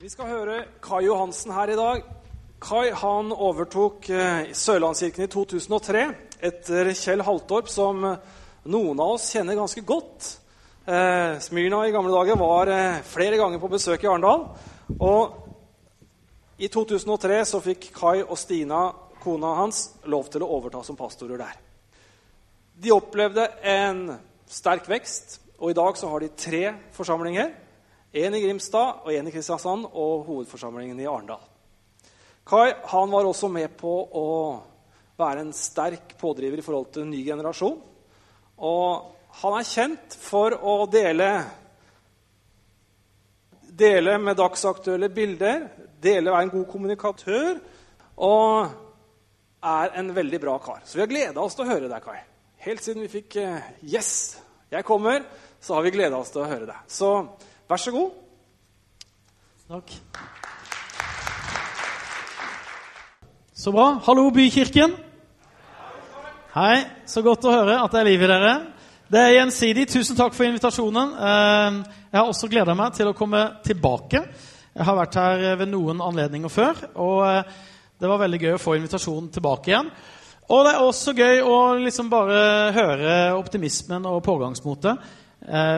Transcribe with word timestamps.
Vi 0.00 0.08
skal 0.08 0.30
høre 0.32 0.54
Kai 0.80 1.02
Johansen 1.04 1.50
her 1.52 1.68
i 1.68 1.74
dag. 1.76 2.06
Kai 2.64 2.86
han 2.96 3.34
overtok 3.36 4.06
eh, 4.08 4.46
Sørlandskirken 4.56 5.26
i 5.26 5.28
2003 5.28 6.04
etter 6.48 6.88
Kjell 6.96 7.20
Haltorp, 7.26 7.68
som 7.68 8.00
eh, 8.08 8.38
noen 8.72 8.96
av 8.96 9.18
oss 9.18 9.26
kjenner 9.34 9.58
ganske 9.58 9.84
godt. 9.84 10.30
Eh, 10.88 11.36
Smyrna 11.44 11.82
i 11.84 11.92
gamle 11.92 12.16
dager 12.16 12.40
var 12.40 12.72
flere 13.12 13.36
ganger 13.36 13.60
på 13.60 13.72
besøk 13.76 14.08
i 14.08 14.08
Arendal. 14.08 14.48
Og 14.96 15.36
i 16.56 16.72
2003 16.72 17.44
så 17.52 17.60
fikk 17.68 17.90
Kai 18.00 18.22
og 18.22 18.38
Stina, 18.40 18.86
kona 19.20 19.52
hans, 19.60 19.98
lov 20.08 20.32
til 20.32 20.48
å 20.48 20.52
overta 20.56 20.80
som 20.80 20.96
pastorer 20.96 21.44
der. 21.44 21.60
De 22.72 22.96
opplevde 22.96 23.50
en 23.68 24.06
sterk 24.48 24.88
vekst, 24.88 25.42
og 25.60 25.74
i 25.74 25.82
dag 25.84 26.00
så 26.00 26.08
har 26.08 26.24
de 26.24 26.36
tre 26.40 26.70
forsamlinger. 26.96 27.52
Én 28.12 28.34
i 28.34 28.40
Grimstad 28.42 29.04
og 29.04 29.12
én 29.14 29.28
i 29.28 29.30
Kristiansand 29.30 29.86
og 29.92 30.24
hovedforsamlingen 30.26 30.98
i 30.98 31.06
Arendal. 31.06 31.42
Kai 32.42 32.72
han 32.90 33.10
var 33.12 33.28
også 33.28 33.46
med 33.52 33.76
på 33.78 33.92
å 34.18 34.30
være 35.20 35.44
en 35.44 35.52
sterk 35.54 36.16
pådriver 36.18 36.58
i 36.58 36.64
forhold 36.64 36.88
til 36.90 37.04
en 37.04 37.12
ny 37.12 37.20
generasjon. 37.22 37.76
Og 38.66 39.12
han 39.42 39.56
er 39.56 39.68
kjent 39.68 40.16
for 40.18 40.56
å 40.58 40.74
dele, 40.90 41.28
dele 43.62 44.16
med 44.18 44.40
dagsaktuelle 44.40 45.10
bilder, 45.14 45.68
dele 46.02 46.32
være 46.34 46.48
en 46.48 46.54
god 46.56 46.66
kommunikatør 46.72 47.60
og 48.26 48.74
er 49.70 49.94
en 50.00 50.10
veldig 50.16 50.40
bra 50.42 50.56
kar. 50.64 50.82
Så 50.82 50.98
vi 50.98 51.04
har 51.04 51.12
gleda 51.12 51.44
oss 51.44 51.54
til 51.54 51.68
å 51.68 51.70
høre 51.70 51.92
deg, 51.92 52.02
Kai. 52.02 52.18
Helt 52.66 52.82
siden 52.82 53.06
vi 53.06 53.12
fikk 53.12 53.36
eh, 53.38 53.70
'Yes, 53.84 54.40
jeg 54.72 54.84
kommer', 54.84 55.22
så 55.60 55.74
har 55.74 55.82
vi 55.86 55.94
gleda 55.94 56.18
oss 56.18 56.34
til 56.34 56.42
å 56.42 56.50
høre 56.50 56.66
deg. 56.66 56.82
Så 56.88 57.12
vær 57.70 57.78
så 57.78 57.92
god. 57.94 58.10
Takk. 59.70 59.92
Så 63.54 63.70
bra. 63.70 63.92
Hallo, 64.06 64.24
Bykirken. 64.34 64.96
Hei. 66.56 66.80
Så 67.06 67.22
godt 67.22 67.46
å 67.46 67.52
høre 67.54 67.76
at 67.78 67.94
det 67.94 68.00
er 68.00 68.08
liv 68.08 68.24
i 68.26 68.30
dere. 68.30 68.54
Det 69.10 69.22
er 69.22 69.36
gjensidig. 69.36 69.86
Tusen 69.92 70.18
takk 70.18 70.34
for 70.34 70.48
invitasjonen. 70.48 71.14
Eh, 71.14 71.78
jeg 72.10 72.18
har 72.18 72.32
også 72.32 72.50
gleda 72.50 72.74
meg 72.74 72.96
til 72.98 73.12
å 73.12 73.14
komme 73.14 73.44
tilbake. 73.62 74.24
Jeg 74.74 74.86
har 74.86 74.98
vært 74.98 75.20
her 75.20 75.46
ved 75.60 75.70
noen 75.70 76.02
anledninger 76.02 76.50
før, 76.50 76.78
og 76.98 77.22
eh, 77.28 77.54
det 78.00 78.10
var 78.10 78.22
veldig 78.24 78.40
gøy 78.42 78.52
å 78.56 78.62
få 78.62 78.78
invitasjonen 78.80 79.30
tilbake 79.34 79.70
igjen. 79.70 79.94
Og 80.50 80.66
det 80.66 80.74
er 80.74 80.82
også 80.82 81.14
gøy 81.14 81.42
å 81.46 81.56
liksom 81.78 82.10
bare 82.10 82.38
høre 82.74 83.16
optimismen 83.38 84.06
og 84.10 84.22
pågangsmotet 84.26 85.19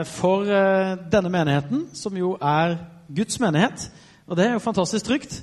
for 0.08 0.48
denne 1.12 1.30
menigheten, 1.30 1.84
som 1.94 2.16
jo 2.18 2.32
er 2.42 2.76
Guds 3.14 3.38
menighet. 3.40 3.84
Og 4.26 4.36
det 4.36 4.46
er 4.46 4.56
jo 4.56 4.64
fantastisk 4.64 5.06
trygt. 5.06 5.36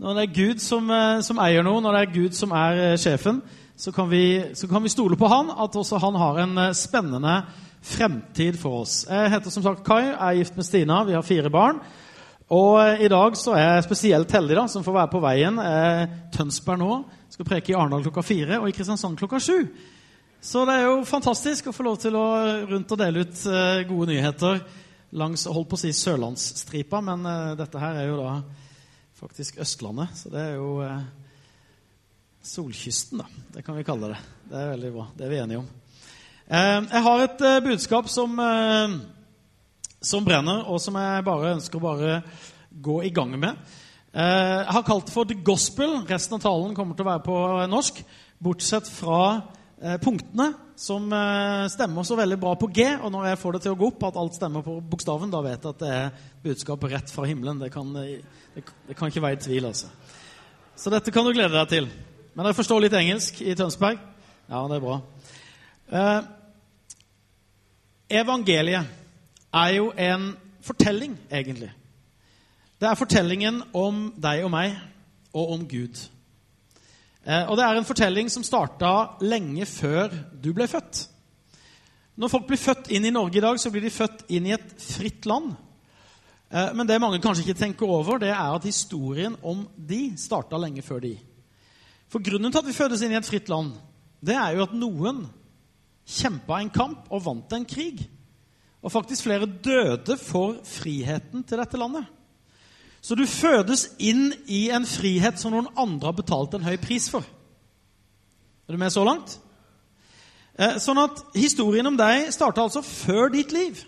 Når 0.00 0.16
det 0.16 0.22
er 0.22 0.34
Gud 0.34 0.62
som, 0.64 0.88
som 1.22 1.40
eier 1.44 1.64
noe, 1.66 1.82
når 1.84 1.96
det 1.96 2.00
er 2.02 2.14
Gud 2.14 2.36
som 2.36 2.54
er 2.56 2.96
sjefen, 3.00 3.42
så 3.76 3.92
kan, 3.92 4.08
vi, 4.10 4.54
så 4.56 4.68
kan 4.68 4.82
vi 4.84 4.92
stole 4.92 5.16
på 5.20 5.28
han, 5.28 5.52
at 5.52 5.76
også 5.76 6.00
han 6.00 6.16
har 6.16 6.40
en 6.42 6.60
spennende 6.76 7.42
fremtid 7.86 8.58
for 8.58 8.82
oss. 8.82 9.04
Jeg 9.10 9.30
heter 9.30 9.52
som 9.52 9.64
sagt 9.64 9.84
Kai, 9.86 10.10
er 10.10 10.38
gift 10.40 10.56
med 10.56 10.66
Stina, 10.66 11.02
vi 11.04 11.14
har 11.16 11.26
fire 11.26 11.52
barn. 11.52 11.80
Og 12.46 13.02
i 13.02 13.08
dag 13.10 13.36
så 13.36 13.56
er 13.58 13.64
jeg 13.64 13.84
spesielt 13.88 14.32
heldig 14.32 14.56
da, 14.56 14.66
som 14.70 14.84
får 14.86 14.94
være 14.94 15.12
på 15.12 15.20
veien. 15.22 15.58
Er 15.58 16.06
Tønsberg 16.34 16.78
nå, 16.78 16.98
skal 17.30 17.48
preke 17.48 17.72
i 17.72 17.76
Arendal 17.76 18.04
klokka 18.06 18.22
fire 18.22 18.60
og 18.60 18.68
i 18.70 18.74
Kristiansand 18.74 19.18
klokka 19.18 19.40
sju. 19.42 19.58
Så 20.46 20.62
det 20.68 20.76
er 20.78 20.84
jo 20.86 21.00
fantastisk 21.08 21.66
å 21.66 21.74
få 21.74 21.82
lov 21.82 21.96
til 21.98 22.14
å 22.14 22.26
rundt 22.70 22.92
og 22.94 23.00
dele 23.00 23.24
ut 23.26 23.40
gode 23.88 24.12
nyheter 24.12 24.60
langs 25.18 25.42
holdt 25.50 25.72
på 25.72 25.78
å 25.78 25.80
si 25.80 25.90
sørlandsstripa, 25.96 27.00
men 27.02 27.26
dette 27.58 27.80
her 27.82 27.98
er 27.98 28.06
jo 28.12 28.20
da 28.20 28.36
faktisk 29.16 29.56
Østlandet, 29.64 30.12
så 30.14 30.30
det 30.30 30.42
er 30.42 30.58
jo 30.58 30.82
eh, 30.84 31.04
solkysten, 32.44 33.22
da. 33.22 33.44
Det 33.54 33.64
kan 33.64 33.78
vi 33.78 33.84
kalle 33.86 34.12
det. 34.12 34.18
Det 34.50 34.60
er 34.60 34.70
veldig 34.74 34.92
bra. 34.92 35.06
Det 35.16 35.24
er 35.24 35.32
vi 35.32 35.40
enige 35.40 35.62
om. 35.62 35.70
Eh, 36.46 36.80
jeg 36.84 37.02
har 37.06 37.24
et 37.24 37.44
eh, 37.48 37.62
budskap 37.64 38.10
som, 38.12 38.36
som 40.12 40.28
brenner, 40.28 40.62
og 40.68 40.78
som 40.84 41.00
jeg 41.00 41.26
bare 41.26 41.54
ønsker 41.56 41.80
å 41.80 41.86
bare 41.86 42.20
gå 42.70 43.00
i 43.08 43.12
gang 43.14 43.32
med. 43.40 43.74
Jeg 44.16 44.72
har 44.72 44.84
kalt 44.84 45.08
det 45.08 45.12
for 45.12 45.28
The 45.28 45.36
Gospel. 45.44 45.98
Resten 46.08 46.38
av 46.38 46.44
talen 46.44 46.76
kommer 46.76 46.96
til 46.96 47.04
å 47.04 47.10
være 47.10 47.24
på 47.24 47.40
norsk, 47.68 47.98
bortsett 48.40 48.88
fra 48.88 49.18
punktene, 50.02 50.46
som 50.80 51.04
stemmer 51.68 52.04
så 52.08 52.16
veldig 52.16 52.38
bra 52.40 52.54
på 52.56 52.68
G. 52.72 52.86
Og 52.96 53.10
når 53.12 53.26
jeg 53.28 53.40
får 53.42 53.56
det 53.56 53.60
til 53.64 53.74
å 53.74 53.78
gå 53.80 53.90
opp, 53.90 54.06
at 54.08 54.18
alt 54.20 54.36
stemmer 54.38 54.64
på 54.64 54.78
bokstaven, 54.80 55.32
da 55.32 55.42
vet 55.44 55.58
jeg 55.58 55.74
at 55.74 55.82
det 55.82 55.90
er 55.92 56.14
budskap 56.44 56.86
rett 56.88 57.12
fra 57.12 57.26
himmelen. 57.28 57.60
Det 57.60 57.68
kan, 57.74 57.92
det, 57.92 58.64
det 58.88 58.96
kan 58.96 59.12
ikke 59.12 59.24
være 59.24 59.36
i 59.36 59.42
tvil, 59.44 59.68
altså. 59.68 59.92
Så 60.76 60.92
dette 60.92 61.12
kan 61.12 61.24
du 61.24 61.32
glede 61.36 61.56
deg 61.56 61.68
til. 61.72 61.90
Men 62.36 62.44
dere 62.44 62.56
forstår 62.56 62.82
litt 62.84 62.96
engelsk 62.96 63.38
i 63.40 63.54
Tønsberg? 63.56 64.00
Ja, 64.48 64.60
det 64.68 64.76
er 64.76 64.82
bra. 64.84 64.96
Eh, 65.88 66.26
evangeliet 68.20 68.84
er 69.56 69.70
jo 69.78 69.88
en 69.96 70.34
fortelling, 70.60 71.16
egentlig. 71.30 71.70
Det 72.80 72.88
er 72.90 72.98
fortellingen 73.00 73.62
om 73.72 74.10
deg 74.20 74.44
og 74.44 74.52
meg, 74.52 74.76
og 75.32 75.54
om 75.54 75.64
Gud. 75.68 75.96
Eh, 77.26 77.44
og 77.50 77.58
det 77.58 77.66
er 77.66 77.78
en 77.78 77.86
fortelling 77.86 78.30
som 78.30 78.44
starta 78.46 79.18
lenge 79.26 79.66
før 79.66 80.12
du 80.38 80.52
ble 80.54 80.68
født. 80.70 81.08
Når 82.16 82.32
folk 82.32 82.46
blir 82.48 82.60
født 82.60 82.90
inn 82.94 83.08
i 83.08 83.12
Norge 83.12 83.40
i 83.40 83.44
dag, 83.44 83.58
så 83.60 83.72
blir 83.72 83.82
de 83.84 83.92
født 83.92 84.28
inn 84.32 84.46
i 84.48 84.54
et 84.54 84.68
fritt 84.80 85.26
land. 85.28 85.50
Eh, 86.48 86.70
men 86.78 86.86
det 86.86 87.00
mange 87.02 87.20
kanskje 87.22 87.42
ikke 87.44 87.58
tenker 87.58 87.90
over, 87.90 88.22
det 88.22 88.30
er 88.30 88.54
at 88.54 88.68
historien 88.68 89.34
om 89.42 89.66
de 89.76 90.14
starta 90.20 90.60
lenge 90.60 90.84
før 90.86 91.02
de. 91.02 91.16
For 92.06 92.22
grunnen 92.22 92.54
til 92.54 92.62
at 92.62 92.68
vi 92.70 92.76
fødes 92.76 93.02
inn 93.02 93.16
i 93.16 93.18
et 93.18 93.26
fritt 93.26 93.50
land, 93.50 93.74
det 94.22 94.36
er 94.38 94.54
jo 94.54 94.64
at 94.68 94.76
noen 94.78 95.24
kjempa 96.06 96.60
en 96.62 96.70
kamp 96.70 97.10
og 97.10 97.24
vant 97.26 97.56
en 97.58 97.66
krig. 97.66 98.04
Og 98.86 98.92
faktisk 98.94 99.26
flere 99.26 99.48
døde 99.50 100.14
for 100.20 100.60
friheten 100.62 101.42
til 101.42 101.58
dette 101.58 101.80
landet. 101.80 102.06
Så 103.06 103.14
du 103.14 103.22
fødes 103.30 103.84
inn 104.02 104.32
i 104.50 104.64
en 104.74 104.86
frihet 104.88 105.38
som 105.38 105.52
noen 105.54 105.68
andre 105.78 106.10
har 106.10 106.16
betalt 106.18 106.56
en 106.56 106.66
høy 106.66 106.74
pris 106.82 107.06
for. 107.12 107.22
Er 108.66 108.74
du 108.74 108.80
med 108.82 108.90
så 108.90 109.04
langt? 109.06 109.36
Sånn 110.82 110.98
at 110.98 111.20
historien 111.36 111.86
om 111.86 111.98
deg 111.98 112.32
starta 112.34 112.64
altså 112.64 112.82
før 112.82 113.30
ditt 113.30 113.54
liv. 113.54 113.78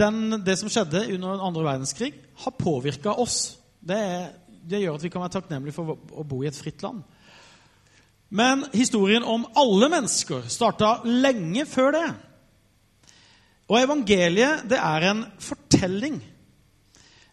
Den, 0.00 0.40
det 0.42 0.56
som 0.58 0.72
skjedde 0.72 1.04
under 1.14 1.36
den 1.36 1.44
andre 1.46 1.66
verdenskrig, 1.68 2.10
har 2.42 2.58
påvirka 2.58 3.14
oss. 3.22 3.54
Det, 3.78 4.00
det, 4.64 4.82
gjør 4.82 4.98
at 4.98 5.06
vi 5.06 5.12
kan 5.12 5.22
være 5.22 5.36
takknemlige 5.36 5.76
for 5.76 5.94
å 5.94 6.26
bo 6.26 6.42
i 6.42 6.50
et 6.50 6.58
fritt 6.58 6.82
land. 6.82 7.04
Men 8.34 8.66
historien 8.74 9.22
om 9.22 9.46
alle 9.54 9.92
mennesker 9.92 10.48
starta 10.50 10.96
lenge 11.06 11.68
før 11.70 11.94
det. 12.00 12.06
Og 13.70 13.78
evangeliet, 13.78 14.66
det 14.68 14.80
er 14.82 15.12
en 15.12 15.26
fortelling. 15.38 16.18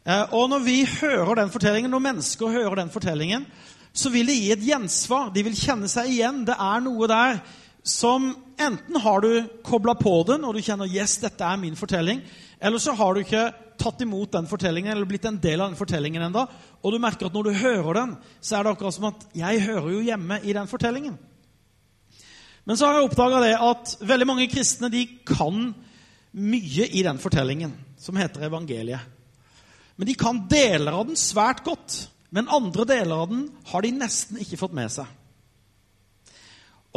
Og 0.06 0.48
når 0.50 0.64
vi 0.66 0.78
hører 0.86 1.36
den 1.44 1.52
fortellingen, 1.54 1.92
når 1.94 2.06
mennesker 2.08 2.50
hører 2.50 2.80
den 2.82 2.90
fortellingen, 2.90 3.46
så 3.94 4.10
vil 4.10 4.30
det 4.30 4.38
gi 4.40 4.52
et 4.54 4.64
gjensvar. 4.66 5.30
De 5.36 5.44
vil 5.46 5.58
kjenne 5.58 5.90
seg 5.92 6.10
igjen. 6.10 6.46
Det 6.48 6.56
er 6.56 6.82
noe 6.82 7.10
der 7.12 7.42
som 7.84 8.32
enten 8.62 9.00
har 9.02 9.22
du 9.22 9.32
kobla 9.66 9.96
på 9.98 10.14
den, 10.30 10.46
og 10.46 10.56
du 10.56 10.62
kjenner 10.64 10.90
yes, 10.90 11.18
dette 11.22 11.46
er 11.46 11.60
min 11.62 11.78
fortelling, 11.78 12.22
eller 12.62 12.82
så 12.82 12.94
har 12.98 13.14
du 13.14 13.24
ikke 13.24 13.48
tatt 13.82 14.04
imot 14.06 14.36
den 14.36 14.46
fortellingen 14.46 14.94
eller 14.94 15.10
blitt 15.10 15.26
en 15.26 15.40
del 15.42 15.64
av 15.64 15.72
den 15.72 15.80
fortellingen 15.80 16.22
enda, 16.28 16.46
og 16.82 16.94
du 16.94 17.00
merker 17.02 17.28
at 17.28 17.34
når 17.34 17.50
du 17.50 17.62
hører 17.64 17.98
den, 17.98 18.12
så 18.38 18.58
er 18.58 18.64
det 18.64 18.74
akkurat 18.76 18.98
som 18.98 19.08
at 19.10 19.24
jeg 19.38 19.64
hører 19.66 19.90
jo 19.96 20.04
hjemme 20.06 20.38
i 20.46 20.54
den 20.54 20.70
fortellingen. 20.70 21.18
Men 22.70 22.78
så 22.78 22.86
har 22.86 23.00
jeg 23.00 23.08
oppdaga 23.10 23.40
det 23.42 23.56
at 23.58 23.96
veldig 24.06 24.28
mange 24.30 24.46
kristne 24.52 24.92
de 24.94 25.08
kan 25.26 25.72
mye 26.38 26.86
i 26.86 27.02
den 27.02 27.18
fortellingen 27.20 27.74
som 28.00 28.20
heter 28.22 28.46
evangeliet. 28.46 29.02
Men 30.02 30.10
de 30.10 30.18
kan 30.18 30.40
deler 30.50 30.96
av 30.98 31.06
den 31.12 31.20
svært 31.20 31.60
godt. 31.62 32.08
Men 32.34 32.50
andre 32.50 32.88
deler 32.90 33.20
av 33.22 33.28
den 33.30 33.44
har 33.70 33.84
de 33.86 33.92
nesten 33.94 34.40
ikke 34.42 34.58
fått 34.58 34.74
med 34.74 34.90
seg. 34.90 35.06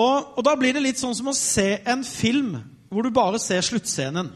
Og, 0.00 0.38
og, 0.38 0.40
Da 0.46 0.54
blir 0.56 0.72
det 0.72 0.80
litt 0.86 1.02
sånn 1.02 1.12
som 1.12 1.28
å 1.28 1.36
se 1.36 1.82
en 1.84 2.00
film 2.08 2.54
hvor 2.88 3.04
du 3.04 3.12
bare 3.12 3.40
ser 3.42 3.60
sluttscenen. 3.66 4.30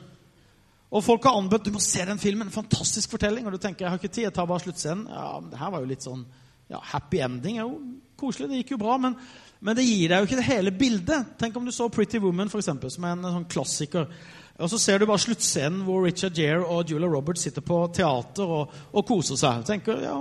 Og 0.92 1.04
Folk 1.04 1.24
har 1.24 1.38
anbudt 1.38 1.64
du 1.64 1.72
må 1.72 1.80
se 1.80 2.04
den 2.04 2.20
filmen, 2.20 2.50
en 2.50 2.54
fantastisk 2.54 3.14
fortelling. 3.16 3.48
Og 3.48 3.56
du 3.56 3.62
tenker 3.62 3.86
jeg 3.86 3.94
har 3.94 4.02
ikke 4.02 4.12
tid, 4.12 4.26
jeg 4.26 4.36
tar 4.36 4.50
bare 4.50 4.66
sluttscenen. 4.66 5.08
Ja, 5.16 5.30
men 5.40 5.48
det 5.54 5.62
her 5.62 5.72
var 5.72 5.80
jo 5.80 5.90
litt 5.94 6.04
sånn 6.04 6.26
ja, 6.68 6.82
happy 6.92 7.22
ending. 7.24 7.56
er 7.56 7.64
Jo, 7.64 7.80
koselig, 8.20 8.50
det 8.50 8.62
gikk 8.62 8.74
jo 8.76 8.82
bra, 8.84 8.98
men, 9.00 9.16
men, 9.60 9.78
det 9.78 9.86
gir 9.86 10.12
deg 10.12 10.20
jo 10.20 10.28
ikke 10.28 10.40
det 10.42 10.48
hele 10.50 10.74
bildet. 10.76 11.32
Tenk 11.40 11.56
om 11.56 11.64
du 11.64 11.72
så 11.72 11.88
Pretty 11.88 12.20
Woman, 12.20 12.52
for 12.52 12.60
eksempel, 12.60 12.92
som 12.92 13.08
er 13.08 13.16
en, 13.16 13.30
sånn 13.38 13.48
klassiker. 13.48 14.12
Og 14.58 14.70
så 14.72 14.78
ser 14.82 14.98
du 14.98 15.06
bare 15.06 15.22
sluttscenen 15.22 15.84
hvor 15.86 16.02
Richard 16.02 16.34
Gere 16.34 16.66
og 16.66 16.88
Julia 16.90 17.08
Roberts 17.10 17.44
sitter 17.46 17.62
på 17.62 17.84
teater 17.94 18.54
og, 18.58 18.72
og 18.90 19.04
koser 19.06 19.38
seg. 19.38 19.64
tenker, 19.68 20.00
ja, 20.02 20.18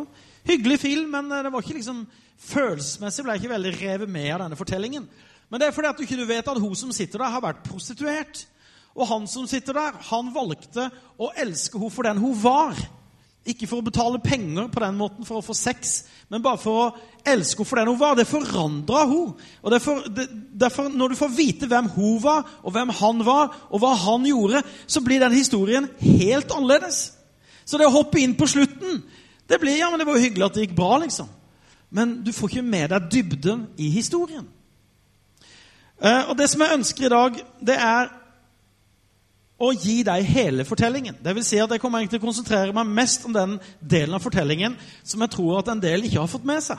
Hyggelig 0.47 0.77
film, 0.79 1.09
men 1.11 1.31
det 1.31 1.49
var 1.51 1.63
ikke 1.63 1.75
liksom, 1.75 2.05
følelsesmessig 2.39 3.25
ble 3.25 3.33
jeg 3.35 3.41
ikke 3.41 3.55
veldig 3.55 3.71
revet 3.81 4.11
med 4.11 4.29
av 4.31 4.43
denne 4.45 4.59
fortellingen. 4.59 5.07
Men 5.49 5.59
det 5.59 5.67
er 5.67 5.73
fordi 5.75 5.89
at 5.89 5.97
du 5.97 6.05
ikke 6.05 6.27
vet 6.27 6.51
at 6.51 6.61
hun 6.61 6.75
som 6.77 6.93
sitter 6.95 7.19
der, 7.19 7.33
har 7.33 7.43
vært 7.43 7.65
prostituert. 7.65 8.45
Og 8.95 9.09
han 9.09 9.27
som 9.29 9.47
sitter 9.49 9.75
der, 9.75 9.97
han 10.09 10.31
valgte 10.35 10.87
å 11.19 11.31
elske 11.37 11.79
henne 11.79 11.93
for 11.93 12.07
den 12.07 12.21
hun 12.21 12.37
var. 12.41 12.79
Ikke 13.47 13.67
for 13.69 13.79
å 13.79 13.85
betale 13.85 14.19
penger 14.19 14.67
på 14.71 14.81
den 14.83 14.97
måten 14.99 15.27
for 15.27 15.39
å 15.39 15.45
få 15.45 15.53
sex, 15.55 16.01
men 16.27 16.43
bare 16.43 16.59
for 16.59 16.81
å 16.81 16.87
elske 17.27 17.63
henne 17.63 17.69
for 17.69 17.79
den 17.79 17.91
hun 17.91 17.99
var. 18.01 18.17
Det 18.17 18.27
forandra 18.27 19.05
hun. 19.07 19.35
Og 19.63 19.71
derfor, 19.71 20.03
derfor, 20.51 20.89
Når 20.89 21.09
du 21.09 21.15
får 21.15 21.37
vite 21.37 21.67
hvem 21.67 21.87
hun 21.95 22.17
var, 22.23 22.43
og 22.63 22.73
hvem 22.75 22.89
han 22.89 23.25
var, 23.25 23.55
og 23.71 23.79
hva 23.79 23.93
han 23.95 24.25
gjorde, 24.25 24.63
så 24.87 25.01
blir 25.01 25.19
den 25.19 25.33
historien 25.33 25.87
helt 25.99 26.51
annerledes. 26.51 27.13
Så 27.65 27.77
det 27.77 27.87
å 27.87 27.95
hoppe 27.95 28.19
inn 28.19 28.35
på 28.35 28.47
slutten 28.47 29.03
det 29.47 29.61
blir, 29.61 29.77
ja, 29.79 29.89
men 29.89 29.99
det 29.99 30.07
var 30.07 30.17
jo 30.17 30.25
hyggelig 30.25 30.45
at 30.45 30.55
det 30.57 30.65
gikk 30.65 30.75
bra, 30.75 30.97
liksom. 30.99 31.27
Men 31.89 32.17
du 32.23 32.33
får 32.35 32.49
ikke 32.51 32.67
med 32.67 32.89
deg 32.91 33.11
dybden 33.11 33.67
i 33.79 33.89
historien. 33.93 34.47
Eh, 36.03 36.29
og 36.29 36.37
Det 36.37 36.49
som 36.49 36.61
jeg 36.61 36.73
ønsker 36.73 37.05
i 37.05 37.09
dag, 37.15 37.37
det 37.63 37.77
er 37.79 38.11
å 39.57 39.71
gi 39.73 40.03
deg 40.05 40.25
hele 40.29 40.65
fortellingen. 40.67 41.17
Det 41.23 41.33
vil 41.33 41.45
si 41.45 41.57
at 41.57 41.71
Jeg 41.71 41.81
kommer 41.81 42.05
til 42.05 42.19
å 42.19 42.25
konsentrere 42.25 42.73
meg 42.73 42.91
mest 42.93 43.25
om 43.25 43.33
den 43.33 43.57
delen 43.81 44.13
av 44.13 44.21
fortellingen 44.21 44.77
som 45.03 45.21
jeg 45.21 45.33
tror 45.33 45.59
at 45.59 45.71
en 45.73 45.81
del 45.81 46.05
ikke 46.05 46.21
har 46.21 46.29
fått 46.31 46.45
med 46.45 46.61
seg. 46.63 46.77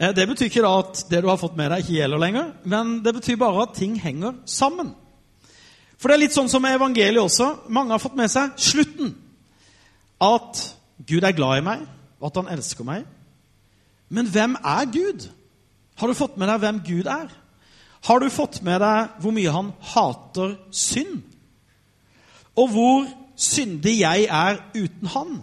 Eh, 0.00 0.14
det 0.16 0.26
betyr 0.28 0.48
ikke 0.48 0.64
da 0.64 0.72
at 0.80 1.04
det 1.10 1.20
du 1.20 1.28
har 1.28 1.40
fått 1.40 1.58
med 1.60 1.70
deg, 1.70 1.84
ikke 1.84 1.98
gjelder 1.98 2.22
lenger, 2.24 2.52
men 2.64 2.98
det 3.04 3.14
betyr 3.18 3.40
bare 3.40 3.66
at 3.66 3.76
ting 3.76 3.98
henger 4.00 4.38
sammen. 4.48 4.94
For 6.00 6.08
det 6.08 6.16
er 6.16 6.24
litt 6.24 6.36
sånn 6.36 6.48
som 6.48 6.62
med 6.64 6.78
evangeliet 6.78 7.20
også. 7.20 7.68
Mange 7.68 7.92
har 7.92 8.00
fått 8.00 8.16
med 8.16 8.32
seg 8.32 8.54
slutten. 8.56 9.12
At 10.20 10.62
Gud 11.04 11.24
er 11.24 11.36
glad 11.36 11.60
i 11.60 11.66
meg, 11.66 11.84
og 12.20 12.30
at 12.30 12.40
han 12.40 12.48
elsker 12.56 12.88
meg. 12.88 13.04
Men 14.08 14.28
hvem 14.32 14.56
er 14.56 14.88
Gud? 14.88 15.28
Har 16.00 16.08
du 16.08 16.16
fått 16.16 16.38
med 16.40 16.48
deg 16.48 16.62
hvem 16.62 16.80
Gud 16.86 17.10
er? 17.12 17.28
Har 18.08 18.20
du 18.20 18.30
fått 18.32 18.60
med 18.64 18.80
deg 18.80 19.20
hvor 19.20 19.34
mye 19.36 19.52
han 19.54 19.72
hater 19.92 20.56
synd? 20.72 21.20
Og 22.58 22.72
hvor 22.72 23.08
syndig 23.40 24.00
jeg 24.00 24.26
er 24.26 24.60
uten 24.74 25.10
han? 25.14 25.34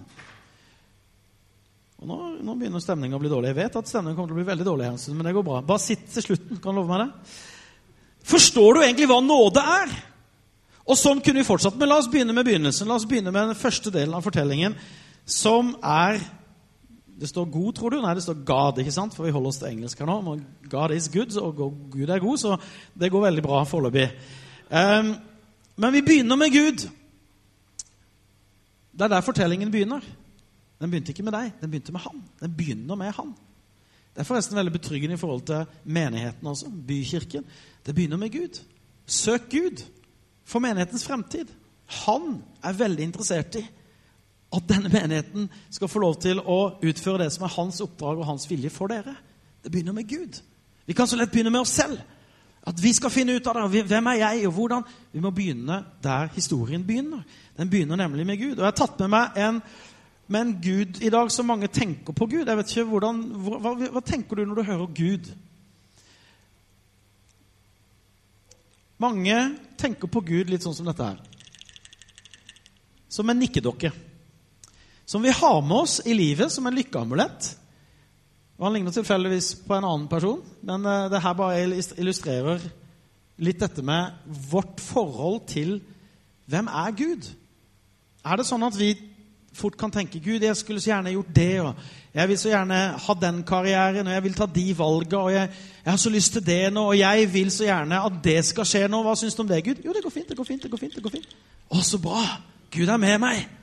Og 1.97 2.09
nå, 2.09 2.17
nå 2.45 2.55
begynner 2.57 2.81
stemninga 2.81 3.17
å 3.17 3.21
bli 3.21 3.31
dårlig. 3.31 3.51
Jeg 3.53 3.59
vet 3.63 3.77
at 3.79 3.89
stemningen 3.89 4.17
kommer 4.17 4.29
til 4.29 4.37
å 4.37 4.41
bli 4.41 4.51
veldig 4.51 4.67
dårlig, 4.67 4.89
men 5.17 5.25
det 5.25 5.33
går 5.37 5.45
bra. 5.47 5.61
Bare 5.65 5.81
sitt 5.81 6.05
til 6.13 6.25
slutten. 6.27 6.59
kan 6.61 6.73
jeg 6.73 6.77
love 6.77 6.91
meg 6.91 7.05
det. 7.05 7.37
Forstår 8.27 8.75
du 8.75 8.83
egentlig 8.83 9.07
hva 9.09 9.17
nåde 9.23 9.63
er? 9.63 9.95
Og 10.87 10.99
sånn 10.99 11.21
kunne 11.23 11.41
vi 11.41 11.47
fortsatt. 11.47 11.77
Men 11.79 11.89
la 11.89 11.97
oss 11.99 12.09
begynne 12.11 12.35
med 12.35 12.45
begynnelsen. 12.47 12.87
La 12.87 12.99
oss 12.99 13.07
begynne 13.09 13.33
med 13.33 13.51
den 13.51 13.59
første 13.59 13.91
delen 13.93 14.13
av 14.15 14.25
fortellingen, 14.25 14.77
som 15.27 15.73
er 15.83 16.21
det 17.19 17.29
står 17.29 17.45
'god', 17.45 17.75
tror 17.75 17.89
du? 17.89 18.01
Nei, 18.01 18.13
det 18.13 18.23
står 18.23 18.43
'God', 18.45 18.79
ikke 18.79 18.91
sant? 18.91 19.15
For 19.15 19.25
vi 19.25 19.31
holder 19.31 19.47
oss 19.47 19.57
til 19.57 19.67
engelsk 19.67 19.99
her 19.99 20.05
nå. 20.05 20.39
'God 20.69 20.91
is 20.95 21.09
good', 21.09 21.41
og 21.41 21.55
Gud 21.91 22.09
er 22.09 22.19
god, 22.19 22.37
så 22.37 22.57
det 22.99 23.11
går 23.11 23.21
veldig 23.21 23.43
bra 23.43 23.63
foreløpig. 23.63 24.11
Um, 24.71 25.15
men 25.75 25.93
vi 25.93 26.01
begynner 26.01 26.35
med 26.35 26.51
Gud. 26.51 26.89
Det 28.93 29.01
er 29.01 29.07
der 29.07 29.21
fortellingen 29.21 29.71
begynner. 29.71 30.01
Den 30.81 30.91
begynte 30.91 31.09
ikke 31.09 31.23
med 31.23 31.33
deg, 31.33 31.51
den 31.61 31.71
begynte 31.71 31.91
med 31.91 32.01
han. 32.01 32.23
Den 32.39 32.53
begynner 32.57 32.95
med 32.95 33.11
han. 33.11 33.33
Det 34.13 34.21
er 34.21 34.25
forresten 34.25 34.57
veldig 34.57 34.73
betryggende 34.73 35.13
i 35.13 35.17
forhold 35.17 35.41
til 35.45 35.65
menigheten 35.83 36.47
også, 36.47 36.69
bykirken. 36.87 37.45
Det 37.85 37.95
begynner 37.95 38.17
med 38.17 38.31
Gud. 38.33 38.61
Søk 39.05 39.49
Gud 39.51 39.83
for 40.45 40.59
menighetens 40.59 41.05
fremtid. 41.05 41.45
Han 41.85 42.43
er 42.63 42.73
veldig 42.73 43.03
interessert 43.03 43.55
i 43.55 43.65
at 44.53 44.67
denne 44.69 44.89
menigheten 44.89 45.49
skal 45.69 45.89
få 45.91 45.99
lov 45.99 46.19
til 46.23 46.39
å 46.39 46.77
utføre 46.79 47.25
det 47.25 47.31
som 47.35 47.43
er 47.45 47.55
hans 47.57 47.81
oppdrag 47.83 48.21
og 48.21 48.29
hans 48.29 48.47
vilje 48.49 48.71
for 48.71 48.91
dere. 48.91 49.15
Det 49.63 49.71
begynner 49.71 49.95
med 49.97 50.07
Gud. 50.07 50.39
Vi 50.87 50.95
kan 50.95 51.07
så 51.07 51.19
lett 51.19 51.31
begynne 51.31 51.51
med 51.51 51.65
oss 51.65 51.75
selv. 51.75 51.99
At 52.67 52.79
vi 52.83 52.93
skal 52.93 53.11
finne 53.11 53.35
ut 53.35 53.47
av 53.47 53.59
det. 53.71 53.83
Hvem 53.87 54.07
er 54.11 54.21
jeg, 54.21 54.47
og 54.47 54.53
hvordan? 54.53 54.87
Vi 55.11 55.23
må 55.23 55.31
begynne 55.35 55.81
der 56.03 56.31
historien 56.35 56.83
begynner. 56.87 57.23
Den 57.57 57.69
begynner 57.69 57.99
nemlig 57.99 58.25
med 58.27 58.39
Gud. 58.39 58.55
Og 58.57 58.63
Jeg 58.63 58.71
har 58.71 58.79
tatt 58.79 58.99
med 59.03 59.11
meg 59.11 59.39
en, 59.39 59.61
med 60.27 60.41
en 60.41 60.55
Gud 60.63 61.01
i 61.03 61.11
dag 61.11 61.31
som 61.31 61.47
mange 61.47 61.67
tenker 61.67 62.15
på 62.15 62.25
Gud. 62.25 62.47
Jeg 62.47 62.57
vet 62.57 62.71
ikke, 62.71 62.87
hvordan, 62.91 63.21
hva, 63.43 63.75
hva 63.91 64.03
tenker 64.03 64.35
du 64.35 64.45
når 64.45 64.59
du 64.59 64.67
hører 64.67 64.95
Gud? 64.95 65.31
Mange 68.97 69.37
tenker 69.77 70.11
på 70.11 70.23
Gud 70.25 70.51
litt 70.51 70.63
sånn 70.63 70.75
som 70.75 70.87
dette 70.87 71.07
her. 71.07 71.19
Som 73.07 73.29
en 73.29 73.39
nikkedokke 73.39 73.91
som 75.07 75.23
vi 75.23 75.31
har 75.31 75.61
med 75.63 75.77
oss 75.77 76.01
i 76.05 76.15
livet 76.17 76.51
som 76.51 76.67
en 76.67 76.75
lykkeamulett. 76.75 77.53
Han 78.59 78.73
ligner 78.73 78.91
tilfeldigvis 78.91 79.53
på 79.67 79.75
en 79.77 79.85
annen 79.85 80.07
person, 80.11 80.41
men 80.65 80.85
eh, 80.85 81.09
det 81.13 81.21
her 81.23 81.37
bare 81.37 81.61
illustrerer 82.01 82.63
litt 83.37 83.61
dette 83.61 83.83
med 83.85 84.17
vårt 84.49 84.81
forhold 84.81 85.43
til 85.47 85.77
hvem 86.49 86.67
er 86.67 86.95
Gud? 86.97 87.27
Er 88.25 88.39
det 88.39 88.47
sånn 88.47 88.65
at 88.65 88.75
vi 88.79 88.95
fort 89.57 89.77
kan 89.79 89.91
tenke 89.93 90.19
Gud, 90.21 90.43
jeg 90.43 90.57
skulle 90.57 90.81
så 90.81 90.91
gjerne 90.91 91.13
gjort 91.15 91.29
det, 91.35 91.53
og 91.61 91.79
jeg 92.13 92.29
vil 92.29 92.39
så 92.39 92.51
gjerne 92.51 92.79
ha 93.03 93.15
den 93.21 93.41
karrieren, 93.47 94.07
og 94.09 94.13
jeg 94.13 94.25
vil 94.25 94.35
ta 94.37 94.47
de 94.53 94.65
valgene, 94.77 95.21
og 95.21 95.31
jeg, 95.33 95.51
jeg, 95.83 95.91
har 95.91 96.01
så 96.01 96.13
lyst 96.13 96.33
til 96.37 96.45
det 96.45 96.61
nå, 96.73 96.83
og 96.91 96.97
jeg 96.99 97.29
vil 97.33 97.51
så 97.53 97.65
gjerne 97.69 98.01
at 98.09 98.19
det 98.25 98.37
skal 98.45 98.67
skje 98.69 98.83
nå. 98.91 99.01
Hva 99.05 99.15
syns 99.17 99.37
du 99.37 99.43
om 99.45 99.49
det, 99.49 99.63
Gud? 99.65 99.81
Jo, 99.85 99.95
det 99.95 100.03
går 100.05 100.13
fint, 100.13 100.29
det 100.29 100.37
går 100.37 100.49
fint, 100.49 100.63
det 100.63 100.71
går 100.73 100.81
fint. 100.83 100.97
det 100.97 101.05
går 101.05 101.15
fint. 101.15 101.37
Å, 101.69 101.81
så 101.85 102.01
bra! 102.01 102.25
Gud 102.73 102.89
er 102.89 103.01
med 103.01 103.21
meg. 103.23 103.56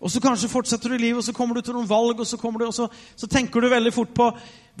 Og 0.00 0.10
så 0.10 0.20
kanskje 0.20 0.48
fortsetter 0.48 0.88
du 0.88 0.94
i 0.94 0.98
livet, 0.98 1.18
og 1.20 1.24
så 1.24 1.32
kommer 1.36 1.54
du 1.54 1.60
til 1.60 1.74
noen 1.76 1.88
valg, 1.88 2.20
og 2.20 2.26
så, 2.26 2.36
du, 2.40 2.66
og 2.66 2.74
så, 2.74 2.86
så 3.16 3.26
tenker 3.28 3.60
du 3.60 3.68
veldig 3.68 3.92
fort 3.92 4.14
på 4.16 4.30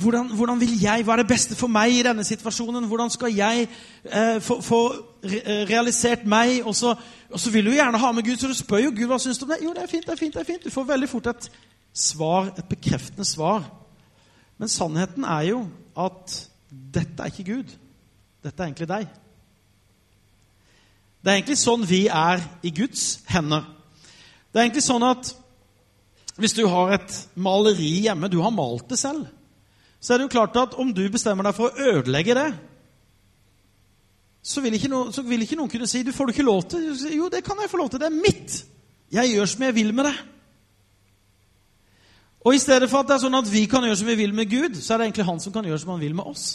hvordan, 0.00 0.30
hvordan, 0.32 0.60
vil 0.60 0.78
jeg, 0.80 1.04
hva 1.04 1.12
er 1.12 1.20
det 1.20 1.28
beste 1.28 1.56
for 1.58 1.68
meg 1.68 1.92
i 1.92 2.04
denne 2.06 2.24
situasjonen? 2.24 2.86
Hvordan 2.88 3.10
skal 3.12 3.34
jeg 3.36 3.66
eh, 4.04 4.38
få, 4.40 4.60
få, 4.64 4.78
eh, 5.24 5.66
realisert 5.68 6.24
meg? 6.24 6.62
Og 6.64 6.74
så, 6.74 6.94
og 7.30 7.40
så, 7.40 7.50
vil 7.52 7.68
du 7.68 7.74
gjerne 7.74 8.00
ha 8.00 8.12
med 8.12 8.24
Gud, 8.24 8.38
så 8.40 8.48
du 8.48 8.56
spør 8.56 8.86
jo 8.86 8.94
Gud 8.96 9.10
hva 9.10 9.18
syns 9.20 9.38
du 9.38 9.44
om 9.44 9.52
det. 9.52 9.58
Jo, 9.64 9.74
det 9.76 9.82
er 9.82 9.90
fint, 9.92 10.06
det 10.06 10.14
er 10.14 10.22
fint. 10.22 10.34
det 10.34 10.40
er 10.40 10.48
fint. 10.48 10.64
Du 10.64 10.72
får 10.72 10.88
veldig 10.88 11.08
fort 11.08 11.28
et 11.34 11.50
svar, 11.92 12.48
et 12.56 12.70
bekreftende 12.70 13.28
svar. 13.28 13.66
Men 14.58 14.72
sannheten 14.72 15.24
er 15.24 15.50
jo 15.50 15.66
at 16.00 16.38
dette 16.70 17.20
er 17.20 17.34
ikke 17.34 17.50
Gud. 17.52 17.76
Dette 18.40 18.62
er 18.62 18.70
egentlig 18.70 18.88
deg. 18.88 19.12
Det 21.20 21.28
er 21.28 21.42
egentlig 21.42 21.58
sånn 21.60 21.84
vi 21.84 22.06
er 22.08 22.40
i 22.64 22.72
Guds 22.72 23.20
hender. 23.28 23.68
Det 24.50 24.58
er 24.58 24.66
egentlig 24.66 24.84
sånn 24.84 25.06
at 25.06 25.30
hvis 26.40 26.56
du 26.56 26.64
har 26.70 26.94
et 26.96 27.16
maleri 27.38 27.90
hjemme, 28.06 28.30
du 28.32 28.40
har 28.42 28.54
malt 28.54 28.88
det 28.90 28.98
selv, 28.98 29.28
så 30.00 30.14
er 30.14 30.18
det 30.18 30.26
jo 30.28 30.32
klart 30.32 30.56
at 30.56 30.74
om 30.80 30.90
du 30.96 31.02
bestemmer 31.12 31.46
deg 31.46 31.56
for 31.56 31.68
å 31.68 31.88
ødelegge 31.92 32.36
det, 32.38 32.48
så 34.40 34.62
vil 34.64 34.74
ikke, 34.78 34.88
noen, 34.88 35.12
vil 35.28 35.44
ikke 35.44 35.58
noen 35.58 35.68
kunne 35.68 35.88
si 35.90 36.00
du 36.02 36.14
får 36.16 36.30
du 36.30 36.32
ikke 36.32 36.46
lov 36.46 36.62
til. 36.72 36.86
Jo, 37.12 37.28
det 37.28 37.42
kan 37.44 37.58
jeg 37.60 37.68
få 37.68 37.76
lov 37.82 37.90
til. 37.92 38.00
Det 38.00 38.08
er 38.08 38.22
mitt. 38.22 38.54
Jeg 39.12 39.34
gjør 39.34 39.50
som 39.52 39.64
jeg 39.66 39.76
vil 39.76 39.92
med 39.92 40.08
det. 40.08 40.14
Og 42.40 42.56
i 42.56 42.62
stedet 42.62 42.88
for 42.88 43.02
at 43.02 43.10
det 43.10 43.18
er 43.18 43.22
sånn 43.26 43.36
at 43.36 43.50
vi 43.52 43.66
kan 43.68 43.84
gjøre 43.84 43.98
som 44.00 44.08
vi 44.08 44.16
vil 44.16 44.32
med 44.32 44.48
Gud, 44.48 44.78
så 44.80 44.94
er 44.94 45.02
det 45.02 45.10
egentlig 45.10 45.28
han 45.28 45.42
som 45.44 45.52
kan 45.52 45.66
gjøre 45.68 45.82
som 45.82 45.92
han 45.92 46.00
vil 46.00 46.16
med 46.16 46.30
oss. 46.30 46.46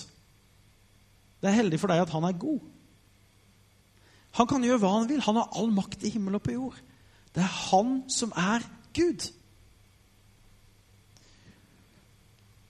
Det 1.38 1.52
er 1.52 1.60
heldig 1.60 1.78
for 1.78 1.94
deg 1.94 2.02
at 2.02 2.16
han 2.16 2.26
er 2.26 2.40
god. 2.42 2.64
Han 4.40 4.50
kan 4.50 4.66
gjøre 4.66 4.82
hva 4.82 4.96
han 4.96 5.06
vil. 5.12 5.22
Han 5.28 5.38
har 5.38 5.54
all 5.62 5.70
makt 5.76 6.08
i 6.08 6.16
himmel 6.16 6.40
og 6.40 6.44
på 6.44 6.56
jord. 6.56 6.80
Det 7.36 7.44
er 7.44 7.56
han 7.70 7.98
som 8.12 8.32
er 8.40 8.64
Gud. 8.96 9.28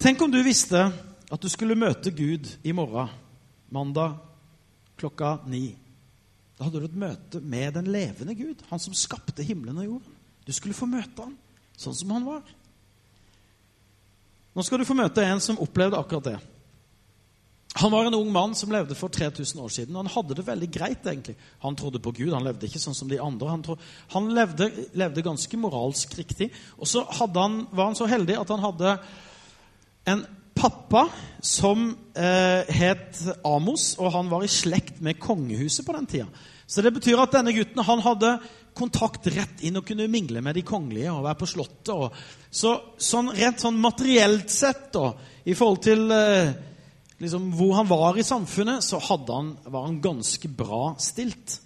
Tenk 0.01 0.21
om 0.21 0.31
du 0.33 0.41
visste 0.45 0.87
at 1.31 1.41
du 1.41 1.49
skulle 1.49 1.77
møte 1.77 2.11
Gud 2.13 2.49
i 2.65 2.73
morgen, 2.75 3.09
mandag 3.73 4.17
klokka 4.97 5.37
ni. 5.49 5.75
Da 6.57 6.67
hadde 6.67 6.81
du 6.81 6.87
et 6.87 6.97
møte 6.97 7.41
med 7.41 7.73
den 7.75 7.89
levende 7.91 8.35
Gud, 8.37 8.61
han 8.69 8.81
som 8.81 8.93
skapte 8.97 9.43
himmelen 9.43 9.81
og 9.81 9.87
jorden. 9.89 10.19
Du 10.45 10.53
skulle 10.53 10.77
få 10.77 10.87
møte 10.89 11.25
han 11.25 11.33
sånn 11.77 11.97
som 11.97 12.13
han 12.15 12.27
var. 12.27 12.43
Nå 14.55 14.63
skal 14.63 14.79
du 14.79 14.87
få 14.87 14.95
møte 14.95 15.25
en 15.25 15.41
som 15.43 15.59
opplevde 15.59 15.99
akkurat 15.99 16.29
det. 16.29 16.37
Han 17.75 17.91
var 17.91 18.05
en 18.07 18.15
ung 18.15 18.31
mann 18.31 18.53
som 18.55 18.71
levde 18.71 18.95
for 18.95 19.11
3000 19.11 19.59
år 19.59 19.69
siden. 19.69 19.95
og 19.95 20.05
Han 20.05 20.13
hadde 20.13 20.35
det 20.37 20.47
veldig 20.47 20.71
greit. 20.71 21.05
egentlig. 21.05 21.35
Han 21.59 21.75
trodde 21.75 21.99
på 21.99 22.11
Gud, 22.11 22.31
han 22.33 22.43
levde 22.43 22.67
ikke 22.67 22.79
sånn 22.79 22.95
som 22.95 23.09
de 23.11 23.19
andre. 23.19 23.49
Han, 23.49 23.63
trodde, 23.63 23.81
han 24.13 24.29
levde, 24.31 24.69
levde, 24.93 25.21
ganske 25.21 25.57
moralsk 25.57 26.17
riktig. 26.17 26.51
Og 26.79 26.87
så 26.87 27.03
han, 27.19 27.67
var 27.71 27.89
han 27.91 27.97
så 27.99 28.07
heldig 28.07 28.37
at 28.39 28.53
han 28.53 28.63
hadde 28.63 28.97
en 30.07 30.23
pappa 30.55 31.09
som 31.43 31.89
eh, 32.15 32.63
het 32.71 33.19
Amos, 33.43 33.97
og 33.99 34.13
han 34.13 34.29
var 34.31 34.45
i 34.45 34.51
slekt 34.51 35.01
med 35.03 35.19
kongehuset 35.19 35.85
på 35.85 35.95
den 35.97 36.07
tida. 36.07 36.27
Så 36.65 36.81
det 36.81 36.93
betyr 36.95 37.19
at 37.21 37.35
denne 37.35 37.53
gutten 37.53 37.83
han 37.83 38.03
hadde 38.05 38.37
kontakt 38.75 39.27
rett 39.35 39.65
inn 39.67 39.75
og 39.79 39.85
kunne 39.87 40.07
mingle 40.11 40.39
med 40.43 40.55
de 40.55 40.63
kongelige 40.65 41.11
og 41.11 41.25
være 41.27 41.39
på 41.43 41.49
Slottet. 41.51 41.91
Og, 41.91 42.15
så 42.49 42.71
sånn, 42.97 43.33
Rent 43.35 43.61
sånn 43.63 43.77
materielt 43.83 44.47
sett 44.51 44.89
da, 44.95 45.11
i 45.43 45.53
forhold 45.53 45.83
til 45.85 46.07
eh, 46.15 46.55
liksom, 47.17 47.51
hvor 47.55 47.75
han 47.79 47.87
var 47.87 48.17
i 48.17 48.23
samfunnet, 48.23 48.83
så 48.83 48.99
han, 48.99 49.55
var 49.63 49.87
han 49.87 50.01
ganske 50.01 50.47
bra 50.47 50.95
stilt. 50.99 51.61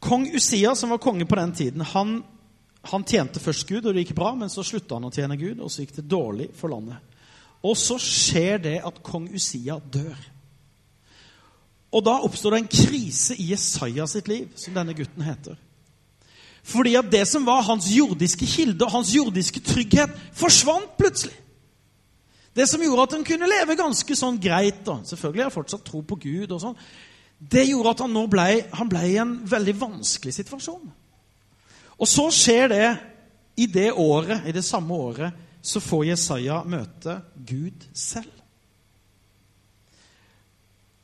Kong 0.00 0.26
Usia, 0.34 0.74
som 0.74 0.90
var 0.90 0.98
konge 0.98 1.26
på 1.28 1.36
den 1.36 1.52
tiden, 1.52 1.80
han, 1.80 2.22
han 2.82 3.04
tjente 3.04 3.40
først 3.40 3.68
Gud, 3.68 3.84
og 3.84 3.94
det 3.94 4.06
gikk 4.06 4.16
bra, 4.16 4.32
men 4.34 4.52
så 4.52 4.64
slutta 4.64 4.96
han 4.96 5.08
å 5.10 5.12
tjene 5.12 5.36
Gud, 5.36 5.60
og 5.60 5.70
så 5.70 5.84
gikk 5.84 5.98
det 5.98 6.08
dårlig 6.08 6.48
for 6.56 6.72
landet. 6.72 6.98
Og 7.60 7.76
så 7.76 7.98
skjer 8.00 8.62
det 8.64 8.78
at 8.88 9.02
kong 9.04 9.28
Usia 9.34 9.76
dør. 9.92 10.16
Og 11.90 12.04
da 12.06 12.14
oppstår 12.24 12.54
det 12.54 12.60
en 12.62 12.70
krise 12.72 13.36
i 13.36 13.50
Jesaja 13.50 14.06
sitt 14.08 14.30
liv, 14.30 14.48
som 14.56 14.72
denne 14.76 14.94
gutten 14.96 15.26
heter. 15.26 15.58
Fordi 16.64 16.94
at 16.96 17.08
det 17.12 17.24
som 17.28 17.44
var 17.44 17.64
hans 17.66 17.88
jordiske 17.92 18.46
kilde 18.46 18.86
og 18.86 18.94
hans 18.94 19.12
jordiske 19.14 19.60
trygghet, 19.64 20.12
forsvant 20.36 20.96
plutselig. 20.98 21.34
Det 22.54 22.66
som 22.66 22.82
gjorde 22.82 23.06
at 23.06 23.14
han 23.14 23.26
kunne 23.26 23.48
leve 23.50 23.78
ganske 23.78 24.16
sånn 24.18 24.40
greit 24.42 24.82
da. 24.86 24.98
Selvfølgelig 25.06 25.46
har 25.46 25.54
fortsatt 25.54 25.84
tro 25.86 26.02
på 26.02 26.18
Gud, 26.20 26.50
og 26.50 26.62
sånn. 26.62 26.80
det 27.38 27.68
gjorde 27.68 27.94
at 27.94 28.02
han 28.04 28.12
nå 28.12 28.26
ble, 28.28 28.48
han 28.74 28.90
ble 28.90 29.04
i 29.06 29.20
en 29.22 29.36
veldig 29.48 29.76
vanskelig 29.80 30.34
situasjon. 30.40 30.90
Og 32.00 32.08
så 32.08 32.26
skjer 32.34 32.68
det 32.72 32.88
i 33.60 33.66
det 33.70 33.92
året, 33.92 34.46
i 34.48 34.52
det 34.56 34.64
samme 34.64 34.94
året, 34.94 35.46
så 35.62 35.80
får 35.80 36.06
Jesaja 36.10 36.62
møte 36.64 37.20
Gud 37.36 37.84
selv. 37.92 38.32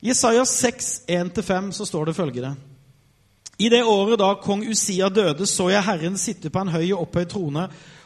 Jesaja 0.01 0.45
6, 0.45 0.89
1-5 1.09 1.71
så 1.71 1.85
står 1.85 2.09
det 2.09 2.15
følgende. 2.17 2.55
I 3.57 3.69
det 3.73 3.83
året 3.83 4.19
da 4.21 4.35
kong 4.41 4.61
Usia 4.69 5.09
døde, 5.09 5.45
så 5.49 5.71
jeg 5.73 5.85
Herren 5.85 6.17
sitte 6.21 6.51
på 6.53 6.61
en 6.61 6.73
høy 6.73 6.91
og 6.91 7.07
opphøyd 7.07 7.31
trone, 7.31 7.63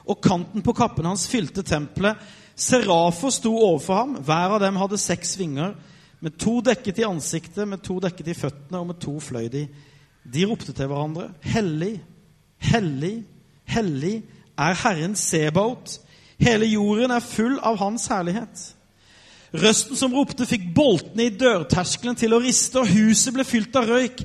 og 0.08 0.22
kanten 0.24 0.64
på 0.64 0.76
kappen 0.76 1.10
hans 1.10 1.28
fylte 1.30 1.64
tempelet. 1.68 2.20
Serafer 2.62 3.34
sto 3.34 3.56
overfor 3.58 4.04
ham. 4.04 4.18
Hver 4.22 4.58
av 4.58 4.60
dem 4.62 4.78
hadde 4.78 5.00
seks 5.02 5.34
vinger. 5.40 5.74
Med 6.22 6.38
to 6.38 6.60
dekket 6.62 7.02
i 7.02 7.08
ansiktet, 7.08 7.66
med 7.68 7.82
to 7.82 7.98
dekket 8.04 8.30
i 8.30 8.38
føttene, 8.38 8.82
og 8.82 8.92
med 8.92 9.00
to 9.02 9.16
fløy 9.24 9.48
de. 9.50 9.66
De 10.22 10.46
ropte 10.46 10.74
til 10.78 10.90
hverandre. 10.92 11.32
Hellig, 11.42 11.96
hellig, 12.62 13.16
hellig 13.66 14.20
er 14.60 14.78
Herren 14.84 15.16
Sebaot. 15.18 15.98
Hele 16.42 16.70
jorden 16.70 17.14
er 17.14 17.26
full 17.26 17.58
av 17.66 17.80
Hans 17.82 18.06
herlighet. 18.12 18.68
Røsten 19.52 19.98
som 20.00 20.14
ropte, 20.16 20.46
fikk 20.48 20.70
boltene 20.76 21.28
i 21.28 21.34
dørterskelen 21.36 22.16
til 22.16 22.38
å 22.38 22.40
riste, 22.44 22.80
og 22.80 22.94
huset 22.94 23.34
ble 23.36 23.46
fylt 23.48 23.76
av 23.76 23.90
røyk. 23.90 24.22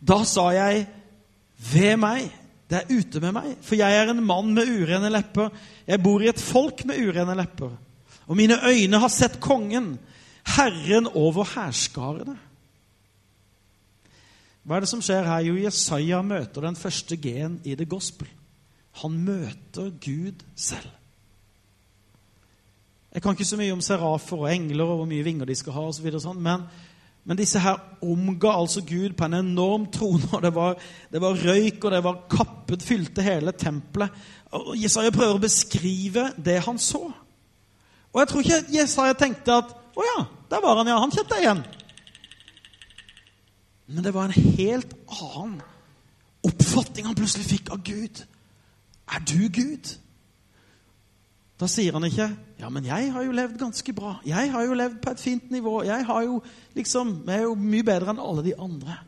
Da 0.00 0.22
sa 0.24 0.46
jeg, 0.54 0.86
ved 1.72 1.98
meg, 2.00 2.30
det 2.70 2.78
er 2.78 2.92
ute 2.92 3.20
med 3.22 3.34
meg, 3.34 3.54
for 3.66 3.78
jeg 3.78 3.96
er 3.98 4.12
en 4.12 4.22
mann 4.22 4.52
med 4.54 4.68
urene 4.70 5.10
lepper. 5.10 5.50
Jeg 5.88 6.02
bor 6.02 6.22
i 6.22 6.28
et 6.30 6.40
folk 6.40 6.84
med 6.86 7.00
urene 7.02 7.34
lepper. 7.34 7.72
Og 8.30 8.38
mine 8.38 8.60
øyne 8.62 9.00
har 9.02 9.10
sett 9.10 9.40
kongen, 9.42 9.96
Herren 10.54 11.08
over 11.18 11.44
hærskarene. 11.50 12.36
Hva 14.62 14.76
er 14.76 14.84
det 14.84 14.90
som 14.90 15.02
skjer 15.02 15.26
her? 15.26 15.42
Jo, 15.48 15.56
Jesaja 15.58 16.20
møter 16.22 16.62
den 16.62 16.78
første 16.78 17.16
G-en 17.18 17.58
i 17.66 17.74
det 17.74 17.88
gospel. 17.90 18.28
Han 19.02 19.18
møter 19.24 19.90
Gud 20.02 20.44
selv. 20.54 20.90
Jeg 23.10 23.22
kan 23.22 23.34
ikke 23.34 23.48
så 23.48 23.58
mye 23.58 23.74
om 23.74 23.82
serafer 23.82 24.44
og 24.44 24.52
engler 24.52 24.86
og 24.86 25.00
hvor 25.00 25.08
mye 25.10 25.26
vinger 25.26 25.48
de 25.48 25.56
skal 25.58 25.74
ha, 25.74 25.88
og 25.88 25.96
så 25.96 26.04
videre, 26.04 26.22
sånn, 26.22 26.38
men, 26.42 26.68
men, 27.24 27.36
disse 27.36 27.60
her 27.60 27.76
omga 28.02 28.52
altså 28.56 28.80
Gud 28.80 29.12
på 29.16 29.26
en 29.28 29.34
enorm 29.34 29.86
trone. 29.92 30.24
og 30.32 30.42
det 30.42 30.54
var, 30.54 30.78
det 31.12 31.20
var, 31.20 31.36
røyk, 31.46 31.84
og 31.84 31.92
det 31.92 32.04
var 32.04 32.22
kappet, 32.30 32.82
fylte 32.82 33.22
hele 33.22 33.52
tempelet. 33.52 34.14
Og 34.56 34.72
Jesaja 34.80 35.12
prøver 35.14 35.36
å 35.36 35.42
beskrive 35.42 36.30
det 36.40 36.58
han 36.64 36.78
så. 36.80 37.04
Og 38.10 38.22
jeg 38.22 38.30
tror 38.30 38.40
ikke 38.46 38.78
Jesaja 38.80 39.14
tenkte 39.18 39.60
at 39.62 39.76
Å 40.00 40.04
ja, 40.06 40.20
der 40.50 40.62
var 40.62 40.78
han, 40.78 40.88
ja. 40.88 40.96
Han 41.02 41.10
kjente 41.12 41.36
jeg 41.36 41.44
igjen. 41.44 41.60
Men 43.90 44.04
det 44.06 44.12
var 44.14 44.30
en 44.30 44.54
helt 44.56 44.92
annen 45.10 45.56
oppfatning 46.46 47.08
han 47.08 47.16
plutselig 47.18 47.48
fikk 47.48 47.72
av 47.74 47.82
Gud. 47.84 48.22
Er 49.10 49.24
du 49.26 49.50
Gud? 49.50 49.90
Da 51.60 51.68
sier 51.68 51.92
han 51.98 52.06
ikke 52.06 52.30
'Ja, 52.60 52.68
men 52.68 52.84
jeg 52.84 53.12
har 53.12 53.22
jo 53.24 53.32
levd 53.32 53.58
ganske 53.58 53.92
bra. 53.92 54.20
Jeg 54.26 54.50
har 54.52 54.64
jo 54.66 54.74
levd 54.74 55.00
på 55.00 55.10
et 55.10 55.20
fint 55.20 55.50
nivå. 55.50 55.82
Jeg 55.82 56.04
har 56.06 56.22
jo 56.22 56.42
liksom, 56.74 57.22
jeg 57.26 57.38
er 57.38 57.42
jo 57.42 57.54
mye 57.54 57.82
bedre 57.82 58.10
enn 58.10 58.20
alle 58.20 58.44
de 58.44 58.58
andre.' 58.58 58.98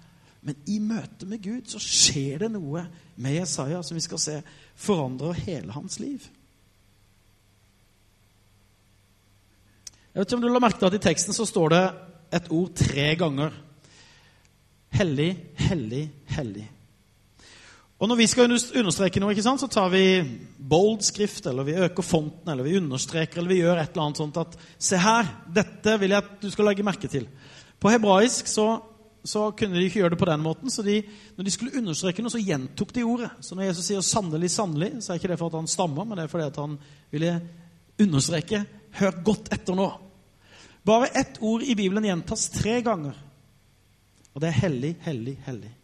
Men 0.43 0.57
i 0.67 0.79
møte 0.83 1.27
med 1.27 1.43
Gud 1.43 1.69
så 1.71 1.79
skjer 1.79 2.43
det 2.43 2.49
noe 2.51 2.87
med 3.17 3.37
Jesaja 3.37 3.83
som 3.83 3.95
vi 3.95 4.03
skal 4.03 4.19
se 4.19 4.41
forandrer 4.75 5.39
hele 5.47 5.73
hans 5.73 6.01
liv. 6.03 6.25
Jeg 10.13 10.21
vet 10.21 10.27
ikke 10.27 10.37
om 10.37 10.43
du 10.43 10.49
la 10.51 10.61
merke 10.61 10.81
til 10.81 10.91
at 10.91 10.97
I 10.99 11.05
teksten 11.07 11.37
så 11.37 11.47
står 11.47 11.69
det 11.73 11.85
et 12.41 12.51
ord 12.51 12.75
tre 12.75 13.07
ganger. 13.17 13.55
Hellig, 14.93 15.31
hellig, 15.63 16.11
hellig. 16.35 16.67
Og 18.03 18.09
Når 18.09 18.19
vi 18.19 18.25
skal 18.27 18.51
understreke 18.51 19.21
noe, 19.23 19.31
ikke 19.31 19.45
sant, 19.47 19.61
så 19.63 19.69
tar 19.71 19.93
vi 19.93 20.03
bold 20.59 21.05
skrift, 21.07 21.45
eller 21.47 21.63
vi 21.63 21.77
øker 21.79 22.03
fonten, 22.03 22.49
eller 22.51 22.67
vi 22.67 22.75
understreker, 22.81 23.39
eller 23.39 23.53
vi 23.53 23.59
gjør 23.61 23.79
et 23.79 23.93
eller 23.93 24.07
annet 24.09 24.19
sånt 24.19 24.39
at 24.43 24.57
Se 24.75 24.99
her, 24.99 25.29
dette 25.47 25.93
vil 26.01 26.11
jeg 26.11 26.25
at 26.25 26.33
du 26.43 26.49
skal 26.51 26.67
legge 26.67 26.83
merke 26.83 27.07
til. 27.07 27.29
På 27.79 27.93
hebraisk 27.93 28.49
så, 28.51 28.65
så 29.23 29.45
kunne 29.55 29.79
de 29.79 29.85
ikke 29.87 30.01
gjøre 30.01 30.17
det 30.17 30.19
på 30.19 30.27
den 30.27 30.43
måten, 30.43 30.73
så 30.75 30.83
de, 30.83 30.97
når 31.37 31.47
de 31.47 31.53
skulle 31.55 31.79
understreke 31.79 32.25
noe, 32.25 32.35
så 32.35 32.43
gjentok 32.43 32.91
de 32.97 33.05
ordet. 33.07 33.29
Så 33.39 33.55
når 33.55 33.69
Jesus 33.69 33.87
sier 33.87 34.03
'sannelig, 34.03 34.51
sannelig', 34.51 34.97
så 34.99 35.13
er 35.13 35.21
ikke 35.21 35.31
det 35.31 35.39
for 35.39 35.53
at 35.53 35.61
han 35.61 35.71
stammer, 35.71 36.05
men 36.05 36.19
det 36.19 36.25
er 36.25 36.33
fordi 36.33 36.49
han 36.59 36.75
ville 37.13 37.37
understreke 38.03 38.65
'hør 38.99 39.23
godt 39.23 39.53
etter 39.55 39.79
nå'. 39.79 39.93
Bare 40.85 41.13
ett 41.15 41.39
ord 41.39 41.63
i 41.63 41.79
Bibelen 41.79 42.11
gjentas 42.11 42.49
tre 42.51 42.83
ganger, 42.83 43.15
og 44.35 44.41
det 44.41 44.49
er 44.49 44.59
'hellig, 44.59 44.97
hellig, 45.07 45.39
hellig'. 45.47 45.82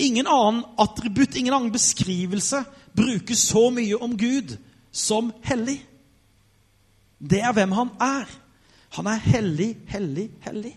Ingen 0.00 0.26
annen 0.26 0.64
attributt, 0.80 1.36
ingen 1.36 1.54
annen 1.54 1.72
beskrivelse 1.74 2.62
bruker 2.96 3.36
så 3.36 3.68
mye 3.74 3.98
om 4.00 4.16
Gud 4.18 4.56
som 4.92 5.32
hellig. 5.44 5.80
Det 7.20 7.42
er 7.44 7.52
hvem 7.52 7.74
han 7.76 7.90
er. 8.00 8.30
Han 8.96 9.10
er 9.12 9.20
hellig, 9.22 9.74
hellig, 9.92 10.30
hellig. 10.46 10.72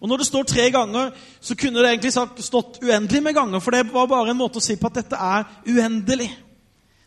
Og 0.00 0.08
Når 0.08 0.16
det 0.16 0.26
står 0.26 0.42
tre 0.42 0.70
ganger, 0.70 1.10
så 1.40 1.54
kunne 1.54 1.78
det 1.78 1.90
egentlig 1.90 2.12
stått 2.42 2.78
uendelig 2.82 3.22
med 3.22 3.34
ganger, 3.34 3.60
for 3.60 3.70
det 3.70 3.92
var 3.92 4.06
bare 4.10 4.30
en 4.30 4.38
måte 4.38 4.58
å 4.58 4.64
si 4.64 4.74
på 4.76 4.90
at 4.90 4.98
dette 4.98 5.18
er 5.18 5.44
uendelig. 5.66 6.30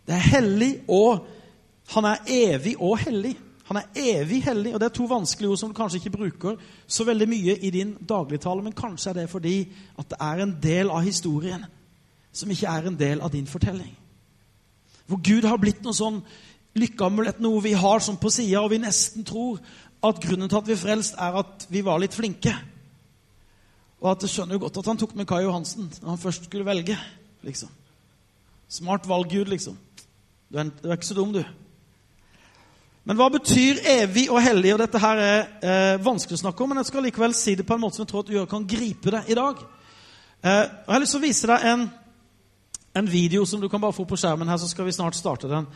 Det 0.07 0.15
er 0.15 0.29
hellig, 0.35 0.69
og 0.87 1.25
han 1.91 2.07
er 2.07 2.23
evig 2.31 2.75
og 2.79 2.97
hellig. 3.03 3.33
Han 3.65 3.79
er 3.79 3.97
evig 3.97 4.43
hellig, 4.45 4.73
og 4.73 4.79
det 4.81 4.87
er 4.89 4.93
to 4.93 5.07
vanskelige 5.09 5.49
ord 5.49 5.57
som 5.57 5.71
du 5.71 5.77
kanskje 5.77 5.97
ikke 5.97 6.13
bruker 6.17 6.57
så 6.87 7.05
veldig 7.07 7.27
mye 7.29 7.55
i 7.65 7.71
din 7.73 7.95
dagligtale, 7.97 8.61
men 8.61 8.75
kanskje 8.77 9.09
er 9.09 9.21
det 9.21 9.29
fordi 9.31 9.55
at 9.97 10.09
det 10.11 10.19
er 10.21 10.43
en 10.43 10.53
del 10.61 10.91
av 10.93 11.01
historien 11.05 11.65
som 12.35 12.51
ikke 12.51 12.69
er 12.69 12.89
en 12.89 12.99
del 12.99 13.23
av 13.25 13.31
din 13.33 13.47
fortelling. 13.47 13.95
Hvor 15.07 15.21
Gud 15.23 15.47
har 15.49 15.57
blitt 15.61 15.81
noe 15.85 15.97
sånn 15.97 16.21
lykkeamulett, 16.77 17.41
noe 17.41 17.63
vi 17.63 17.73
har 17.77 18.03
som 18.03 18.19
på 18.21 18.29
sida, 18.33 18.61
og 18.61 18.73
vi 18.73 18.81
nesten 18.83 19.25
tror 19.25 19.61
at 20.05 20.21
grunnen 20.21 20.51
til 20.51 20.59
at 20.59 20.69
vi 20.69 20.75
er 20.75 20.81
frelst, 20.81 21.17
er 21.17 21.41
at 21.41 21.65
vi 21.71 21.81
var 21.85 22.01
litt 22.01 22.13
flinke. 22.13 22.53
Og 24.03 24.11
at 24.11 24.21
det 24.21 24.29
skjønner 24.29 24.59
jo 24.59 24.65
godt 24.65 24.81
at 24.81 24.91
han 24.91 24.99
tok 25.01 25.15
med 25.17 25.27
Kai 25.29 25.41
Johansen 25.45 25.89
når 26.01 26.11
han 26.11 26.21
først 26.21 26.45
skulle 26.49 26.67
velge. 26.67 26.97
liksom. 27.41 27.69
Smart 28.69 29.07
valg, 29.07 29.29
Gud, 29.31 29.49
liksom. 29.49 29.77
Du 30.51 30.59
er, 30.59 30.69
du 30.69 30.89
er 30.89 30.97
ikke 30.97 31.09
så 31.09 31.17
dum, 31.17 31.33
du. 31.33 31.41
Men 33.05 33.19
hva 33.19 33.27
betyr 33.29 33.83
evig 33.85 34.25
og 34.33 34.41
hellig? 34.41 34.71
Og 34.73 34.81
Dette 34.81 35.01
her 35.01 35.19
er 35.21 35.41
eh, 35.61 35.97
vanskelig 36.01 36.39
å 36.39 36.43
snakke 36.47 36.63
om, 36.63 36.71
men 36.73 36.81
jeg 36.81 36.89
skal 36.89 37.05
likevel 37.05 37.35
si 37.37 37.53
det 37.57 37.65
på 37.67 37.75
en 37.77 37.83
måte 37.83 37.99
som 37.99 38.05
jeg 38.05 38.09
tror 38.11 38.23
at 38.23 38.31
du 38.31 38.37
kan 38.49 38.65
gripe 38.65 39.13
det 39.13 39.21
i 39.29 39.37
dag. 39.37 39.59
Eh, 40.41 40.63
og 40.65 40.89
Jeg 40.89 40.95
har 40.95 41.03
lyst 41.03 41.13
til 41.13 41.21
å 41.21 41.25
vise 41.27 41.49
deg 41.51 41.67
en, 41.69 41.83
en, 42.97 43.09
video 43.11 43.45
som 43.45 43.61
du 43.61 43.69
kan 43.69 43.83
bare 43.83 43.93
få 43.93 44.07
på 44.09 44.17
skjermen 44.17 44.49
her, 44.49 44.57
så 44.57 44.69
skal 44.71 44.87
vi 44.89 44.95
snart 44.97 45.17
starte 45.17 45.51
den. 45.51 45.67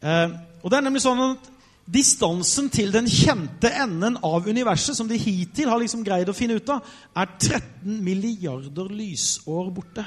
Eh, 0.00 0.32
og 0.62 0.72
det 0.72 0.78
er 0.78 0.86
nemlig 0.86 1.02
sånn 1.04 1.20
at 1.26 1.50
Distansen 1.90 2.68
til 2.72 2.92
den 2.94 3.08
kjente 3.10 3.72
enden 3.82 4.16
av 4.24 4.46
universet, 4.46 4.94
som 4.96 5.08
de 5.10 5.18
hittil 5.18 5.68
har 5.68 5.80
liksom 5.82 6.04
greid 6.06 6.28
å 6.30 6.36
finne 6.36 6.56
ut 6.60 6.72
av, 6.72 6.86
er 7.18 7.32
13 7.34 7.98
milliarder 8.06 8.88
lysår 8.94 9.68
borte. 9.74 10.04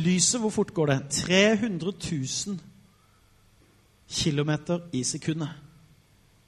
Lyset, 0.00 0.38
hvor 0.40 0.54
fort 0.54 0.72
går 0.74 0.92
det? 0.94 0.98
300 1.20 1.92
000 1.92 2.69
km 4.10 4.50
i 4.92 5.04
sekundet. 5.04 5.48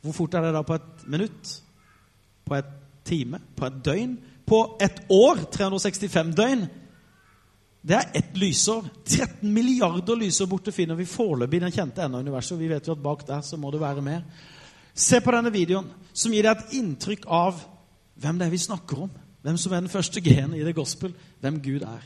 Hvor 0.02 0.12
fort 0.12 0.34
er 0.34 0.46
det 0.46 0.54
da 0.54 0.62
på 0.66 0.74
et 0.74 1.06
minutt? 1.06 1.62
På 2.44 2.54
et 2.58 2.70
time? 3.04 3.38
På 3.56 3.66
et 3.66 3.84
døgn? 3.84 4.16
På 4.46 4.76
et 4.82 5.02
år? 5.10 5.44
365 5.52 6.34
døgn? 6.36 6.66
Det 7.82 7.96
er 7.96 8.10
ett 8.14 8.36
lysår. 8.38 8.86
13 9.04 9.52
milliarder 9.54 10.18
lysår 10.18 10.46
borte 10.46 10.72
finner 10.72 10.98
vi 10.98 11.06
foreløpig 11.06 11.60
den 11.60 11.74
kjente 11.74 12.02
enden 12.02 12.18
av 12.18 12.26
universet. 12.26 12.58
Vi 12.58 12.70
vet 12.70 12.86
jo 12.86 12.94
at 12.94 13.02
bak 13.02 13.26
der 13.26 13.40
så 13.46 13.56
må 13.58 13.70
det 13.70 13.80
være 13.80 14.02
mer. 14.02 14.22
Se 14.94 15.20
på 15.20 15.32
denne 15.32 15.52
videoen, 15.52 15.88
som 16.12 16.34
gir 16.34 16.46
deg 16.46 16.58
et 16.58 16.74
inntrykk 16.78 17.26
av 17.26 17.62
hvem 18.22 18.38
det 18.38 18.46
er 18.46 18.54
vi 18.54 18.60
snakker 18.60 19.06
om. 19.06 19.10
Hvem 19.42 19.56
som 19.58 19.72
er 19.72 19.80
den 19.82 19.90
første 19.90 20.20
genen 20.22 20.54
i 20.54 20.64
det 20.66 20.74
gospel. 20.74 21.14
Hvem 21.40 21.62
Gud 21.62 21.82
er. 21.82 22.02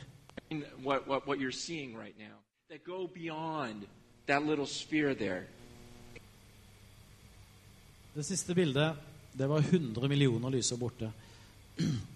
What, 0.81 1.05
what, 1.07 1.27
what 1.27 1.37
that 4.27 4.43
little 4.43 4.67
sphere 4.67 5.15
there. 5.15 5.43
Det 8.13 8.25
siste 8.25 8.55
bildet 8.55 8.95
det 9.37 9.47
var 9.47 9.59
100 9.59 10.07
millioner 10.07 10.49
lyser 10.49 10.77
borte. 10.77 11.11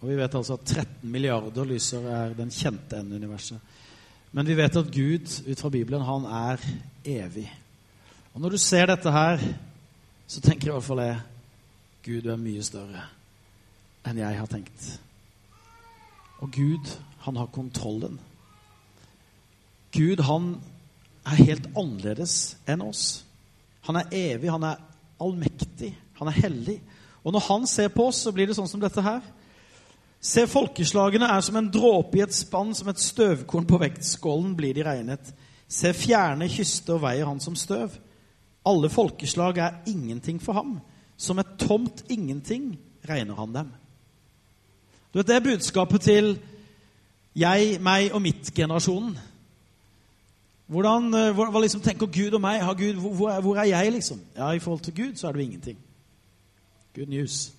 Og 0.02 0.08
vi 0.10 0.16
vet 0.18 0.36
altså 0.36 0.58
at 0.58 0.66
13 0.66 1.12
milliarder 1.12 1.68
lyser 1.70 2.08
er 2.10 2.34
den 2.34 2.50
kjente 2.50 2.98
enden 2.98 3.22
universet. 3.22 3.60
Men 4.32 4.48
vi 4.48 4.56
vet 4.58 4.80
at 4.80 4.90
Gud 4.94 5.28
ut 5.52 5.60
fra 5.60 5.70
Bibelen, 5.70 6.02
han 6.02 6.26
er 6.26 6.64
evig. 7.06 7.46
Og 8.34 8.42
når 8.42 8.56
du 8.56 8.58
ser 8.58 8.88
dette 8.90 9.12
her, 9.12 9.44
så 10.28 10.42
tenker 10.42 10.72
i 10.72 10.74
hvert 10.74 10.88
fall 10.88 11.04
jeg 11.04 11.20
Gud 12.06 12.26
er 12.26 12.42
mye 12.42 12.64
større 12.66 13.06
enn 14.08 14.18
jeg 14.18 14.40
har 14.40 14.50
tenkt. 14.50 14.86
Og 16.42 16.50
Gud, 16.56 16.96
han 17.28 17.38
har 17.38 17.52
kontrollen. 17.54 18.18
Gud 19.94 20.24
han 20.26 20.56
er 21.26 21.44
helt 21.46 21.68
annerledes 21.78 22.56
enn 22.70 22.84
oss. 22.86 23.24
Han 23.88 23.98
er 24.00 24.10
evig, 24.14 24.50
han 24.52 24.66
er 24.66 24.82
allmektig, 25.22 25.92
han 26.18 26.30
er 26.32 26.40
hellig. 26.44 26.80
Og 27.24 27.34
når 27.34 27.46
han 27.48 27.68
ser 27.70 27.92
på 27.94 28.08
oss, 28.10 28.24
så 28.26 28.34
blir 28.34 28.50
det 28.50 28.58
sånn 28.58 28.70
som 28.70 28.82
dette 28.82 29.04
her. 29.06 29.22
Se, 30.22 30.46
folkeslagene 30.50 31.30
er 31.34 31.42
som 31.42 31.58
en 31.58 31.70
dråpe 31.74 32.20
i 32.20 32.24
et 32.26 32.34
spann, 32.36 32.76
som 32.78 32.90
et 32.92 33.02
støvkorn 33.02 33.66
på 33.70 33.80
vektskålen 33.82 34.54
blir 34.58 34.76
de 34.78 34.86
regnet. 34.86 35.34
Se, 35.66 35.94
fjerne 35.98 36.50
kyster 36.52 37.02
veier 37.02 37.30
han 37.30 37.42
som 37.42 37.58
støv. 37.58 37.96
Alle 38.68 38.90
folkeslag 38.94 39.58
er 39.58 39.80
ingenting 39.90 40.42
for 40.42 40.58
ham. 40.58 40.76
Som 41.18 41.42
et 41.42 41.58
tomt 41.62 42.04
ingenting 42.10 42.76
regner 43.10 43.38
han 43.38 43.54
dem. 43.54 43.72
Du 45.12 45.20
vet, 45.20 45.28
Det 45.28 45.36
er 45.36 45.50
budskapet 45.50 46.02
til 46.02 46.40
jeg, 47.36 47.80
meg 47.82 48.14
og 48.14 48.22
mitt-generasjonen. 48.22 49.18
Hvordan, 50.72 51.14
eh, 51.14 51.34
hva, 51.36 51.60
liksom 51.60 51.82
tenker 51.84 52.08
Gud 52.08 52.38
om 52.38 52.42
meg? 52.42 52.62
Gud, 52.80 52.94
hvor, 52.94 53.42
hvor, 53.42 53.58
er, 53.60 53.64
jeg, 53.64 53.92
liksom? 53.92 54.22
Ja, 54.36 54.52
I 54.52 54.60
forhold 54.60 54.80
til 54.82 54.96
Gud 54.96 55.16
så 55.16 55.28
er 55.28 55.32
du 55.32 55.40
ingenting. 55.40 55.78
Good 56.96 57.10
news. 57.12 57.54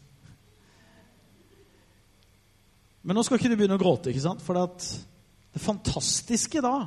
Men 3.03 3.17
nå 3.17 3.23
skal 3.23 3.37
ikke 3.37 3.51
du 3.53 3.59
begynne 3.59 3.77
å 3.77 3.83
gråte, 3.83 4.09
ikke 4.09 4.25
sant? 4.25 4.41
For 4.41 4.57
det 4.57 5.61
fantastiske 5.61 6.63
da 6.65 6.87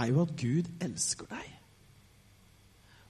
er 0.00 0.10
jo 0.10 0.24
at 0.24 0.34
Gud 0.40 0.72
elsker 0.82 1.30
deg. 1.30 1.54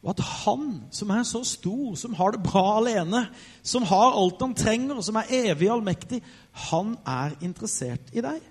Og 0.05 0.13
at 0.13 0.21
han 0.45 0.69
som 0.95 1.11
er 1.11 1.25
så 1.27 1.41
stor, 1.49 1.97
som 1.97 2.15
har 2.15 2.37
det 2.37 2.45
bra 2.45 2.77
alene, 2.77 3.25
som 3.63 3.89
har 3.89 4.21
alt 4.21 4.45
han 4.45 4.55
trenger, 4.55 5.01
og 5.01 5.05
som 5.07 5.17
er 5.17 5.33
evig 5.47 5.73
allmektig, 5.73 6.21
han 6.69 6.93
er 7.07 7.41
interessert 7.41 8.13
i 8.13 8.21
deg. 8.21 8.45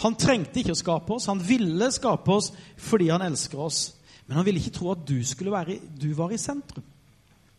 Han 0.00 0.16
trengte 0.16 0.62
ikke 0.62 0.72
å 0.72 0.80
skape 0.80 1.16
oss, 1.16 1.28
han 1.28 1.42
ville 1.44 1.90
skape 1.92 2.32
oss 2.32 2.50
fordi 2.80 3.10
han 3.12 3.24
elsker 3.24 3.60
oss. 3.60 3.80
Men 4.26 4.38
han 4.38 4.46
ville 4.46 4.62
ikke 4.62 4.76
tro 4.78 4.92
at 4.94 5.02
du, 5.08 5.18
være, 5.50 5.80
du 6.00 6.12
var 6.16 6.32
i 6.32 6.38
sentrum. 6.40 6.84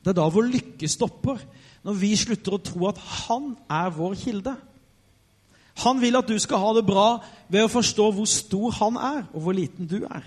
Det 0.02 0.14
er 0.14 0.18
da 0.18 0.28
vår 0.32 0.50
lykke 0.50 0.90
stopper. 0.90 1.42
Når 1.86 1.98
vi 1.98 2.12
slutter 2.18 2.56
å 2.56 2.62
tro 2.62 2.88
at 2.90 3.00
han 3.26 3.56
er 3.70 3.90
vår 3.94 4.16
kilde. 4.22 4.54
Han 5.82 6.02
vil 6.02 6.18
at 6.20 6.30
du 6.30 6.38
skal 6.42 6.62
ha 6.62 6.74
det 6.78 6.86
bra 6.86 7.08
ved 7.52 7.66
å 7.66 7.72
forstå 7.72 8.06
hvor 8.16 8.30
stor 8.30 8.78
han 8.78 9.00
er, 9.02 9.24
og 9.34 9.46
hvor 9.46 9.58
liten 9.58 9.90
du 9.90 10.04
er. 10.06 10.26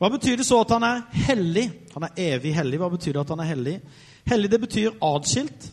Hva 0.00 0.10
betyr 0.10 0.40
det 0.40 0.46
så 0.48 0.58
at 0.60 0.72
han 0.74 0.84
er 0.86 1.04
hellig? 1.28 1.68
Han 1.94 2.06
er 2.08 2.18
evig 2.34 2.54
hellig. 2.56 2.80
Hva 2.82 2.90
betyr 2.92 3.14
det 3.14 3.22
at 3.22 3.30
han 3.34 3.42
er 3.44 3.50
hellig? 3.52 3.76
Hellig 4.28 4.50
det 4.50 4.60
betyr 4.64 4.98
atskilt. 5.04 5.68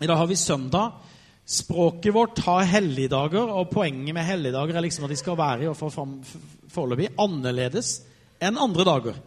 I 0.00 0.08
dag 0.08 0.18
har 0.18 0.28
vi 0.28 0.36
søndag. 0.36 0.98
Språket 1.50 2.14
vårt 2.14 2.38
har 2.46 2.68
helligdager, 2.68 3.50
og 3.50 3.72
poenget 3.72 4.14
med 4.14 4.22
helligdager 4.22 4.76
er 4.76 4.84
liksom 4.84 5.08
at 5.08 5.10
de 5.10 5.18
skal 5.18 5.38
være 5.38 5.66
i 5.66 5.72
foreløpig 6.70 7.10
annerledes 7.18 7.96
enn 8.38 8.60
andre 8.60 8.86
dager. 8.86 9.18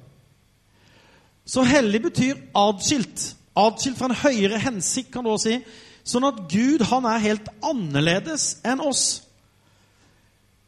Så 1.45 1.65
hellig 1.67 1.99
betyr 2.05 2.39
adskilt. 2.55 3.33
Adskilt 3.59 3.99
fra 3.99 4.07
en 4.07 4.21
høyere 4.23 4.61
hensikt, 4.63 5.11
kan 5.11 5.25
du 5.25 5.33
også 5.33 5.51
si. 5.51 5.59
Sånn 6.07 6.27
at 6.27 6.39
Gud 6.51 6.85
han 6.87 7.05
er 7.11 7.21
helt 7.23 7.51
annerledes 7.63 8.47
enn 8.63 8.79
oss. 8.83 9.05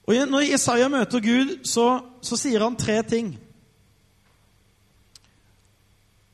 Og 0.06 0.20
Når 0.30 0.52
Jesaja 0.52 0.92
møter 0.92 1.24
Gud, 1.24 1.58
så, 1.66 1.88
så 2.22 2.38
sier 2.38 2.62
han 2.62 2.76
tre 2.78 3.00
ting. 3.08 3.32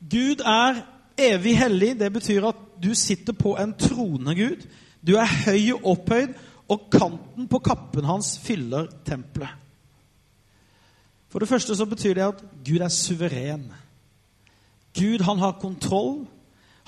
Gud 0.01 0.41
er 0.41 0.81
evig 1.17 1.55
hellig. 1.61 1.93
Det 1.99 2.09
betyr 2.13 2.49
at 2.49 2.69
du 2.81 2.91
sitter 2.97 3.37
på 3.37 3.53
en 3.61 3.77
trone, 3.77 4.35
Gud. 4.35 4.65
Du 5.01 5.15
er 5.17 5.38
høy 5.48 5.72
og 5.75 5.88
opphøyd, 5.96 6.36
og 6.72 6.88
kanten 6.93 7.48
på 7.51 7.60
kappen 7.65 8.05
hans 8.08 8.36
fyller 8.39 8.88
tempelet. 9.05 9.58
For 11.31 11.39
det 11.39 11.50
første 11.50 11.75
så 11.75 11.88
betyr 11.88 12.15
det 12.17 12.27
at 12.27 12.43
Gud 12.67 12.84
er 12.84 12.91
suveren. 12.91 13.65
Gud 14.95 15.23
han 15.23 15.39
har 15.39 15.60
kontroll. 15.62 16.25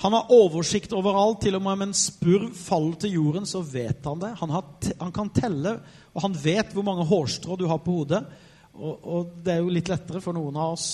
Han 0.04 0.12
har 0.12 0.32
oversikt 0.32 0.92
over 0.92 1.16
alt. 1.16 1.40
Til 1.44 1.56
og 1.56 1.62
med 1.64 1.78
om 1.78 1.84
en 1.86 1.96
spurv 1.96 2.50
faller 2.56 2.98
til 3.00 3.16
jorden, 3.16 3.48
så 3.48 3.62
vet 3.64 4.04
han 4.04 4.20
det. 4.20 4.34
Han, 4.40 4.52
har, 4.52 4.66
han, 5.00 5.12
kan 5.16 5.32
telle, 5.32 5.78
og 6.12 6.26
han 6.26 6.36
vet 6.44 6.74
hvor 6.76 6.84
mange 6.84 7.06
hårstrå 7.08 7.56
du 7.56 7.66
har 7.70 7.80
på 7.84 8.02
hodet. 8.02 8.20
Og, 8.74 8.94
og, 9.00 9.34
det 9.44 9.54
er 9.54 9.62
jo 9.62 9.72
litt 9.72 9.88
lettere 9.88 10.20
for 10.20 10.36
noen 10.36 10.56
av 10.60 10.76
oss 10.76 10.88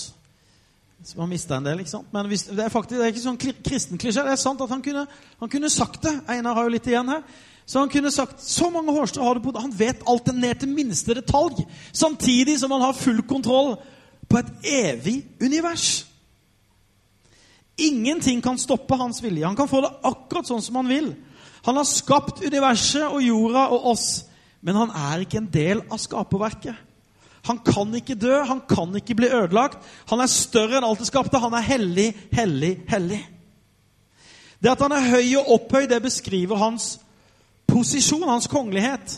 som 1.03 1.21
man 1.23 1.31
mista 1.31 1.57
en 1.57 1.65
del. 1.65 1.79
ikke 1.81 1.89
sant? 1.89 2.09
Men 2.13 2.27
hvis, 2.29 2.43
det 2.49 2.61
er 2.61 2.73
faktisk 2.73 2.99
det 2.99 3.05
er 3.05 3.13
ikke 3.13 3.23
sånn 3.23 3.39
kristen 3.39 4.01
klisjé. 4.01 4.25
Det 4.25 4.35
er 4.35 4.41
sant 4.41 4.61
at 4.61 4.69
han 4.69 4.83
kunne, 4.85 5.07
han 5.39 5.49
kunne 5.49 5.71
sagt 5.73 6.03
det. 6.05 6.13
Einar 6.29 6.57
har 6.57 6.67
jo 6.67 6.75
litt 6.75 6.89
igjen 6.89 7.09
her. 7.09 7.23
Så 7.65 7.79
han 7.79 7.89
kunne 7.89 8.11
sagt 8.13 8.43
så 8.43 8.69
mange 8.73 8.93
hårstrå 8.93 9.25
har 9.25 9.37
du 9.37 9.45
på. 9.45 9.53
Han 9.57 9.73
vet 9.73 10.03
alt 10.09 10.27
det 10.27 10.35
ned 10.37 10.61
til 10.61 10.73
minste 10.73 11.15
detalj. 11.17 11.63
Samtidig 11.93 12.59
som 12.59 12.73
han 12.75 12.83
har 12.85 12.97
full 12.97 13.21
kontroll 13.29 13.75
på 14.29 14.41
et 14.41 14.51
evig 14.67 15.17
univers. 15.41 16.05
Ingenting 17.81 18.41
kan 18.43 18.59
stoppe 18.61 18.97
hans 18.99 19.23
vilje. 19.23 19.47
Han 19.47 19.57
kan 19.57 19.69
få 19.71 19.81
det 19.81 19.93
akkurat 20.05 20.49
sånn 20.49 20.61
som 20.61 20.77
han 20.81 20.91
vil. 20.91 21.13
Han 21.65 21.77
har 21.77 21.87
skapt 21.87 22.43
universet 22.45 23.07
og 23.07 23.23
jorda 23.23 23.67
og 23.73 23.91
oss, 23.93 24.07
men 24.61 24.77
han 24.77 24.93
er 24.97 25.23
ikke 25.23 25.39
en 25.41 25.49
del 25.53 25.83
av 25.89 26.01
skaperverket. 26.01 26.77
Han 27.47 27.57
kan 27.65 27.93
ikke 27.97 28.15
dø, 28.15 28.43
han 28.45 28.61
kan 28.69 28.93
ikke 28.95 29.15
bli 29.17 29.29
ødelagt. 29.33 29.79
Han 30.11 30.21
er 30.21 30.29
større 30.29 30.77
enn 30.77 30.85
alt 30.85 31.01
det 31.01 31.09
skapte. 31.09 31.41
Han 31.41 31.55
er 31.57 31.65
hellig, 31.65 32.11
hellig, 32.33 32.75
hellig. 32.91 33.21
Det 34.61 34.69
at 34.69 34.83
han 34.85 34.93
er 34.93 35.09
høy 35.09 35.37
og 35.39 35.49
opphøyd, 35.55 35.87
det 35.89 36.03
beskriver 36.03 36.59
hans 36.61 36.99
posisjon, 37.71 38.29
hans 38.29 38.49
kongelighet. 38.51 39.17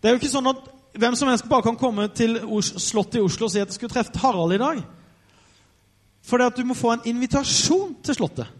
Det 0.00 0.08
er 0.08 0.14
jo 0.14 0.20
ikke 0.20 0.32
sånn 0.32 0.50
at 0.52 0.68
hvem 1.00 1.16
som 1.16 1.30
helst 1.30 1.48
bare 1.48 1.64
kan 1.64 1.78
komme 1.80 2.08
til 2.12 2.36
Slottet 2.62 3.20
i 3.20 3.24
Oslo 3.24 3.46
og 3.46 3.52
si 3.52 3.60
at 3.62 3.70
jeg 3.70 3.78
skulle 3.78 3.94
treffe 3.94 4.20
Harald 4.20 4.56
i 4.56 4.60
dag. 4.60 4.80
For 6.26 6.36
det 6.36 6.50
at 6.50 6.58
du 6.60 6.66
må 6.68 6.76
få 6.76 6.92
en 6.92 7.06
invitasjon 7.08 7.94
til 8.04 8.18
Slottet. 8.18 8.59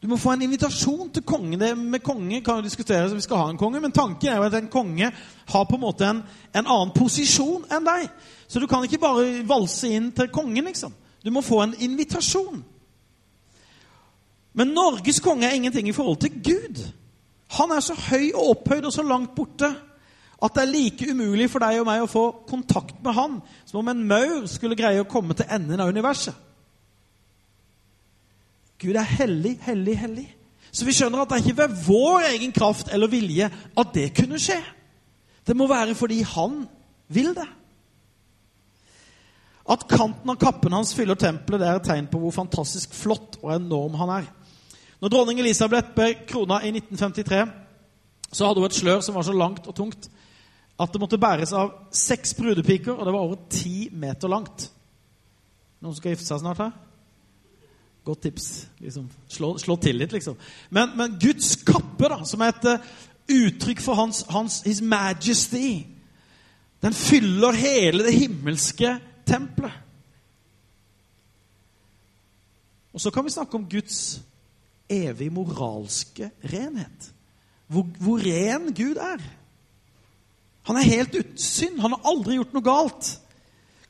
Du 0.00 0.08
må 0.08 0.16
få 0.16 0.32
en 0.32 0.42
invitasjon 0.46 1.10
til 1.12 1.24
kongen. 1.28 1.60
Det 1.60 1.74
med 1.76 2.00
konge 2.00 2.40
kan 2.40 2.60
jo 2.60 2.64
diskuteres 2.64 3.12
om 3.12 3.18
vi 3.18 3.26
skal 3.26 3.42
ha 3.42 3.50
en 3.52 3.60
konge, 3.60 3.82
men 3.84 3.92
tanken 3.92 4.32
er 4.32 4.38
jo 4.38 4.46
at 4.48 4.56
en 4.56 4.70
konge 4.72 5.10
har 5.52 5.66
på 5.68 5.76
en 5.76 5.82
måte 5.82 6.06
en, 6.08 6.22
en, 6.54 6.64
annen 6.64 6.94
posisjon 6.96 7.66
enn 7.68 7.84
deg. 7.84 8.06
Så 8.48 8.62
du 8.62 8.66
kan 8.70 8.84
ikke 8.86 9.02
bare 9.02 9.42
valse 9.48 9.90
inn 9.92 10.08
til 10.16 10.32
kongen, 10.32 10.64
liksom. 10.70 10.94
Du 11.20 11.28
må 11.30 11.44
få 11.44 11.60
en 11.66 11.76
invitasjon. 11.84 12.62
Men 14.56 14.72
Norges 14.74 15.20
konge 15.20 15.46
er 15.46 15.58
ingenting 15.58 15.88
i 15.88 15.94
forhold 15.94 16.16
til 16.24 16.40
Gud. 16.42 16.80
Han 17.58 17.76
er 17.76 17.84
så 17.84 17.94
høy 18.08 18.30
og 18.32 18.54
opphøyd 18.54 18.88
og 18.88 18.94
så 18.94 19.04
langt 19.04 19.36
borte 19.36 19.68
at 20.40 20.54
det 20.56 20.62
er 20.62 20.72
like 20.72 21.10
umulig 21.12 21.50
for 21.52 21.60
deg 21.60 21.82
og 21.82 21.88
meg 21.90 22.00
å 22.00 22.08
få 22.08 22.24
kontakt 22.48 22.96
med 23.04 23.12
han 23.12 23.40
som 23.68 23.82
om 23.82 23.90
en 23.92 24.06
maur 24.08 24.46
skulle 24.48 24.78
greie 24.78 25.02
å 25.02 25.08
komme 25.08 25.36
til 25.36 25.50
enden 25.52 25.82
av 25.82 25.92
universet. 25.92 26.32
Gud 28.80 28.96
er 28.96 29.06
hellig, 29.18 29.58
hellig, 29.66 29.96
hellig. 30.00 30.26
Så 30.72 30.86
vi 30.86 30.94
skjønner 30.94 31.22
at 31.22 31.30
det 31.30 31.38
er 31.38 31.44
ikke 31.44 31.62
ved 31.62 31.80
vår 31.86 32.26
egen 32.30 32.52
kraft 32.54 32.92
eller 32.94 33.10
vilje 33.10 33.48
at 33.50 33.94
det 33.94 34.12
kunne 34.16 34.38
skje. 34.40 34.58
Det 35.46 35.56
må 35.56 35.66
være 35.68 35.96
fordi 35.98 36.20
han 36.22 36.62
vil 37.10 37.34
det. 37.36 37.48
At 39.70 39.86
kanten 39.90 40.30
av 40.30 40.38
kappen 40.40 40.74
hans 40.74 40.94
fyller 40.96 41.18
tempelet, 41.18 41.60
det 41.60 41.68
er 41.68 41.78
et 41.78 41.86
tegn 41.86 42.08
på 42.10 42.20
hvor 42.22 42.34
fantastisk 42.34 42.94
flott 42.96 43.38
og 43.42 43.52
enorm 43.54 43.98
han 44.00 44.14
er. 44.20 44.30
Når 45.00 45.12
dronning 45.12 45.40
Elisabeth 45.40 45.94
ble 45.96 46.12
krona 46.28 46.60
i 46.64 46.72
1953, 46.74 47.44
så 48.32 48.46
hadde 48.46 48.62
hun 48.62 48.70
et 48.70 48.78
slør 48.78 49.02
som 49.04 49.16
var 49.16 49.26
så 49.26 49.34
langt 49.34 49.66
og 49.66 49.76
tungt 49.76 50.10
at 50.80 50.92
det 50.92 51.00
måtte 51.02 51.20
bæres 51.20 51.52
av 51.52 51.74
seks 51.92 52.32
brudepiker, 52.38 52.94
og 52.94 53.04
det 53.04 53.12
var 53.12 53.24
over 53.26 53.40
ti 53.52 53.90
meter 53.92 54.30
langt. 54.32 54.70
Noen 55.80 55.92
som 55.92 55.98
skal 56.00 56.14
gifte 56.14 56.28
seg 56.28 56.40
snart 56.40 56.62
her? 56.62 56.70
Godt 58.04 58.22
tips. 58.22 58.68
Liksom. 58.78 59.08
Slå, 59.28 59.58
slå, 59.58 59.76
til 59.76 59.94
liksom. 59.94 60.36
Men, 60.70 60.96
men, 60.96 61.18
Guds 61.20 61.56
kappe, 61.56 62.08
da, 62.08 62.22
som 62.24 62.40
er 62.40 62.54
et 62.54 62.68
uh, 62.70 62.88
uttrykk 63.30 63.80
for 63.84 63.94
hans, 63.94 64.24
hans, 64.28 64.60
His 64.66 64.80
Majesty, 64.80 65.84
den 66.82 66.96
fyller 66.96 67.52
hele 67.52 68.04
det 68.06 68.14
himmelske 68.14 68.96
tempelet. 69.28 69.72
Og 72.92 73.00
så 73.00 73.10
kan 73.10 73.24
vi 73.24 73.30
snakke 73.30 73.54
om 73.54 73.68
Guds 73.70 74.20
evig 74.90 75.32
moralske 75.32 76.30
renhet. 76.44 77.12
Hvor, 77.66 77.86
hvor 78.00 78.18
ren 78.18 78.74
Gud 78.74 78.96
er. 78.96 79.22
Han 80.62 80.76
er 80.76 80.88
helt 80.88 81.14
uten 81.14 81.38
synd. 81.38 81.78
Han 81.80 81.94
har 81.94 82.08
aldri 82.10 82.34
gjort 82.40 82.56
noe 82.56 82.66
galt. 82.66 83.12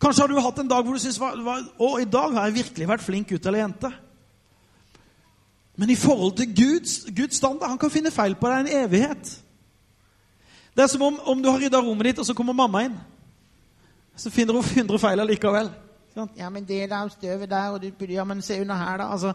Kanskje 0.01 0.25
har 0.25 0.33
du 0.33 0.41
hatt 0.41 0.63
en 0.63 0.71
dag 0.71 0.85
hvor 0.85 0.97
du 0.97 1.03
syns 1.03 1.21
Å, 1.21 1.89
i 2.01 2.09
dag 2.09 2.33
har 2.37 2.49
jeg 2.49 2.63
virkelig 2.63 2.89
vært 2.89 3.05
flink 3.05 3.29
gutt 3.29 3.47
eller 3.47 3.65
jente. 3.65 3.91
Men 5.81 5.93
i 5.93 5.97
forhold 5.97 6.35
til 6.39 6.51
Guds, 6.57 7.05
Guds 7.17 7.37
standard 7.41 7.73
Han 7.73 7.81
kan 7.81 7.93
finne 7.93 8.13
feil 8.13 8.37
på 8.37 8.49
deg 8.49 8.65
en 8.65 8.75
evighet. 8.85 9.31
Det 10.77 10.85
er 10.85 10.91
som 10.93 11.05
om, 11.05 11.17
om 11.29 11.43
du 11.43 11.49
har 11.51 11.61
rydda 11.61 11.81
rommet 11.83 12.11
ditt, 12.11 12.21
og 12.23 12.27
så 12.27 12.37
kommer 12.37 12.57
mamma 12.57 12.85
inn. 12.87 12.99
Så 14.17 14.33
finner 14.33 14.57
hun 14.57 14.65
100 14.65 15.01
feil 15.03 15.21
allikevel. 15.21 15.71
Sånn, 16.15 16.31
ja, 16.39 16.49
men 16.53 16.65
det 16.67 16.85
der 16.91 17.11
støvet 17.13 17.51
der, 17.51 17.75
og 17.75 17.83
du, 17.83 18.07
ja, 18.11 18.25
men 18.27 18.41
se 18.43 18.61
under 18.63 18.79
her, 18.79 19.03
da. 19.03 19.09
Altså, 19.15 19.33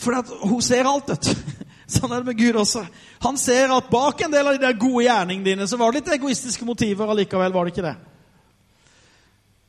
for 0.00 0.16
at 0.16 0.30
hun 0.42 0.62
ser 0.64 0.88
alt, 0.88 1.10
vet 1.12 1.30
du. 1.30 1.64
Sånn 1.96 2.12
er 2.14 2.22
det 2.22 2.30
med 2.30 2.38
Gud 2.38 2.56
også. 2.60 2.84
Han 3.24 3.38
ser 3.40 3.72
at 3.74 3.90
bak 3.90 4.22
en 4.22 4.32
del 4.32 4.46
av 4.46 4.56
de 4.56 4.62
der 4.62 4.78
gode 4.78 5.04
gjerningene 5.04 5.48
dine, 5.48 5.66
så 5.68 5.78
var 5.80 5.90
det 5.90 6.00
litt 6.00 6.12
egoistiske 6.14 6.66
motiver 6.68 7.10
allikevel. 7.10 7.52
var 7.52 7.66
det 7.66 7.74
ikke 7.74 7.86
det? 7.88 7.96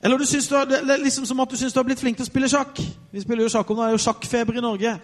Eller 0.03 0.17
du 0.17 0.25
syns 0.25 0.47
du 0.47 0.55
har, 0.55 0.65
det 0.65 0.81
er 0.81 1.03
liksom 1.03 1.25
som 1.25 1.39
at 1.39 1.49
du 1.49 1.57
syns 1.57 1.73
du 1.73 1.79
har 1.79 1.85
blitt 1.85 1.99
flink 1.99 2.17
til 2.17 2.25
å 2.25 2.29
spille 2.29 2.49
sjakk. 2.49 2.79
Vi 3.11 3.21
spiller 3.21 3.45
jo 3.45 3.53
sjakk 3.53 3.69
om 3.69 3.77
det 3.77 3.85
er 3.85 3.95
jo 3.95 4.01
sjakkfeber 4.01 4.57
i 4.57 4.63
Norge. 4.63 4.95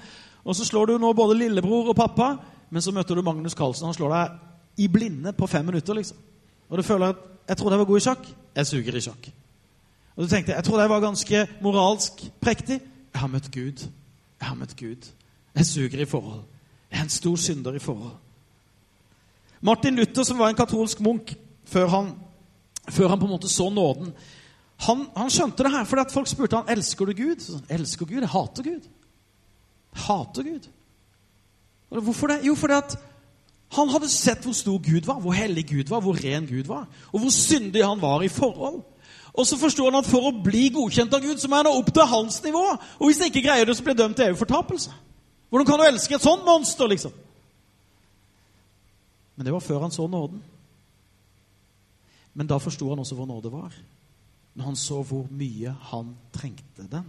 Og 0.43 0.55
så 0.55 0.65
slår 0.65 0.85
du 0.85 0.97
nå 0.97 1.13
både 1.13 1.37
lillebror 1.37 1.91
og 1.91 1.95
pappa, 1.95 2.31
men 2.69 2.81
så 2.81 2.91
møter 2.91 3.15
du 3.15 3.21
Magnus 3.21 3.53
Carlsen. 3.53 3.85
Han 3.85 3.93
slår 3.93 4.15
deg 4.15 4.83
i 4.83 4.87
blinde 4.87 5.33
på 5.37 5.47
fem 5.47 5.65
minutter, 5.65 5.93
liksom. 5.93 6.17
Og 6.69 6.77
du 6.77 6.83
føler 6.83 7.09
at 7.09 7.15
'Jeg 7.47 7.57
trodde 7.57 7.73
jeg 7.73 7.79
var 7.79 7.85
god 7.85 7.97
i 7.97 7.99
sjakk. 7.99 8.27
Jeg 8.55 8.67
suger 8.67 8.95
i 8.95 8.99
sjakk'. 8.99 9.31
Og 10.15 10.23
du 10.23 10.27
tenkte 10.27 10.51
'Jeg 10.51 10.63
trodde 10.63 10.81
jeg 10.81 10.89
var 10.89 10.99
ganske 10.99 11.47
moralsk 11.61 12.31
prektig. 12.41 12.81
Jeg 13.13 13.19
har 13.19 13.27
møtt 13.27 13.51
Gud. 13.51 13.87
Jeg 14.39 14.47
har 14.47 14.55
møtt 14.55 14.75
Gud. 14.75 15.07
Jeg 15.55 15.65
suger 15.65 16.01
i 16.01 16.05
forhold. 16.05 16.41
Jeg 16.91 16.99
er 16.99 17.03
en 17.03 17.09
stor 17.09 17.35
synder 17.35 17.73
i 17.73 17.79
forhold. 17.79 18.11
Martin 19.61 19.95
Luther, 19.95 20.23
som 20.23 20.39
var 20.39 20.49
en 20.49 20.55
katolsk 20.55 20.99
munk 20.99 21.35
før 21.65 21.87
han, 21.87 22.11
før 22.89 23.07
han 23.07 23.19
på 23.19 23.25
en 23.25 23.31
måte 23.31 23.49
så 23.49 23.69
nåden, 23.69 24.13
han, 24.85 25.07
han 25.17 25.31
skjønte 25.33 25.65
det 25.65 25.73
her 25.73 25.85
fordi 25.89 26.03
at 26.05 26.13
folk 26.13 26.29
spurte 26.29 26.59
han, 26.59 26.69
elsker 26.69 27.09
du 27.09 27.13
Gud. 27.17 27.41
Så, 27.41 27.59
elsker 27.73 28.05
Gud? 28.05 28.21
Jeg 28.21 28.29
hater 28.29 28.67
Gud. 28.67 28.89
Jeg 29.93 30.03
hater 30.05 30.43
Gud. 30.51 30.67
Hvorfor 31.89 32.27
det? 32.27 32.41
Jo, 32.45 32.55
fordi 32.55 32.77
at 32.77 32.97
han 33.75 33.89
hadde 33.89 34.09
sett 34.11 34.45
hvor 34.45 34.55
stor 34.55 34.77
Gud 34.83 35.07
var, 35.07 35.19
hvor 35.23 35.35
hellig 35.35 35.65
Gud 35.69 35.89
var, 35.89 36.03
hvor 36.03 36.19
ren 36.19 36.45
Gud 36.47 36.69
var, 36.69 36.85
og 37.11 37.19
hvor 37.19 37.33
syndig 37.33 37.83
han 37.83 38.01
var 38.01 38.21
i 38.23 38.31
forhold. 38.31 38.83
Og 39.37 39.47
så 39.47 39.57
forsto 39.57 39.85
han 39.85 39.99
at 39.99 40.07
for 40.07 40.29
å 40.29 40.35
bli 40.43 40.67
godkjent 40.73 41.13
av 41.13 41.21
Gud, 41.21 41.37
så 41.37 41.49
må 41.49 41.59
han 41.59 41.69
opp 41.69 41.91
til 41.93 42.07
hans 42.09 42.39
nivå. 42.43 42.63
Og 42.97 43.09
hvis 43.09 43.19
han 43.21 43.29
ikke 43.29 43.43
greier 43.45 43.67
det, 43.67 43.75
så 43.77 43.83
blir 43.85 43.93
han 43.93 44.05
dømt 44.05 44.17
til 44.17 44.29
evig 44.29 44.39
fortapelse. 44.39 44.93
Hvordan 45.49 45.67
kan 45.67 45.79
du 45.79 45.85
elske 45.85 46.17
et 46.17 46.23
sånt 46.25 46.45
monster, 46.45 46.89
liksom? 46.89 47.13
Men 49.35 49.45
det 49.45 49.53
var 49.53 49.61
før 49.61 49.83
han 49.85 49.93
så 49.93 50.07
nåden. 50.09 50.41
Men 52.33 52.49
da 52.49 52.57
forsto 52.61 52.89
han 52.89 52.99
også 52.99 53.15
hvor 53.15 53.29
nåde 53.29 53.51
var. 53.53 53.75
Når 54.57 54.71
han 54.71 54.79
så 54.79 55.03
hvor 55.05 55.27
mye 55.29 55.71
han 55.91 56.15
trengte 56.33 56.87
den. 56.89 57.07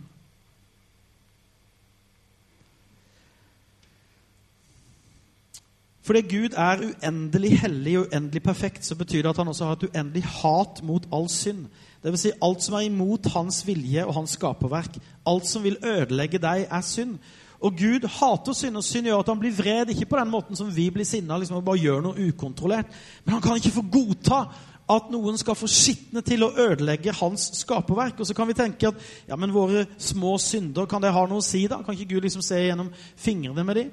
Fordi 6.08 6.22
Gud 6.24 6.54
er 6.56 6.80
uendelig 6.80 7.58
hellig 7.60 7.98
og 7.98 8.06
uendelig 8.06 8.42
perfekt, 8.42 8.84
så 8.84 8.96
betyr 8.96 9.22
det 9.22 9.28
at 9.28 9.36
han 9.36 9.48
også 9.48 9.64
har 9.64 9.76
et 9.76 9.90
uendelig 9.90 10.22
hat 10.24 10.80
mot 10.82 11.08
all 11.12 11.28
synd. 11.28 11.66
Dvs. 12.04 12.22
Si 12.22 12.30
alt 12.42 12.62
som 12.64 12.76
er 12.78 12.86
imot 12.86 13.28
hans 13.34 13.58
vilje 13.66 14.06
og 14.06 14.14
hans 14.16 14.38
skaperverk. 14.38 14.96
Alt 15.26 15.46
som 15.46 15.64
vil 15.64 15.76
ødelegge 15.84 16.40
deg, 16.40 16.64
er 16.70 16.80
synd. 16.80 17.18
Og 17.60 17.76
Gud 17.76 18.06
hater 18.08 18.56
synd, 18.56 18.80
og 18.80 18.84
synd 18.86 19.10
gjør 19.10 19.20
at 19.20 19.32
han 19.34 19.42
blir 19.42 19.52
vred. 19.52 19.92
Ikke 19.92 20.08
på 20.08 20.16
den 20.16 20.32
måten 20.32 20.56
som 20.56 20.70
vi 20.76 20.88
blir 20.94 21.04
sinna 21.04 21.36
liksom, 21.36 21.60
og 21.60 21.66
bare 21.66 21.82
gjør 21.82 22.00
noe 22.06 22.28
ukontrollert. 22.30 22.88
Men 23.24 23.36
han 23.36 23.44
kan 23.44 23.60
ikke 23.60 23.76
få 23.76 23.84
godta 23.92 24.44
at 24.88 25.10
noen 25.12 25.36
skal 25.36 25.56
få 25.58 25.68
skitne 25.68 26.22
til 26.24 26.46
å 26.46 26.52
ødelegge 26.64 27.12
hans 27.18 27.50
skaperverk. 27.60 28.22
Og 28.22 28.28
så 28.28 28.36
kan 28.36 28.48
vi 28.48 28.56
tenke 28.56 28.88
at 28.88 29.02
ja, 29.28 29.36
men 29.36 29.52
våre 29.52 29.84
små 30.00 30.36
synder, 30.40 30.88
kan 30.88 31.04
det 31.04 31.12
ha 31.12 31.26
noe 31.28 31.42
å 31.42 31.44
si, 31.44 31.66
da? 31.68 31.82
Kan 31.84 31.96
ikke 31.96 32.14
Gud 32.14 32.24
liksom 32.24 32.44
se 32.44 32.62
gjennom 32.62 32.88
fingrene 33.20 33.66
med 33.68 33.82
dem? 33.82 33.90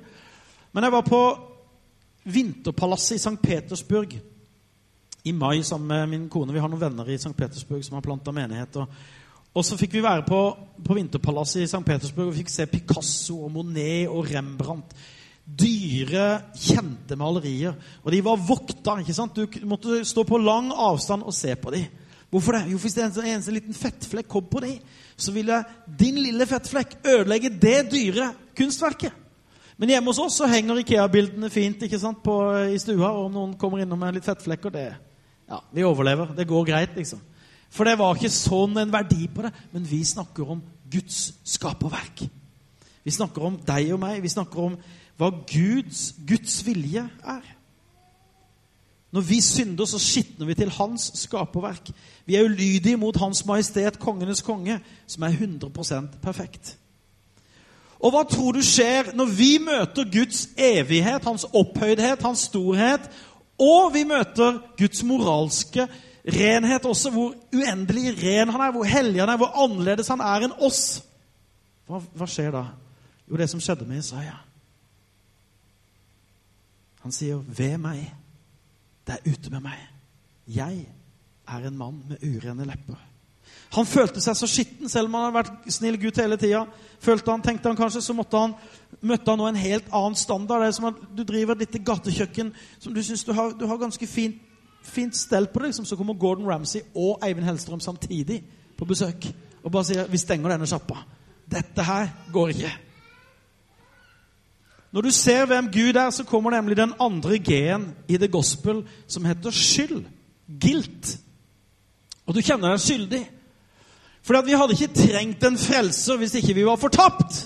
Men 0.76 0.88
jeg 0.88 0.96
var 0.96 1.06
på 1.08 1.22
Vinterpalasset 2.26 3.18
i 3.18 3.22
St. 3.22 3.36
Petersburg 3.44 4.16
i 5.26 5.34
mai 5.36 5.64
sammen 5.64 5.88
med 5.88 6.10
min 6.10 6.30
kone. 6.30 6.54
Vi 6.54 6.64
har 6.64 6.72
noen 6.72 6.82
venner 6.82 7.12
i 7.12 7.20
St. 7.20 7.34
Petersburg 7.38 7.84
som 7.86 7.98
har 7.98 8.06
planta 8.06 8.34
menighet. 8.34 8.80
Og, 8.80 9.62
så 9.66 9.78
fikk 9.78 9.98
vi 9.98 10.04
være 10.06 10.26
på, 10.28 10.40
på 10.86 10.98
Vinterpalasset 10.98 11.64
i 11.64 11.68
St. 11.68 11.84
Petersburg 11.86 12.32
og 12.32 12.40
fikk 12.40 12.52
se 12.54 12.68
Picasso 12.72 13.42
og 13.46 13.54
Monet 13.54 14.08
og 14.08 14.32
Rembrandt. 14.32 14.96
Dyre, 15.46 16.42
kjente 16.58 17.16
malerier. 17.20 17.76
Og 18.04 18.12
de 18.12 18.22
var 18.26 18.42
vokta. 18.42 18.98
ikke 19.00 19.14
sant? 19.14 19.36
Du 19.36 19.68
måtte 19.70 20.02
stå 20.06 20.24
på 20.26 20.42
lang 20.42 20.72
avstand 20.74 21.24
og 21.24 21.34
se 21.34 21.56
på 21.56 21.72
dem. 21.72 21.86
Hvorfor 22.30 22.58
det? 22.58 22.72
Jo, 22.72 22.78
Hvis 22.78 22.94
det 22.94 23.04
er 23.04 23.12
en 23.12 23.36
eneste 23.36 23.52
liten 23.54 23.74
fettflekk 23.74 24.28
kom 24.28 24.48
på 24.52 24.60
dem, 24.60 24.80
så 25.16 25.32
ville 25.32 25.64
din 26.00 26.18
lille 26.18 26.46
fettflekk 26.46 26.98
ødelegge 27.06 27.50
det 27.62 27.92
dyre 27.92 28.34
kunstverket. 28.58 29.14
Men 29.78 29.90
hjemme 29.92 30.12
hos 30.12 30.20
oss 30.20 30.40
så 30.40 30.48
henger 30.48 30.80
Ikea-bildene 30.80 31.50
fint 31.52 31.82
ikke 31.84 32.00
sant, 32.00 32.22
på, 32.24 32.36
i 32.72 32.80
stua. 32.80 33.12
Og 33.12 33.28
om 33.28 33.34
noen 33.34 33.56
kommer 33.60 33.84
innom 33.84 34.00
med 34.00 34.18
litt 34.18 34.28
fettflekker, 34.28 34.74
det 34.74 34.88
Ja, 35.46 35.60
vi 35.72 35.84
overlever. 35.86 36.34
Det 36.34 36.48
går 36.48 36.66
greit, 36.66 36.96
liksom. 36.96 37.20
For 37.70 37.86
det 37.86 38.00
var 38.00 38.16
ikke 38.16 38.32
sånn 38.34 38.78
en 38.82 38.92
verdi 38.94 39.28
på 39.30 39.44
det. 39.46 39.52
Men 39.72 39.86
vi 39.86 40.02
snakker 40.04 40.56
om 40.56 40.64
Guds 40.90 41.36
skaperverk. 41.44 42.24
Vi 43.06 43.14
snakker 43.14 43.44
om 43.46 43.60
deg 43.62 43.92
og 43.94 44.00
meg. 44.02 44.24
Vi 44.24 44.32
snakker 44.32 44.64
om 44.64 44.78
hva 45.18 45.32
Guds, 45.48 46.10
Guds 46.28 46.60
vilje 46.66 47.06
er. 47.24 47.52
Når 49.16 49.22
vi 49.22 49.42
synder, 49.42 49.86
så 49.88 50.00
skitner 50.02 50.50
vi 50.50 50.58
til 50.60 50.72
Hans 50.76 51.12
skaperverk. 51.16 51.92
Vi 52.26 52.36
er 52.36 52.44
ulydige 52.44 52.98
mot 53.00 53.16
Hans 53.16 53.46
Majestet, 53.48 54.00
kongenes 54.00 54.42
konge, 54.44 54.80
som 55.08 55.24
er 55.24 55.38
100% 55.38 56.18
perfekt. 56.24 56.78
Og 58.04 58.12
hva 58.12 58.26
tror 58.28 58.58
du 58.58 58.62
skjer 58.66 59.14
når 59.16 59.32
vi 59.38 59.52
møter 59.64 60.10
Guds 60.12 60.50
evighet, 60.58 61.24
hans 61.24 61.46
opphøydhet, 61.48 62.22
hans 62.22 62.50
storhet, 62.50 63.08
og 63.56 63.94
vi 63.94 64.04
møter 64.04 64.60
Guds 64.78 65.04
moralske 65.08 65.88
renhet 66.28 66.86
også, 66.86 67.10
hvor 67.10 67.34
uendelig 67.56 68.18
ren 68.20 68.52
han 68.52 68.62
er, 68.62 68.72
hvor 68.76 68.84
hellig 68.84 69.24
han 69.24 69.32
er, 69.32 69.40
hvor 69.40 69.56
annerledes 69.64 70.12
han 70.12 70.22
er 70.22 70.48
enn 70.48 70.58
oss? 70.60 71.00
Hva, 71.88 72.02
hva 72.18 72.28
skjer 72.30 72.52
da? 72.54 72.66
Jo, 73.30 73.40
det 73.40 73.48
som 73.50 73.64
skjedde 73.64 73.88
med 73.88 74.04
Isaiah. 74.04 74.45
Han 77.06 77.12
sier, 77.12 77.38
'Ved 77.38 77.78
meg, 77.78 78.16
det 79.08 79.14
er 79.14 79.32
ute 79.32 79.50
med 79.50 79.60
meg. 79.60 79.78
Jeg 80.48 80.88
er 81.48 81.68
en 81.68 81.78
mann 81.78 82.02
med 82.10 82.18
urene 82.24 82.66
lepper.' 82.66 83.04
Han 83.76 83.86
følte 83.86 84.22
seg 84.22 84.38
så 84.38 84.48
skitten, 84.48 84.90
selv 84.90 85.06
om 85.06 85.14
han 85.14 85.24
hadde 85.24 85.36
vært 85.36 85.68
snill 85.74 86.00
gutt 86.02 86.18
hele 86.18 86.38
tida. 86.38 86.64
Følte 87.00 87.32
han, 87.32 87.44
tenkte 87.46 87.70
han 87.70 87.78
kanskje, 87.78 88.02
så 88.02 88.14
måtte 88.18 88.40
han, 88.40 88.56
møtte 89.02 89.30
han 89.30 89.38
nå 89.38 89.48
en 89.48 89.60
helt 89.60 89.92
annen 89.92 90.16
standard. 90.16 90.64
Det 90.64 90.68
er 90.68 90.72
som 90.72 90.88
at 90.90 91.04
du 91.18 91.24
driver 91.24 91.54
et 91.54 91.60
lite 91.60 91.84
gatekjøkken 91.86 92.54
som 92.80 92.94
du 92.94 93.04
syns 93.04 93.24
du, 93.24 93.34
du, 93.60 93.68
har 93.68 93.78
ganske 93.78 94.08
fint, 94.08 94.42
fint 94.82 95.16
stell 95.16 95.46
på 95.48 95.60
det. 95.60 95.68
Liksom. 95.68 95.86
Så 95.86 95.96
kommer 96.00 96.18
Gordon 96.18 96.50
Ramsay 96.50 96.82
og 96.96 97.22
Eivind 97.22 97.46
Hellstrøm 97.46 97.80
samtidig 97.80 98.42
på 98.78 98.86
besøk 98.86 99.30
og 99.64 99.72
bare 99.72 99.86
sier 99.86 100.08
'Vi 100.08 100.18
stenger 100.18 100.50
denne 100.50 100.66
sjappa'. 100.66 101.06
Dette 101.52 101.84
her 101.84 102.08
går 102.34 102.48
ikke. 102.48 102.85
Når 104.96 105.02
du 105.02 105.12
ser 105.12 105.46
hvem 105.46 105.66
Gud 105.74 105.98
er, 106.00 106.10
så 106.10 106.24
kommer 106.24 106.54
nemlig 106.56 106.78
den 106.78 106.94
andre 107.00 107.36
G-en 107.40 107.90
i 108.08 108.18
the 108.18 108.28
gospel, 108.32 108.86
som 109.08 109.26
heter 109.26 109.52
skyld. 109.52 110.06
Guilt. 110.62 111.18
Og 112.26 112.36
du 112.36 112.40
kjenner 112.40 112.72
deg 112.72 112.80
skyldig. 112.80 113.20
For 114.24 114.40
vi 114.48 114.56
hadde 114.56 114.78
ikke 114.78 114.96
trengt 114.96 115.44
en 115.44 115.60
frelser 115.60 116.16
hvis 116.22 116.38
ikke 116.40 116.56
vi 116.56 116.64
var 116.66 116.80
fortapt. 116.80 117.44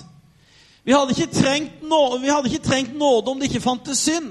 Vi 0.86 0.94
hadde 0.94 1.10
ikke 1.10 1.34
trengt, 1.34 1.82
nåde, 1.82 2.30
hadde 2.30 2.52
ikke 2.52 2.68
trengt 2.68 2.94
nåde 2.94 3.34
om 3.34 3.42
det 3.42 3.50
ikke 3.50 3.66
fantes 3.66 3.98
synd. 3.98 4.30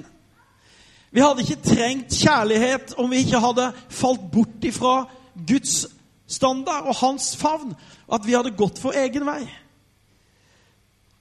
Vi 1.12 1.20
hadde 1.20 1.44
ikke 1.44 1.76
trengt 1.76 2.16
kjærlighet 2.24 2.96
om 2.98 3.12
vi 3.12 3.26
ikke 3.26 3.44
hadde 3.44 3.72
falt 3.90 4.32
bort 4.32 4.64
ifra 4.64 5.10
Guds 5.48 5.90
standard 6.28 6.88
og 6.88 6.96
hans 7.04 7.34
favn. 7.38 7.76
At 8.08 8.24
vi 8.24 8.40
hadde 8.40 8.56
gått 8.56 8.80
for 8.80 8.96
egen 8.96 9.28
vei. 9.28 9.44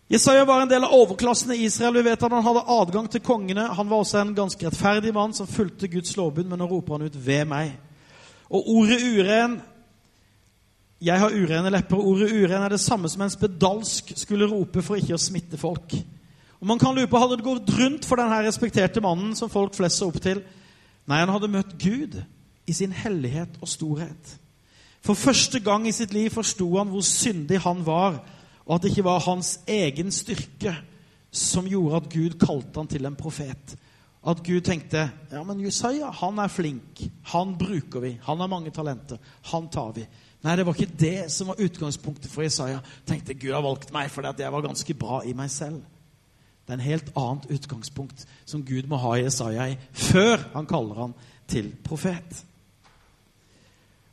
Jesaja 0.08 0.44
var 0.44 0.62
en 0.62 0.70
del 0.70 0.84
av 0.84 0.94
overklassen 0.96 1.52
i 1.52 1.64
Israel. 1.66 1.98
Vi 1.98 2.02
vet 2.06 2.22
at 2.22 2.32
Han 2.32 2.44
hadde 2.44 2.64
adgang 2.72 3.10
til 3.12 3.20
kongene. 3.20 3.66
Han 3.76 3.90
var 3.90 4.00
også 4.00 4.22
en 4.22 4.34
ganske 4.34 4.66
rettferdig 4.66 5.12
mann 5.12 5.34
som 5.36 5.46
fulgte 5.46 5.88
Guds 5.88 6.16
lovbud, 6.16 6.46
men 6.48 6.58
nå 6.58 6.66
roper 6.66 6.96
han 6.96 7.06
ut 7.06 7.16
'ved 7.26 7.44
meg'. 7.44 7.76
Og 8.50 8.68
ordet 8.68 9.02
uren 9.02 9.60
'Jeg 11.00 11.18
har 11.18 11.30
urene 11.30 11.70
lepper'. 11.70 11.96
Ordet 11.96 12.30
'uren' 12.30 12.64
er 12.64 12.68
det 12.68 12.80
samme 12.80 13.08
som 13.08 13.22
en 13.22 13.30
spedalsk 13.30 14.12
skulle 14.16 14.50
rope 14.50 14.82
for 14.82 14.94
ikke 14.96 15.14
å 15.14 15.18
smitte 15.18 15.56
folk. 15.56 15.94
Og 16.60 16.66
man 16.66 16.78
kan 16.78 16.94
lure 16.94 17.06
på, 17.06 17.18
Hadde 17.18 17.36
det 17.36 17.44
gått 17.44 17.78
rundt 17.78 18.04
for 18.04 18.16
denne 18.16 18.46
respekterte 18.48 19.00
mannen 19.00 19.36
som 19.36 19.50
folk 19.50 19.74
flest 19.74 19.96
så 19.96 20.06
opp 20.06 20.20
til? 20.20 20.42
Nei, 21.06 21.18
han 21.18 21.28
hadde 21.28 21.48
møtt 21.48 21.78
Gud 21.78 22.22
i 22.66 22.72
sin 22.72 22.92
hellighet 22.92 23.48
og 23.60 23.68
storhet. 23.68 24.38
For 25.04 25.14
første 25.14 25.60
gang 25.60 25.86
i 25.88 25.92
sitt 25.92 26.12
liv 26.12 26.30
forsto 26.30 26.76
han 26.78 26.88
hvor 26.88 27.00
syndig 27.00 27.60
han 27.60 27.86
var, 27.86 28.24
og 28.68 28.76
at 28.76 28.84
det 28.84 28.92
ikke 28.92 29.08
var 29.08 29.24
hans 29.24 29.56
egen 29.66 30.12
styrke 30.12 30.74
som 31.32 31.66
gjorde 31.68 32.02
at 32.02 32.08
Gud 32.12 32.36
kalte 32.40 32.76
han 32.76 32.88
til 32.90 33.08
en 33.08 33.16
profet. 33.16 33.74
At 34.28 34.42
Gud 34.44 34.60
tenkte 34.66 35.06
ja, 35.32 35.42
men 35.46 35.62
Jesaja 35.64 36.10
han 36.20 36.40
er 36.42 36.52
flink, 36.52 37.00
han 37.32 37.54
bruker 37.58 38.04
vi, 38.04 38.16
han 38.22 38.40
har 38.42 38.50
mange 38.50 38.72
talenter, 38.74 39.20
han 39.52 39.68
tar 39.72 39.94
vi. 39.96 40.04
Nei, 40.44 40.54
det 40.54 40.66
var 40.66 40.76
ikke 40.76 40.98
det 41.00 41.30
som 41.34 41.50
var 41.50 41.60
utgangspunktet 41.64 42.30
for 42.30 42.44
Jesaja. 42.44 42.82
Tenkte 43.08 43.34
Gud 43.34 43.54
har 43.56 43.64
valgt 43.64 43.92
meg 43.94 44.10
fordi 44.12 44.30
at 44.30 44.42
jeg 44.44 44.54
var 44.54 44.66
ganske 44.68 44.94
bra 45.00 45.22
i 45.26 45.32
meg 45.38 45.50
selv. 45.50 45.80
Det 46.62 46.74
er 46.74 46.78
en 46.78 46.84
helt 46.84 47.08
annet 47.16 47.48
utgangspunkt 47.56 48.26
som 48.44 48.62
Gud 48.66 48.90
må 48.90 49.00
ha 49.00 49.16
Jesaja 49.16 49.70
i 49.72 49.78
før 49.96 50.44
han 50.52 50.68
kaller 50.68 51.06
han 51.06 51.16
til 51.48 51.72
profet. 51.84 52.44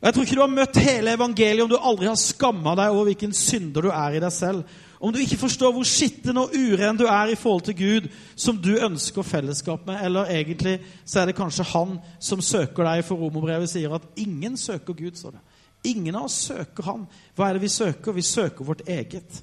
Jeg 0.06 0.14
tror 0.14 0.22
ikke 0.22 0.36
du 0.38 0.42
har 0.44 0.52
møtt 0.54 0.76
hele 0.78 1.12
evangeliet 1.16 1.64
om 1.64 1.70
du 1.72 1.80
aldri 1.82 2.06
har 2.06 2.18
skamma 2.20 2.76
deg 2.78 2.92
over 2.94 3.08
hvilken 3.08 3.32
synder 3.34 3.88
du 3.88 3.90
er 3.90 4.14
i 4.14 4.20
deg 4.22 4.30
selv. 4.30 4.62
om 5.00 5.12
du 5.12 5.18
ikke 5.18 5.36
forstår 5.40 5.72
hvor 5.74 5.84
skitten 5.84 6.38
og 6.38 6.52
uren 6.54 6.96
du 6.96 7.04
er 7.10 7.32
i 7.32 7.34
forhold 7.34 7.64
til 7.66 7.74
Gud, 7.76 8.06
som 8.36 8.56
du 8.56 8.76
ønsker 8.78 9.22
fellesskap 9.22 9.82
med, 9.86 9.98
eller 10.06 10.30
egentlig 10.30 10.78
så 11.04 11.20
er 11.20 11.26
det 11.26 11.34
kanskje 11.36 11.66
han 11.72 11.98
som 12.20 12.40
søker 12.40 12.86
deg, 12.86 13.02
for 13.04 13.18
romerbrevet 13.18 13.68
sier 13.68 13.92
at 13.98 14.06
ingen 14.16 14.56
søker 14.56 14.94
Gud, 14.94 15.18
står 15.18 15.34
det. 15.34 15.42
Ingen 15.90 16.14
av 16.14 16.28
oss 16.30 16.38
søker 16.48 16.86
han. 16.86 17.02
Hva 17.34 17.48
er 17.48 17.58
det 17.58 17.62
vi 17.66 17.68
søker? 17.68 18.12
Vi 18.12 18.22
søker 18.22 18.64
vårt 18.64 18.86
eget. 18.88 19.42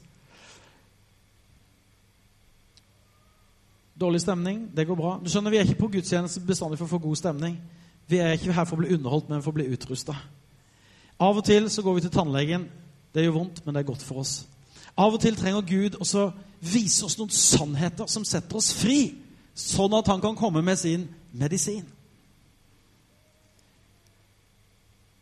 Dårlig 4.00 4.22
stemning, 4.22 4.70
det 4.76 4.88
går 4.88 4.96
bra. 4.96 5.18
Du 5.20 5.30
skjønner, 5.30 5.52
Vi 5.52 5.58
er 5.58 5.68
ikke 5.68 5.84
på 5.84 5.92
gudstjeneste 5.98 6.40
bestandig 6.40 6.80
for 6.80 6.88
å 6.88 6.96
få 6.96 7.04
god 7.04 7.20
stemning. 7.20 7.60
Vi 8.08 8.18
er 8.18 8.32
ikke 8.32 8.56
her 8.56 8.66
for 8.66 8.80
å 8.80 8.82
bli 8.82 8.96
underholdt, 8.96 9.30
men 9.30 9.44
for 9.44 9.52
å 9.52 9.60
bli 9.60 9.68
utrusta. 9.68 10.16
Av 11.22 11.38
og 11.38 11.46
til 11.46 11.70
så 11.70 11.84
går 11.86 11.98
vi 11.98 12.06
til 12.06 12.14
tannlegen. 12.14 12.68
Det 13.14 13.26
gjør 13.26 13.38
vondt, 13.38 13.62
men 13.66 13.76
det 13.76 13.84
er 13.84 13.92
godt 13.92 14.06
for 14.06 14.24
oss. 14.24 14.44
Av 14.98 15.14
og 15.14 15.22
til 15.22 15.36
trenger 15.38 15.66
Gud 15.66 15.98
også 16.02 16.32
vise 16.64 17.06
oss 17.06 17.18
noen 17.20 17.34
sannheter 17.34 18.08
som 18.10 18.26
setter 18.26 18.58
oss 18.60 18.72
fri, 18.78 19.14
sånn 19.54 19.94
at 19.98 20.10
han 20.10 20.22
kan 20.24 20.38
komme 20.38 20.64
med 20.66 20.80
sin 20.80 21.08
medisin. 21.34 21.86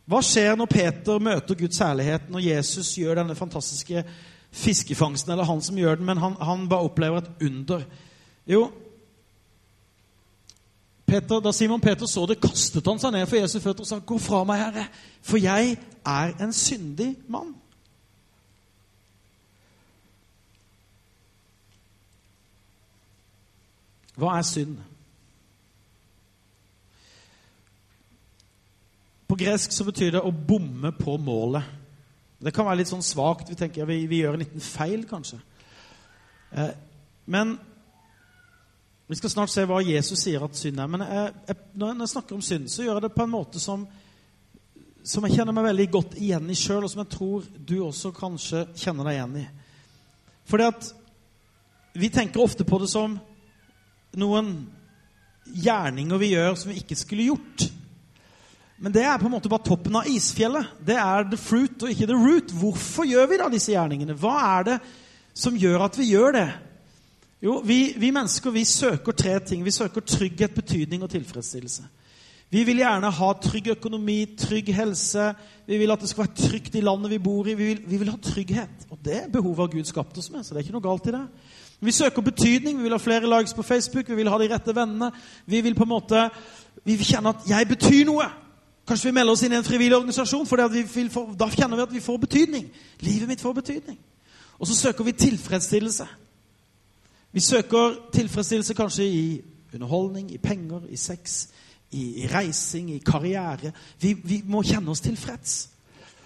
Hva 0.08 0.20
skjer 0.24 0.56
når 0.58 0.68
Peter 0.68 1.22
møter 1.22 1.56
Guds 1.56 1.78
herlighet, 1.80 2.28
når 2.28 2.44
Jesus 2.44 2.90
gjør 2.98 3.20
denne 3.22 3.36
fantastiske 3.38 4.02
fiskefangsten? 4.52 5.32
Eller 5.32 5.48
han 5.48 5.62
som 5.64 5.78
gjør 5.78 6.00
den, 6.00 6.08
men 6.08 6.20
han, 6.20 6.34
han 6.42 6.66
bare 6.68 6.88
opplever 6.88 7.22
et 7.22 7.46
under. 7.48 7.84
Jo, 8.50 8.66
Peter, 11.12 11.40
da 11.44 11.52
Simon 11.52 11.80
Peter 11.80 12.08
så 12.08 12.24
det, 12.26 12.38
kastet 12.40 12.86
han 12.88 13.00
seg 13.00 13.12
ned 13.12 13.26
for 13.28 13.36
Jesu 13.36 13.58
føtter 13.60 13.84
og 13.84 13.88
sa, 13.88 13.98
'Gå 14.00 14.16
fra 14.18 14.44
meg, 14.48 14.62
Herre, 14.62 14.86
for 15.20 15.36
jeg 15.36 15.76
er 16.06 16.32
en 16.40 16.52
syndig 16.52 17.16
mann.' 17.28 17.58
Hva 24.16 24.38
er 24.38 24.42
synd? 24.42 24.78
På 29.28 29.36
gresk 29.40 29.72
så 29.72 29.84
betyr 29.84 30.10
det 30.12 30.20
å 30.20 30.32
bomme 30.32 30.92
på 30.92 31.16
målet. 31.16 31.64
Det 32.44 32.52
kan 32.54 32.66
være 32.68 32.82
litt 32.82 32.90
sånn 32.90 33.04
svakt. 33.04 33.48
Vi 33.48 33.56
tenker 33.56 33.88
vi, 33.88 34.06
vi 34.06 34.20
gjør 34.20 34.36
en 34.36 34.44
liten 34.44 34.60
feil, 34.60 35.06
kanskje. 35.08 35.38
Eh, 36.52 36.74
men 37.26 37.58
vi 39.12 39.16
skal 39.16 39.30
snart 39.30 39.50
se 39.52 39.66
hva 39.68 39.82
Jesus 39.84 40.22
sier 40.24 40.40
at 40.40 40.56
synd 40.56 40.78
er. 40.80 40.88
Men 40.88 41.02
jeg, 41.04 41.32
jeg, 41.50 41.56
når 41.76 41.98
jeg 42.00 42.12
snakker 42.14 42.36
om 42.38 42.44
synd, 42.46 42.70
så 42.72 42.86
gjør 42.86 42.96
jeg 42.96 43.04
det 43.04 43.10
på 43.12 43.26
en 43.26 43.34
måte 43.34 43.60
som, 43.60 43.82
som 45.04 45.26
jeg 45.28 45.36
kjenner 45.36 45.52
meg 45.52 45.66
veldig 45.66 45.86
godt 45.92 46.16
igjen 46.16 46.48
i 46.48 46.56
sjøl, 46.56 46.86
og 46.86 46.88
som 46.88 47.02
jeg 47.02 47.10
tror 47.12 47.50
du 47.68 47.74
også 47.84 48.14
kanskje 48.16 48.62
kjenner 48.72 49.10
deg 49.10 49.18
igjen 49.18 49.36
i. 49.42 49.44
Fordi 50.48 50.70
at 50.70 50.88
vi 52.00 52.08
tenker 52.08 52.40
ofte 52.40 52.64
på 52.64 52.80
det 52.80 52.88
som 52.88 53.20
noen 54.16 54.50
gjerninger 55.60 56.24
vi 56.24 56.32
gjør 56.32 56.56
som 56.56 56.72
vi 56.72 56.80
ikke 56.80 56.96
skulle 57.02 57.28
gjort. 57.28 57.68
Men 58.80 58.96
det 58.96 59.04
er 59.04 59.20
på 59.20 59.28
en 59.28 59.36
måte 59.36 59.52
bare 59.52 59.68
toppen 59.68 60.00
av 60.00 60.08
isfjellet. 60.08 60.72
Det 60.80 60.96
er 60.96 61.28
the 61.28 61.36
fruit 61.36 61.84
og 61.84 61.92
ikke 61.92 62.08
the 62.08 62.16
root. 62.16 62.56
Hvorfor 62.64 63.12
gjør 63.12 63.28
vi 63.28 63.44
da 63.44 63.52
disse 63.52 63.76
gjerningene? 63.76 64.16
Hva 64.16 64.38
er 64.56 64.70
det 64.72 64.82
som 65.36 65.60
gjør 65.60 65.90
at 65.92 66.00
vi 66.00 66.14
gjør 66.16 66.40
det? 66.40 66.50
Jo, 67.42 67.58
vi, 67.66 67.94
vi 67.98 68.12
mennesker 68.14 68.50
vi 68.54 68.64
søker 68.64 69.12
tre 69.12 69.40
ting. 69.40 69.64
Vi 69.64 69.70
søker 69.74 70.00
trygghet, 70.00 70.54
betydning 70.54 71.02
og 71.02 71.10
tilfredsstillelse. 71.10 71.82
Vi 72.52 72.62
vil 72.68 72.82
gjerne 72.82 73.08
ha 73.10 73.30
trygg 73.40 73.72
økonomi, 73.72 74.18
trygg 74.38 74.68
helse. 74.76 75.32
Vi 75.66 75.78
vil 75.80 75.90
at 75.90 76.00
det 76.00 76.10
skal 76.10 76.26
være 76.26 76.48
trygt 76.48 76.76
i 76.78 76.84
landet 76.84 77.10
vi 77.10 77.18
bor 77.18 77.48
i. 77.48 77.54
Vi 77.54 77.64
vil, 77.70 77.80
vi 77.88 77.98
vil 77.98 78.12
ha 78.12 78.18
trygghet. 78.22 78.86
Og 78.90 79.00
det 79.04 79.16
er 79.16 79.32
behovet 79.32 79.72
Gud 79.72 79.88
skapte 79.88 80.20
oss 80.20 80.30
med. 80.30 80.44
så 80.44 80.54
det 80.54 80.60
er 80.60 80.68
ikke 80.68 80.76
noe 80.76 80.84
galt 80.84 81.08
i 81.08 81.16
det. 81.16 81.24
Vi 81.80 81.90
søker 81.90 82.22
betydning. 82.22 82.78
Vi 82.78 82.86
vil 82.86 82.94
ha 82.94 83.00
flere 83.02 83.30
likes 83.38 83.54
på 83.54 83.62
Facebook, 83.62 84.08
vi 84.08 84.20
vil 84.20 84.30
ha 84.30 84.38
de 84.38 84.50
rette 84.52 84.76
vennene. 84.76 85.10
Vi 85.46 85.60
vil 85.60 85.74
på 85.74 85.82
en 85.82 85.94
måte, 85.96 86.28
vi 86.84 86.94
vil 86.94 87.06
kjenne 87.06 87.28
at 87.28 87.42
'jeg 87.48 87.68
betyr 87.68 88.04
noe'. 88.04 88.30
Kanskje 88.86 89.08
vi 89.08 89.14
melder 89.14 89.32
oss 89.32 89.42
inn 89.42 89.52
i 89.52 89.56
en 89.56 89.64
frivillig 89.64 89.96
organisasjon, 89.96 90.46
for 90.46 90.56
da 90.56 91.48
kjenner 91.48 91.76
vi 91.76 91.82
at 91.82 91.92
vi 91.92 92.00
får 92.00 92.16
betydning. 92.18 92.70
Livet 93.00 93.28
mitt 93.28 93.40
får 93.40 93.52
betydning. 93.52 93.98
Og 94.58 94.66
så 94.66 94.74
søker 94.74 95.04
vi 95.04 95.12
tilfredsstillelse. 95.12 96.06
Vi 97.32 97.40
søker 97.40 97.94
tilfredsstillelse 98.12 98.74
kanskje 98.74 99.04
i 99.04 99.40
underholdning, 99.74 100.32
i 100.34 100.38
penger, 100.38 100.80
i 100.88 100.96
sex, 100.96 101.48
i, 101.90 102.22
i 102.22 102.26
reising, 102.26 102.90
i 102.90 102.98
karriere. 102.98 103.72
Vi, 104.00 104.12
vi 104.24 104.42
må 104.46 104.62
kjenne 104.62 104.90
oss 104.90 105.00
tilfreds. 105.00 105.68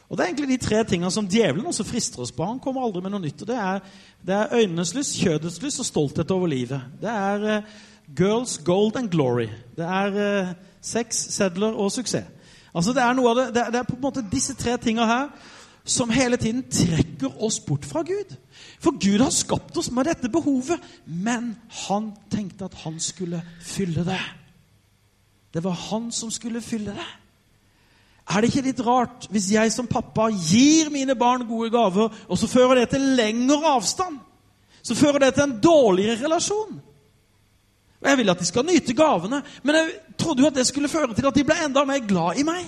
Og 0.09 0.19
Det 0.19 0.25
er 0.25 0.29
egentlig 0.29 0.49
de 0.49 0.67
tre 0.67 0.85
tingene 0.85 1.11
som 1.11 1.29
djevelen 1.29 1.67
også 1.67 1.85
frister 1.85 2.23
oss 2.23 2.33
på. 2.33 2.45
Han 2.45 2.61
kommer 2.63 2.85
aldri 2.87 3.03
med 3.03 3.15
noe 3.15 3.23
nytt. 3.23 3.43
og 3.43 3.49
Det 3.49 3.57
er, 3.57 3.81
det 4.27 4.35
er 4.35 4.55
øynenes 4.55 4.95
lyst, 4.95 5.19
kjødets 5.19 5.63
lyst 5.63 5.83
og 5.83 5.87
stolthet 5.87 6.31
over 6.31 6.47
livet. 6.47 6.83
Det 7.01 7.11
er 7.11 7.47
uh, 7.59 7.65
girls, 8.17 8.59
gold 8.65 8.97
and 8.97 9.11
glory. 9.11 9.49
Det 9.77 9.87
er 9.87 10.19
uh, 10.43 10.55
sex, 10.81 11.27
sedler 11.35 11.75
og 11.75 11.93
suksess. 11.93 12.27
Altså 12.75 12.93
Det 12.93 13.03
er 13.03 13.15
noe 13.17 13.31
av 13.31 13.39
det, 13.39 13.47
det 13.55 13.63
det 13.73 13.79
er 13.79 13.89
på 13.89 13.97
en 13.97 14.03
måte 14.05 14.27
disse 14.31 14.55
tre 14.55 14.77
tingene 14.77 15.07
her 15.07 15.31
som 15.87 16.11
hele 16.11 16.37
tiden 16.37 16.65
trekker 16.71 17.43
oss 17.43 17.61
bort 17.63 17.87
fra 17.87 18.03
Gud. 18.07 18.35
For 18.83 18.97
Gud 18.99 19.23
har 19.23 19.31
skapt 19.35 19.77
oss 19.79 19.91
med 19.95 20.09
dette 20.09 20.31
behovet, 20.33 20.83
men 21.07 21.55
han 21.87 22.11
tenkte 22.33 22.67
at 22.67 22.75
han 22.83 22.99
skulle 23.01 23.43
fylle 23.63 24.05
det. 24.07 24.23
Det 25.55 25.63
var 25.65 25.79
han 25.89 26.11
som 26.13 26.31
skulle 26.31 26.61
fylle 26.61 26.93
det. 26.97 27.09
Er 28.27 28.43
det 28.43 28.51
ikke 28.51 28.67
litt 28.67 28.83
rart 28.83 29.29
hvis 29.31 29.53
jeg 29.55 29.71
som 29.73 29.87
pappa 29.87 30.27
gir 30.35 30.91
mine 30.91 31.15
barn 31.15 31.47
gode 31.47 31.71
gaver, 31.71 32.11
og 32.11 32.39
så 32.39 32.51
fører 32.51 32.83
det 32.83 32.91
til 32.97 33.13
lengre 33.17 33.77
avstand? 33.77 34.19
Så 34.83 34.95
fører 34.99 35.23
det 35.23 35.35
til 35.35 35.47
en 35.47 35.59
dårligere 35.63 36.25
relasjon. 36.25 36.81
Og 38.03 38.09
Jeg 38.09 38.19
vil 38.19 38.31
at 38.31 38.43
de 38.43 38.47
skal 38.47 38.67
nyte 38.67 38.95
gavene, 38.95 39.43
men 39.63 39.75
jeg 39.75 39.95
trodde 40.19 40.43
jo 40.43 40.51
at 40.51 40.55
det 40.55 40.67
skulle 40.67 40.89
føre 40.89 41.15
til 41.15 41.27
at 41.27 41.35
de 41.35 41.45
ble 41.45 41.57
enda 41.65 41.85
mer 41.85 42.03
glad 42.07 42.39
i 42.39 42.45
meg. 42.47 42.67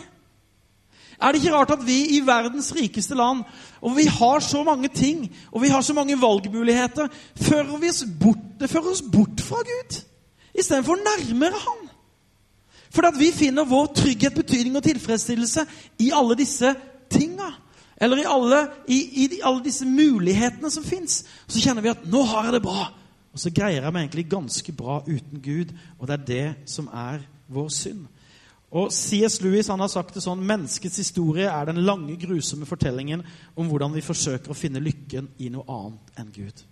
Er 1.22 1.32
det 1.32 1.42
ikke 1.42 1.54
rart 1.56 1.70
at 1.74 1.86
vi 1.86 1.98
i 2.16 2.20
verdens 2.26 2.72
rikeste 2.76 3.14
land, 3.18 3.42
og 3.82 3.96
vi 3.96 4.04
har 4.06 4.40
så 4.40 4.62
mange 4.62 4.88
ting, 4.88 5.24
og 5.52 5.62
vi 5.62 5.68
har 5.68 5.80
så 5.80 5.94
mange 5.94 6.20
valgmuligheter, 6.20 7.08
fører 7.36 7.78
vi 7.78 7.88
oss 7.90 8.04
bort, 8.20 8.44
det 8.60 8.70
fører 8.70 8.92
oss 8.92 9.02
bort 9.02 9.40
fra 9.40 9.62
Gud 9.66 9.98
istedenfor 10.58 10.96
nærmere 10.96 11.58
Han? 11.66 11.88
Fordi 12.90 13.08
at 13.08 13.18
vi 13.18 13.32
finner 13.32 13.64
vår 13.64 13.86
trygghet, 13.94 14.34
betydning 14.34 14.76
og 14.76 14.82
tilfredsstillelse 14.82 15.60
i 15.98 16.10
alle 16.14 16.34
disse 16.38 16.74
tinga. 17.10 17.50
Eller 18.00 18.16
i 18.22 18.24
alle, 18.26 18.60
i, 18.88 18.98
i 19.24 19.40
alle 19.44 19.64
disse 19.64 19.86
mulighetene 19.86 20.70
som 20.70 20.84
fins. 20.84 21.24
Så 21.46 21.60
kjenner 21.60 21.82
vi 21.82 21.92
at 21.92 22.06
'nå 22.06 22.22
har 22.22 22.44
jeg 22.44 22.52
det 22.52 22.66
bra'. 22.66 22.92
Og 23.32 23.38
så 23.38 23.50
greier 23.50 23.82
jeg 23.82 23.92
meg 23.92 24.02
egentlig 24.02 24.30
ganske 24.30 24.72
bra 24.72 25.02
uten 25.06 25.42
Gud. 25.44 25.74
Og 25.98 26.08
det 26.08 26.14
er 26.14 26.24
det 26.24 26.54
som 26.66 26.86
er 26.86 27.18
vår 27.48 27.68
synd. 27.68 28.06
Og 28.76 28.90
C.S. 28.92 29.38
Lewis 29.40 29.70
han 29.72 29.80
har 29.80 29.88
sagt 29.88 30.18
det 30.18 30.22
sånn 30.24 30.42
menneskets 30.44 30.98
historie 31.00 31.48
er 31.48 31.70
den 31.70 31.80
lange, 31.86 32.18
grusomme 32.20 32.68
fortellingen 32.68 33.22
om 33.56 33.70
hvordan 33.70 33.94
vi 33.94 34.04
forsøker 34.04 34.52
å 34.52 34.58
finne 34.58 34.82
lykken 34.84 35.30
i 35.40 35.48
noe 35.52 35.64
annet 35.72 36.20
enn 36.20 36.34
Gud. 36.34 36.64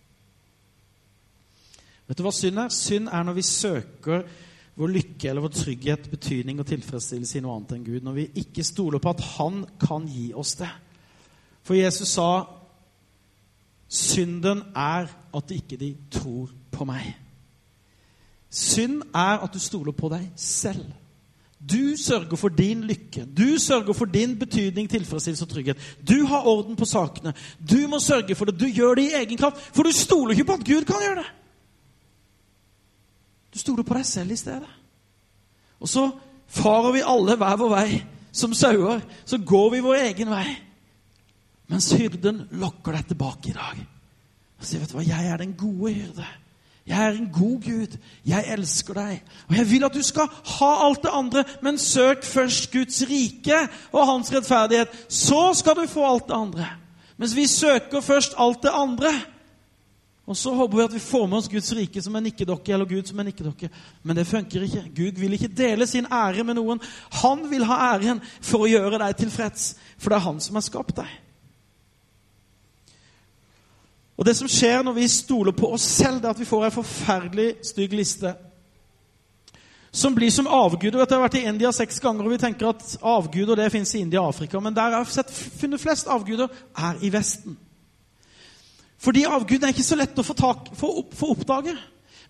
Vet 2.06 2.18
du 2.18 2.22
hva 2.26 2.34
synd 2.34 2.60
er? 2.62 2.74
Synd 2.74 3.08
er 3.08 3.24
når 3.26 3.38
vi 3.38 3.46
søker 3.48 4.26
vår 4.76 4.92
lykke 4.92 5.30
eller 5.30 5.46
vår 5.46 5.54
trygghet, 5.56 6.10
betydning 6.12 6.60
og 6.60 6.68
tilfredsstillelse 6.68 7.38
i 7.38 7.42
noe 7.44 7.56
annet 7.56 7.72
enn 7.78 7.86
Gud. 7.86 8.04
Når 8.04 8.18
vi 8.18 8.26
ikke 8.44 8.66
stoler 8.66 9.00
på 9.00 9.14
at 9.14 9.24
Han 9.38 9.64
kan 9.80 10.04
gi 10.10 10.28
oss 10.36 10.52
det. 10.60 10.70
For 11.64 11.74
Jesus 11.74 12.12
sa 12.12 12.44
synden 13.88 14.60
er 14.76 15.08
at 15.08 15.56
ikke 15.56 15.80
de 15.80 15.94
tror 16.12 16.52
på 16.70 16.84
meg. 16.86 17.08
Synd 18.52 19.00
er 19.16 19.40
at 19.40 19.52
du 19.54 19.58
stoler 19.62 19.96
på 19.96 20.12
deg 20.12 20.28
selv. 20.38 20.84
Du 21.66 21.96
sørger 21.96 22.36
for 22.36 22.48
din 22.48 22.84
lykke. 22.84 23.24
Du 23.36 23.58
sørger 23.58 23.92
for 23.92 24.04
din 24.04 24.38
betydning, 24.38 24.90
tilfredsstillelse 24.90 25.44
og 25.44 25.48
trygghet. 25.48 25.78
Du 26.08 26.26
har 26.26 26.46
orden 26.46 26.76
på 26.76 26.84
sakene. 26.84 27.34
Du 27.70 27.88
må 27.88 27.98
sørge 27.98 28.34
for 28.34 28.44
det. 28.44 28.60
Du 28.60 28.66
gjør 28.66 28.94
det 28.94 29.02
i 29.02 29.14
egen 29.14 29.38
kraft, 29.38 29.58
for 29.74 29.82
du 29.82 29.92
stoler 29.92 30.30
ikke 30.30 30.44
på 30.44 30.58
at 30.60 30.66
Gud 30.66 30.84
kan 30.84 31.02
gjøre 31.02 31.22
det. 31.22 31.30
Du 33.54 33.58
stoler 33.58 33.82
på 33.82 33.96
deg 33.96 34.06
selv 34.06 34.30
i 34.30 34.36
stedet. 34.36 34.70
Og 35.80 35.88
så 35.88 36.10
farer 36.46 36.92
vi 36.92 37.04
alle 37.04 37.36
hver 37.36 37.58
vår 37.58 37.74
vei 37.74 37.90
som 38.32 38.54
sauer. 38.54 39.02
Så 39.24 39.38
går 39.38 39.70
vi 39.74 39.84
vår 39.84 40.00
egen 40.10 40.30
vei. 40.30 40.46
Mens 41.66 41.90
hyrden 41.96 42.44
lokker 42.60 42.94
deg 42.94 43.08
tilbake 43.10 43.50
i 43.50 43.56
dag. 43.56 43.86
Og 44.56 44.64
sier, 44.64 44.80
vet 44.80 44.92
du 44.92 44.98
hva, 44.98 45.04
'Jeg 45.04 45.28
er 45.32 45.36
den 45.36 45.54
gode 45.54 45.92
hyrde'. 45.94 46.45
Jeg 46.86 47.04
er 47.04 47.16
en 47.18 47.30
god 47.32 47.62
Gud. 47.62 47.96
Jeg 48.26 48.44
elsker 48.54 48.94
deg. 48.94 49.22
Og 49.48 49.56
jeg 49.56 49.70
vil 49.70 49.84
at 49.84 49.94
du 49.94 50.02
skal 50.06 50.28
ha 50.30 50.72
alt 50.86 51.02
det 51.02 51.10
andre, 51.12 51.44
men 51.62 51.78
søk 51.78 52.24
først 52.24 52.70
Guds 52.72 53.02
rike 53.10 53.58
og 53.92 54.06
hans 54.06 54.32
rettferdighet. 54.34 54.92
Så 55.08 55.50
skal 55.58 55.74
du 55.80 55.86
få 55.90 56.06
alt 56.06 56.28
det 56.28 56.36
andre. 56.38 56.68
Mens 57.16 57.36
vi 57.36 57.46
søker 57.46 58.00
først 58.00 58.34
alt 58.38 58.62
det 58.62 58.70
andre, 58.74 59.10
og 60.26 60.36
så 60.36 60.52
håper 60.54 60.76
vi 60.76 60.84
at 60.84 60.94
vi 60.94 61.02
får 61.02 61.26
med 61.26 61.38
oss 61.38 61.48
Guds 61.48 61.72
rike 61.76 62.02
som 62.02 62.16
en 62.18 62.24
nikkedokke, 62.26 62.72
eller 62.72 62.88
Gud 62.90 63.06
som 63.06 63.20
en 63.20 63.28
nikkedokke. 63.30 63.70
Men 64.02 64.16
det 64.16 64.26
funker 64.26 64.62
ikke. 64.66 64.82
Gud 64.96 65.20
vil 65.20 65.32
ikke 65.32 65.52
dele 65.54 65.86
sin 65.86 66.06
ære 66.12 66.44
med 66.44 66.58
noen. 66.58 66.82
Han 67.22 67.46
vil 67.50 67.64
ha 67.64 67.76
æren 67.94 68.20
for 68.40 68.66
å 68.66 68.70
gjøre 68.70 68.98
deg 69.04 69.14
tilfreds, 69.22 69.76
for 69.98 70.10
det 70.10 70.18
er 70.18 70.26
han 70.26 70.42
som 70.42 70.58
har 70.58 70.66
skapt 70.66 70.96
deg. 70.98 71.12
Og 74.16 74.24
det 74.24 74.36
som 74.38 74.48
skjer 74.48 74.82
når 74.84 74.96
vi 74.96 75.08
stoler 75.12 75.52
på 75.56 75.68
oss 75.76 75.84
selv, 75.98 76.22
det 76.22 76.28
er 76.28 76.34
at 76.34 76.40
vi 76.40 76.48
får 76.48 76.66
en 76.66 76.76
forferdelig 76.78 77.48
stygg 77.68 77.96
liste. 77.98 78.32
Som 79.96 80.16
blir 80.16 80.32
som 80.32 80.48
avguder. 80.48 80.98
Jeg 81.00 81.08
har 81.12 81.22
vært 81.22 81.38
i 81.40 81.44
India 81.48 81.72
seks 81.72 82.00
ganger, 82.04 82.24
og 82.24 82.34
vi 82.34 82.40
tenker 82.40 82.68
at 82.68 82.96
avguder 83.00 83.60
det 83.60 83.70
fins 83.72 83.94
i 83.94 84.02
India 84.04 84.20
og 84.20 84.34
Afrika. 84.34 84.60
Men 84.60 84.76
der 84.76 84.92
jeg 84.92 85.04
har 85.04 85.12
sett, 85.12 85.32
funnet 85.60 85.80
flest 85.80 86.08
avguder, 86.12 86.52
er 86.76 87.00
i 87.04 87.12
Vesten. 87.12 87.56
Fordi 89.00 89.26
avgud 89.28 89.62
er 89.62 89.72
ikke 89.72 89.84
så 89.84 89.98
lett 89.98 90.16
å 90.18 90.24
få, 90.24 90.36
tak, 90.36 90.70
få, 90.76 90.90
opp, 91.02 91.12
få 91.16 91.30
oppdage. 91.36 91.76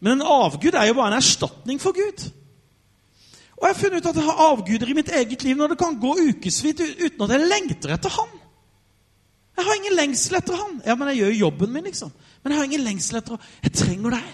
Men 0.03 0.19
en 0.19 0.27
avgud 0.27 0.75
er 0.75 0.91
jo 0.91 0.99
bare 0.99 1.15
en 1.15 1.21
erstatning 1.21 1.79
for 1.83 1.97
Gud. 1.97 2.27
Og 3.57 3.65
jeg 3.65 3.73
har 3.73 3.81
funnet 3.81 4.03
ut 4.03 4.11
at 4.11 4.19
jeg 4.19 4.27
har 4.27 4.43
avguder 4.51 4.91
i 4.91 4.97
mitt 4.99 5.13
eget 5.15 5.47
liv 5.47 5.57
når 5.57 5.73
det 5.73 5.79
kan 5.81 5.97
gå 6.01 6.13
ukevis 6.27 6.59
uten 6.67 7.23
at 7.25 7.33
jeg 7.33 7.47
lengter 7.47 7.95
etter 7.95 8.13
Han. 8.19 8.35
Jeg 9.57 9.65
har 9.65 9.79
ingen 9.81 9.97
lengsel 9.97 10.39
etter 10.39 10.59
han. 10.61 10.81
Ja, 10.85 10.97
men 10.99 11.09
jeg 11.11 11.23
gjør 11.23 11.33
jo 11.33 11.43
jobben 11.47 11.73
min, 11.73 11.87
liksom. 11.89 12.13
Men 12.43 12.53
jeg 12.53 12.61
har 12.61 12.69
ingen 12.69 12.85
lengsel 12.85 13.21
etter 13.21 13.37
han. 13.37 13.53
Jeg 13.65 13.73
trenger 13.73 14.17
deg. 14.19 14.33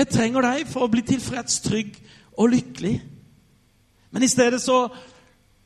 Jeg 0.00 0.10
trenger 0.14 0.46
deg 0.46 0.68
for 0.70 0.86
å 0.86 0.90
bli 0.92 1.02
tilfreds, 1.06 1.60
trygg 1.64 1.96
og 2.38 2.52
lykkelig. 2.54 2.96
Men 4.14 4.26
i 4.26 4.30
stedet 4.30 4.62
så 4.62 4.84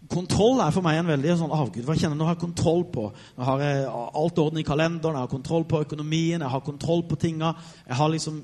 Kontroll 0.04 0.58
er 0.60 0.72
for 0.74 0.84
meg 0.84 0.98
en 1.00 1.08
veldig 1.08 1.34
sånn 1.40 1.52
avgud. 1.56 1.84
Hva 1.86 1.94
kjenner 1.96 2.18
Nå 2.18 2.26
har 2.28 2.36
kontroll 2.36 2.82
på 2.92 3.06
Nå 3.08 3.46
har 3.48 3.62
jeg 3.64 3.86
alt 3.88 4.40
orden 4.42 4.60
i 4.60 4.66
kalenderen, 4.66 5.16
jeg 5.16 5.24
har 5.24 5.32
kontroll 5.32 5.64
på 5.68 5.80
økonomien, 5.80 6.42
jeg 6.44 6.52
har 6.52 6.64
kontroll 6.64 7.06
på 7.08 7.16
tinga. 7.22 7.54
Jeg 7.88 7.96
har 7.96 8.12
liksom 8.12 8.42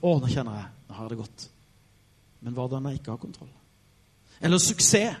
Å, 0.00 0.16
nå 0.18 0.30
kjenner 0.32 0.58
jeg 0.58 0.66
Nå 0.90 0.96
har 0.96 1.04
jeg 1.04 1.12
det 1.12 1.20
godt. 1.20 1.46
Men 2.40 2.56
hva 2.56 2.66
da 2.72 2.80
jeg 2.88 2.98
ikke 2.98 3.14
har 3.14 3.22
kontroll? 3.22 3.52
Eller 4.40 4.58
suksess. 4.58 5.20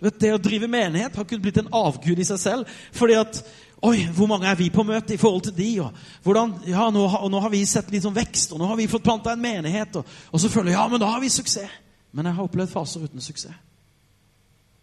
Du 0.00 0.06
vet, 0.06 0.20
Det 0.20 0.32
å 0.32 0.40
drive 0.40 0.70
menighet 0.70 1.16
har 1.16 1.26
kunnet 1.28 1.44
blitt 1.44 1.60
en 1.60 1.74
avgud 1.76 2.18
i 2.18 2.24
seg 2.24 2.38
selv. 2.40 2.76
fordi 2.92 3.18
at 3.20 3.42
Oi, 3.80 4.02
hvor 4.12 4.28
mange 4.28 4.44
er 4.44 4.58
vi 4.58 4.68
på 4.72 4.84
møte 4.84 5.14
i 5.14 5.20
forhold 5.20 5.46
til 5.46 5.54
de? 5.56 5.68
Og 5.80 5.94
hvordan, 6.26 6.52
ja, 6.68 6.90
nå, 6.92 7.06
har, 7.08 7.22
nå 7.32 7.40
har 7.40 7.52
vi 7.52 7.62
sett 7.68 7.88
litt 7.92 8.04
sånn 8.04 8.16
vekst, 8.16 8.52
og 8.52 8.60
nå 8.60 8.68
har 8.68 8.76
vi 8.76 8.88
fått 8.92 9.06
planta 9.06 9.32
en 9.32 9.40
menighet. 9.40 9.96
Og, 9.96 10.18
og 10.28 10.42
så 10.42 10.50
føler 10.52 10.74
jeg 10.74 10.78
ja, 10.78 10.86
men 10.92 11.00
da 11.00 11.08
har 11.14 11.22
vi 11.22 11.32
suksess. 11.32 11.78
Men 12.12 12.28
jeg 12.28 12.36
har 12.36 12.48
opplevd 12.48 12.72
faser 12.72 13.06
uten 13.06 13.24
suksess. 13.24 13.56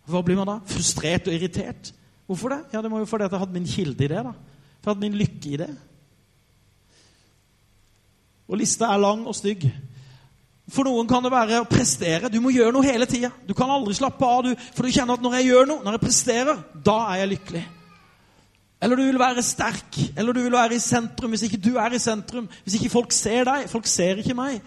Hva 0.08 0.22
blir 0.24 0.40
man 0.40 0.48
da? 0.48 0.56
Frustrert 0.72 1.28
og 1.28 1.36
irritert. 1.36 1.92
Hvorfor 2.28 2.56
det? 2.56 2.62
Ja, 2.74 2.82
Det 2.82 2.92
må 2.92 3.02
jo 3.02 3.10
fordi 3.10 3.28
at 3.28 3.36
jeg 3.36 3.44
hadde 3.44 3.54
min 3.54 3.68
kilde 3.68 4.06
i 4.06 4.08
det. 4.08 4.24
da. 4.24 4.34
For 4.80 4.90
jeg 4.90 4.96
hadde 4.96 5.06
min 5.06 5.20
lykke 5.20 5.52
i 5.52 5.60
det. 5.62 5.70
Og 8.48 8.58
lista 8.58 8.88
er 8.88 9.04
lang 9.04 9.28
og 9.28 9.36
stygg. 9.36 9.68
For 10.72 10.88
noen 10.88 11.08
kan 11.08 11.24
det 11.24 11.32
være 11.32 11.62
å 11.62 11.70
prestere. 11.70 12.32
Du 12.32 12.40
må 12.44 12.52
gjøre 12.56 12.74
noe 12.76 12.88
hele 12.88 13.06
tida. 13.08 13.30
Du 13.48 13.54
kan 13.56 13.70
aldri 13.72 13.96
slappe 13.96 14.26
av, 14.26 14.48
du, 14.48 14.56
for 14.76 14.88
du 14.88 14.96
kjenner 14.96 15.20
at 15.20 15.24
når 15.24 15.38
jeg 15.38 15.52
gjør 15.52 15.70
noe, 15.70 15.84
når 15.84 15.96
jeg 15.98 16.04
presterer, 16.08 16.64
da 16.88 16.98
er 17.12 17.22
jeg 17.22 17.36
lykkelig. 17.36 17.64
Eller 18.82 19.00
du 19.00 19.04
vil 19.08 19.20
være 19.20 19.42
sterk, 19.42 19.98
eller 20.18 20.34
du 20.34 20.44
vil 20.44 20.54
være 20.54 20.78
i 20.78 20.82
sentrum. 20.82 21.34
Hvis 21.34 21.48
ikke 21.48 21.62
du 21.62 21.76
er 21.82 21.96
i 21.96 22.00
sentrum, 22.00 22.50
hvis 22.64 22.78
ikke 22.78 22.94
folk 22.94 23.12
ser 23.16 23.48
deg 23.48 23.70
Folk 23.72 23.88
ser 23.90 24.22
ikke 24.22 24.38
meg. 24.38 24.62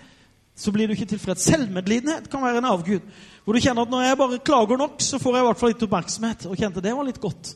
Så 0.57 0.73
blir 0.75 0.90
du 0.90 0.96
ikke 0.96 1.09
tilfreds. 1.12 1.46
Selvmedlidenhet 1.46 2.27
kan 2.31 2.42
være 2.42 2.59
en 2.59 2.73
avgud. 2.73 3.01
Hvor 3.44 3.57
du 3.57 3.62
kjenner 3.62 3.87
at 3.87 3.92
når 3.92 4.03
jeg 4.03 4.18
bare 4.18 4.38
klager 4.44 4.77
nok, 4.77 4.99
så 5.01 5.18
får 5.18 5.37
jeg 5.37 5.44
i 5.44 5.46
hvert 5.46 5.61
fall 5.61 5.73
litt 5.73 5.85
oppmerksomhet. 5.87 6.46
Og 6.51 6.59
kjente 6.59 6.83
det 6.85 6.96
var 6.96 7.07
litt 7.07 7.23
godt. 7.23 7.55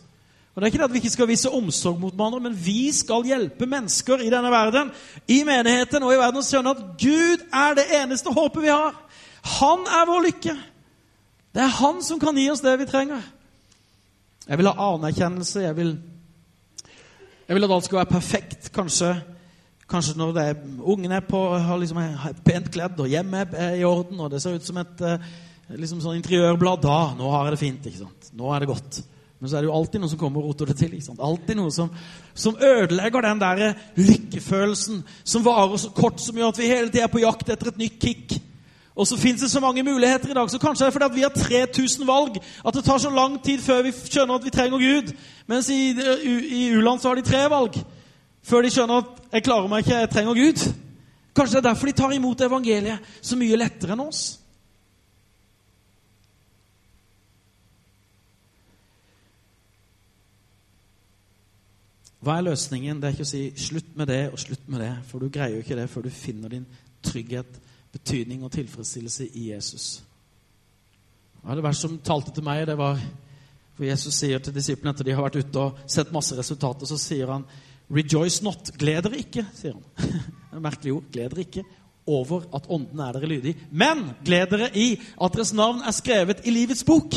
Og 0.55 0.63
Det 0.63 0.69
er 0.69 0.71
ikke 0.71 0.79
det 0.79 0.87
at 0.87 0.95
vi 0.95 1.01
ikke 1.03 1.11
skal 1.11 1.29
vise 1.29 1.51
omsorg 1.51 1.99
mot 1.99 2.15
hverandre, 2.15 2.41
men 2.41 2.55
vi 2.55 2.93
skal 2.95 3.27
hjelpe 3.27 3.67
mennesker 3.67 4.23
i 4.23 4.31
denne 4.31 4.53
verden, 4.55 4.93
i 5.27 5.41
menigheten 5.43 6.07
og 6.07 6.15
i 6.15 6.21
verden, 6.21 6.39
å 6.39 6.47
skjønne 6.47 6.75
at 6.77 6.85
Gud 7.01 7.43
er 7.51 7.75
det 7.75 7.89
eneste 7.99 8.31
håpet 8.31 8.63
vi 8.63 8.71
har. 8.71 8.95
Han 9.59 9.83
er 9.91 10.07
vår 10.07 10.23
lykke. 10.29 10.55
Det 11.55 11.63
er 11.63 11.75
Han 11.81 12.03
som 12.03 12.23
kan 12.23 12.39
gi 12.39 12.47
oss 12.51 12.63
det 12.63 12.79
vi 12.79 12.87
trenger. 12.87 13.27
Jeg 14.47 14.59
vil 14.59 14.71
ha 14.71 14.91
anerkjennelse. 14.95 15.61
jeg 15.61 15.77
vil 15.77 15.99
jeg 17.49 17.57
vil 17.57 17.67
at 17.67 17.75
alt 17.77 17.87
skal 17.89 18.01
være 18.01 18.13
perfekt. 18.13 18.69
Kanskje, 18.75 19.15
kanskje 19.91 20.19
når 20.19 20.39
er, 20.41 20.61
ungene 20.81 21.19
er 21.19 21.27
på, 21.29 21.41
har 21.59 21.81
liksom, 21.81 22.01
er 22.01 22.39
pent 22.45 22.71
kledd, 22.73 23.01
og 23.01 23.11
hjemmet 23.11 23.57
er 23.59 23.81
i 23.81 23.85
orden, 23.89 24.21
og 24.21 24.31
det 24.33 24.43
ser 24.43 24.57
ut 24.57 24.67
som 24.67 24.81
et 24.81 25.03
eh, 25.05 25.27
liksom 25.77 26.01
sånn 26.05 26.21
interiørblad. 26.21 26.85
Da 26.85 27.01
nå 27.19 27.35
har 27.35 27.49
jeg 27.49 27.57
det 27.57 27.65
fint. 27.65 27.91
ikke 27.91 28.05
sant? 28.07 28.33
Nå 28.37 28.53
er 28.55 28.65
det 28.65 28.71
godt. 28.73 29.03
Men 29.45 29.51
så 29.51 29.59
er 29.59 29.65
det 29.65 29.69
jo 29.69 29.77
alltid 29.77 30.01
noe 30.01 30.09
som 30.09 30.19
kommer 30.21 30.41
og 30.41 30.53
roter 30.53 30.71
det 30.71 30.79
til. 30.81 30.93
ikke 30.97 31.05
sant? 31.11 31.21
Alltid 31.21 31.59
noe 31.59 31.73
som, 31.75 31.91
som 32.33 32.57
ødelegger 32.57 33.27
den 33.27 33.43
der 33.43 33.65
lykkefølelsen 33.99 35.03
som 35.21 35.45
varer 35.45 35.77
så 35.83 35.91
kort, 35.93 36.23
som 36.23 36.39
gjør 36.39 36.55
at 36.55 36.61
vi 36.63 36.71
hele 36.71 36.89
tida 36.89 37.05
er 37.05 37.13
på 37.13 37.21
jakt 37.21 37.53
etter 37.53 37.73
et 37.73 37.83
nytt 37.83 37.99
kick. 38.01 38.39
Og 38.95 39.07
så 39.07 39.17
fins 39.17 39.41
det 39.41 39.51
så 39.51 39.61
mange 39.61 39.83
muligheter 39.83 40.31
i 40.31 40.35
dag, 40.35 40.51
så 40.51 40.59
kanskje 40.59 40.85
det 40.85 40.89
er 40.89 40.93
fordi 40.93 41.05
at 41.05 41.15
vi 41.17 41.23
har 41.23 41.29
3000 41.29 42.07
valg 42.07 42.37
at 42.67 42.75
det 42.75 42.85
tar 42.85 42.99
så 42.99 43.11
lang 43.11 43.43
tid 43.43 43.59
før 43.59 43.83
vi 43.83 43.93
skjønner 43.93 44.35
at 44.35 44.45
vi 44.45 44.51
trenger 44.55 44.79
Gud. 44.79 45.13
Mens 45.47 45.69
i, 45.69 45.91
i 46.55 46.71
u-land 46.77 47.01
så 47.01 47.09
har 47.09 47.19
de 47.19 47.27
tre 47.27 47.51
valg 47.51 47.75
før 48.43 48.63
de 48.63 48.71
skjønner 48.71 48.95
at 48.95 49.05
'jeg 49.33 49.43
klarer 49.43 49.69
meg 49.69 49.79
ikke, 49.79 49.99
jeg 49.99 50.11
trenger 50.11 50.35
Gud'. 50.35 50.75
Kanskje 51.37 51.57
det 51.57 51.65
er 51.65 51.69
derfor 51.69 51.87
de 51.87 51.93
tar 51.93 52.13
imot 52.13 52.41
evangeliet 52.41 52.99
så 53.23 53.37
mye 53.37 53.57
lettere 53.57 53.93
enn 53.93 54.01
oss. 54.01 54.41
Hva 62.21 62.39
er 62.39 62.47
løsningen? 62.47 63.01
Det 63.01 63.09
er 63.09 63.13
ikke 63.13 63.27
å 63.27 63.33
si 63.33 63.53
'slutt 63.57 63.97
med 63.97 64.07
det' 64.07 64.33
og 64.33 64.39
'slutt 64.39 64.69
med 64.69 64.81
det', 64.81 65.03
for 65.07 65.19
du 65.19 65.29
greier 65.29 65.57
jo 65.57 65.63
ikke 65.63 65.77
det 65.77 65.91
før 65.91 66.03
du 66.03 66.11
finner 66.11 66.49
din 66.49 66.67
trygghet 67.03 67.61
betydning 67.95 68.43
og 68.45 68.53
tilfredsstillelse 68.55 69.29
i 69.33 69.51
Jesus. 69.53 70.03
Ja, 71.45 71.55
det 71.55 71.65
vers 71.65 71.83
som 71.85 71.99
talte 72.05 72.33
til 72.35 72.47
meg, 72.47 72.67
det 72.69 72.77
var 72.81 72.99
for 73.75 73.87
Jesus 73.87 74.15
sier 74.15 74.43
til 74.43 74.55
disiplene 74.55 74.95
etter 74.95 75.07
de 75.07 75.15
har 75.17 75.25
vært 75.27 75.41
ute 75.43 75.63
og 75.63 75.81
sett 75.91 76.13
masse 76.15 76.37
resultater, 76.39 76.87
så 76.87 76.99
sier 77.01 77.33
han 77.33 77.47
Rejoice 77.95 78.41
not. 78.45 78.71
Gled 78.81 79.03
dere 79.05 79.19
ikke, 79.21 79.43
sier 79.53 79.75
han. 79.75 79.85
Det 80.55 80.57
er 80.57 80.63
merkelig 80.63 80.93
ord. 80.95 81.09
Gled 81.13 81.33
dere 81.35 81.43
ikke 81.45 81.65
over 82.09 82.45
at 82.55 82.69
ånden 82.73 83.01
er 83.03 83.17
dere 83.17 83.29
lydig. 83.29 83.55
Men 83.73 84.07
gled 84.25 84.53
dere 84.55 84.69
i 84.79 84.95
at 84.95 85.35
deres 85.35 85.53
navn 85.57 85.83
er 85.85 85.97
skrevet 85.97 86.45
i 86.47 86.55
livets 86.55 86.85
bok. 86.87 87.17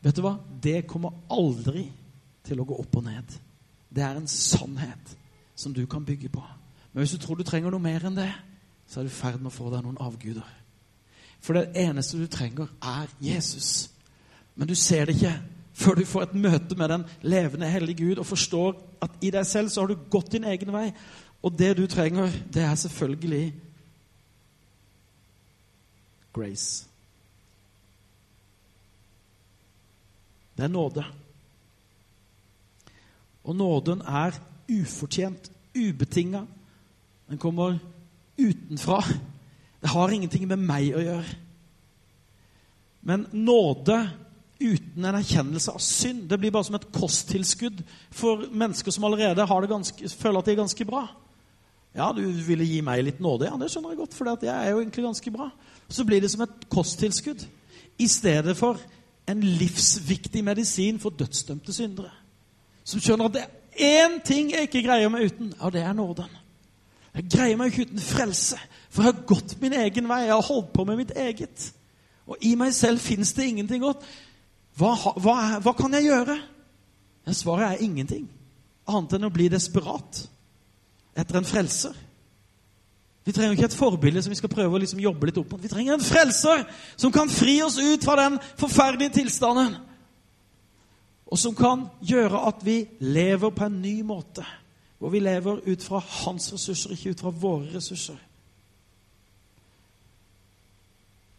Vet 0.00 0.16
du 0.16 0.22
hva? 0.24 0.36
Det 0.62 0.86
kommer 0.88 1.18
aldri 1.34 1.84
til 2.46 2.62
å 2.62 2.66
gå 2.68 2.78
opp 2.80 2.96
og 3.00 3.04
ned. 3.10 3.34
Det 3.90 4.04
er 4.06 4.16
en 4.16 4.30
sannhet 4.30 5.16
som 5.58 5.74
du 5.76 5.82
kan 5.90 6.06
bygge 6.06 6.30
på. 6.32 6.44
Men 6.92 7.02
hvis 7.02 7.16
du 7.16 7.20
tror 7.20 7.36
du 7.36 7.44
trenger 7.44 7.74
noe 7.74 7.82
mer 7.82 8.06
enn 8.06 8.16
det, 8.16 8.30
så 8.90 9.00
er 9.00 9.06
du 9.06 9.12
i 9.12 9.14
ferd 9.14 9.38
med 9.38 9.52
å 9.52 9.54
få 9.54 9.70
deg 9.70 9.84
noen 9.86 10.00
avguder. 10.02 10.46
For 11.40 11.56
det 11.56 11.78
eneste 11.78 12.18
du 12.18 12.26
trenger, 12.26 12.68
er 12.82 13.08
Jesus. 13.22 13.88
Men 14.58 14.68
du 14.68 14.74
ser 14.74 15.06
det 15.06 15.14
ikke 15.16 15.36
før 15.80 15.96
du 15.96 16.04
får 16.04 16.26
et 16.26 16.34
møte 16.36 16.76
med 16.76 16.90
den 16.92 17.04
levende, 17.22 17.70
hellige 17.70 18.02
Gud 18.02 18.18
og 18.20 18.26
forstår 18.28 18.74
at 19.00 19.22
i 19.24 19.30
deg 19.32 19.46
selv 19.48 19.70
så 19.72 19.80
har 19.80 19.92
du 19.92 20.10
gått 20.12 20.34
din 20.34 20.44
egen 20.44 20.72
vei. 20.74 20.90
Og 21.40 21.54
det 21.56 21.70
du 21.78 21.86
trenger, 21.88 22.28
det 22.52 22.66
er 22.66 22.74
selvfølgelig 22.76 23.54
grace. 26.34 26.84
Det 30.56 30.66
er 30.66 30.74
nåde. 30.74 31.06
Og 33.44 33.56
nåden 33.56 34.02
er 34.04 34.36
ufortjent, 34.68 35.48
ubetinga. 35.72 36.44
Den 37.30 37.38
kommer 37.38 37.78
utenfra. 38.40 39.00
Det 39.80 39.92
har 39.92 40.12
ingenting 40.12 40.48
med 40.48 40.60
meg 40.64 40.90
å 40.96 41.04
gjøre. 41.04 41.38
Men 43.00 43.24
nåde 43.32 43.96
uten 44.60 45.04
en 45.08 45.16
erkjennelse 45.16 45.72
av 45.72 45.80
synd 45.80 46.26
det 46.28 46.36
blir 46.40 46.52
bare 46.52 46.68
som 46.68 46.76
et 46.76 46.90
kosttilskudd 46.92 47.80
for 48.12 48.44
mennesker 48.52 48.92
som 48.92 49.06
allerede 49.08 49.46
ganske, 49.70 50.08
føler 50.08 50.40
at 50.40 50.50
de 50.50 50.52
er 50.52 50.60
ganske 50.60 50.84
bra. 50.84 51.06
Ja, 51.96 52.12
du 52.14 52.22
ville 52.46 52.66
gi 52.68 52.82
meg 52.86 53.02
litt 53.02 53.22
nåde. 53.22 53.48
Ja, 53.48 53.56
det 53.58 53.70
skjønner 53.72 53.94
jeg 53.94 54.02
godt, 54.04 54.14
for 54.14 54.28
jeg 54.30 54.52
er 54.52 54.70
jo 54.70 54.82
egentlig 54.82 55.06
ganske 55.08 55.32
bra. 55.34 55.48
Så 55.90 56.04
blir 56.06 56.20
det 56.22 56.30
som 56.30 56.44
et 56.44 56.68
kosttilskudd 56.70 57.46
i 57.98 58.06
stedet 58.08 58.54
for 58.56 58.78
en 59.30 59.40
livsviktig 59.42 60.44
medisin 60.44 61.00
for 61.02 61.16
dødsdømte 61.18 61.74
syndere. 61.74 62.12
Som 62.84 63.02
skjønner 63.02 63.30
at 63.30 63.34
det 63.34 63.42
er 63.42 64.06
én 64.06 64.20
ting 64.26 64.52
jeg 64.52 64.68
ikke 64.68 64.84
greier 64.86 65.10
meg 65.10 65.30
uten, 65.30 65.52
og 65.58 65.72
det 65.74 65.82
er 65.82 65.96
nåden. 65.96 66.39
Jeg 67.14 67.26
greier 67.32 67.58
meg 67.58 67.72
ikke 67.72 67.88
uten 67.88 68.02
frelse, 68.02 68.58
for 68.90 69.02
jeg 69.02 69.12
har 69.12 69.26
gått 69.26 69.56
min 69.62 69.74
egen 69.74 70.08
vei. 70.10 70.24
Jeg 70.28 70.34
har 70.36 70.46
holdt 70.46 70.72
på 70.74 70.84
med 70.86 71.00
mitt 71.00 71.14
eget. 71.18 71.70
Og 72.30 72.36
i 72.46 72.54
meg 72.58 72.74
selv 72.74 73.02
fins 73.02 73.32
det 73.34 73.48
ingenting 73.50 73.82
godt. 73.82 74.04
Hva, 74.78 74.94
hva, 75.18 75.36
hva, 75.60 75.72
kan 75.76 75.94
jeg 75.98 76.06
gjøre? 76.06 76.36
Svaret 77.34 77.66
er 77.66 77.82
ingenting. 77.84 78.28
Annet 78.90 79.16
enn 79.16 79.26
å 79.26 79.34
bli 79.34 79.48
desperat 79.50 80.22
etter 81.18 81.40
en 81.40 81.46
frelser. 81.46 81.96
Vi 83.26 83.34
trenger 83.36 83.54
ikke 83.54 83.68
et 83.68 83.76
forbilde 83.76 84.22
som 84.24 84.32
vi 84.32 84.38
skal 84.38 84.52
prøve 84.52 84.78
å 84.78 84.80
liksom 84.80 85.02
jobbe 85.02 85.28
litt 85.28 85.38
opp 85.38 85.52
mot. 85.52 85.62
Vi 85.62 85.70
trenger 85.70 85.94
en 85.94 86.04
frelser 86.06 86.64
som 86.96 87.12
kan 87.14 87.30
fri 87.30 87.58
oss 87.62 87.76
ut 87.78 88.06
fra 88.06 88.16
den 88.22 88.38
forferdelige 88.58 89.18
tilstanden. 89.20 89.76
Og 91.30 91.38
som 91.38 91.54
kan 91.54 91.84
gjøre 92.02 92.40
at 92.48 92.64
vi 92.66 92.80
lever 93.04 93.52
på 93.54 93.66
en 93.66 93.78
ny 93.82 94.00
måte. 94.06 94.46
Hvor 95.00 95.08
vi 95.08 95.20
lever 95.20 95.62
ut 95.64 95.82
fra 95.82 95.98
hans 95.98 96.52
ressurser, 96.52 96.92
ikke 96.92 97.14
ut 97.14 97.22
fra 97.24 97.32
våre 97.32 97.70
ressurser. 97.74 98.18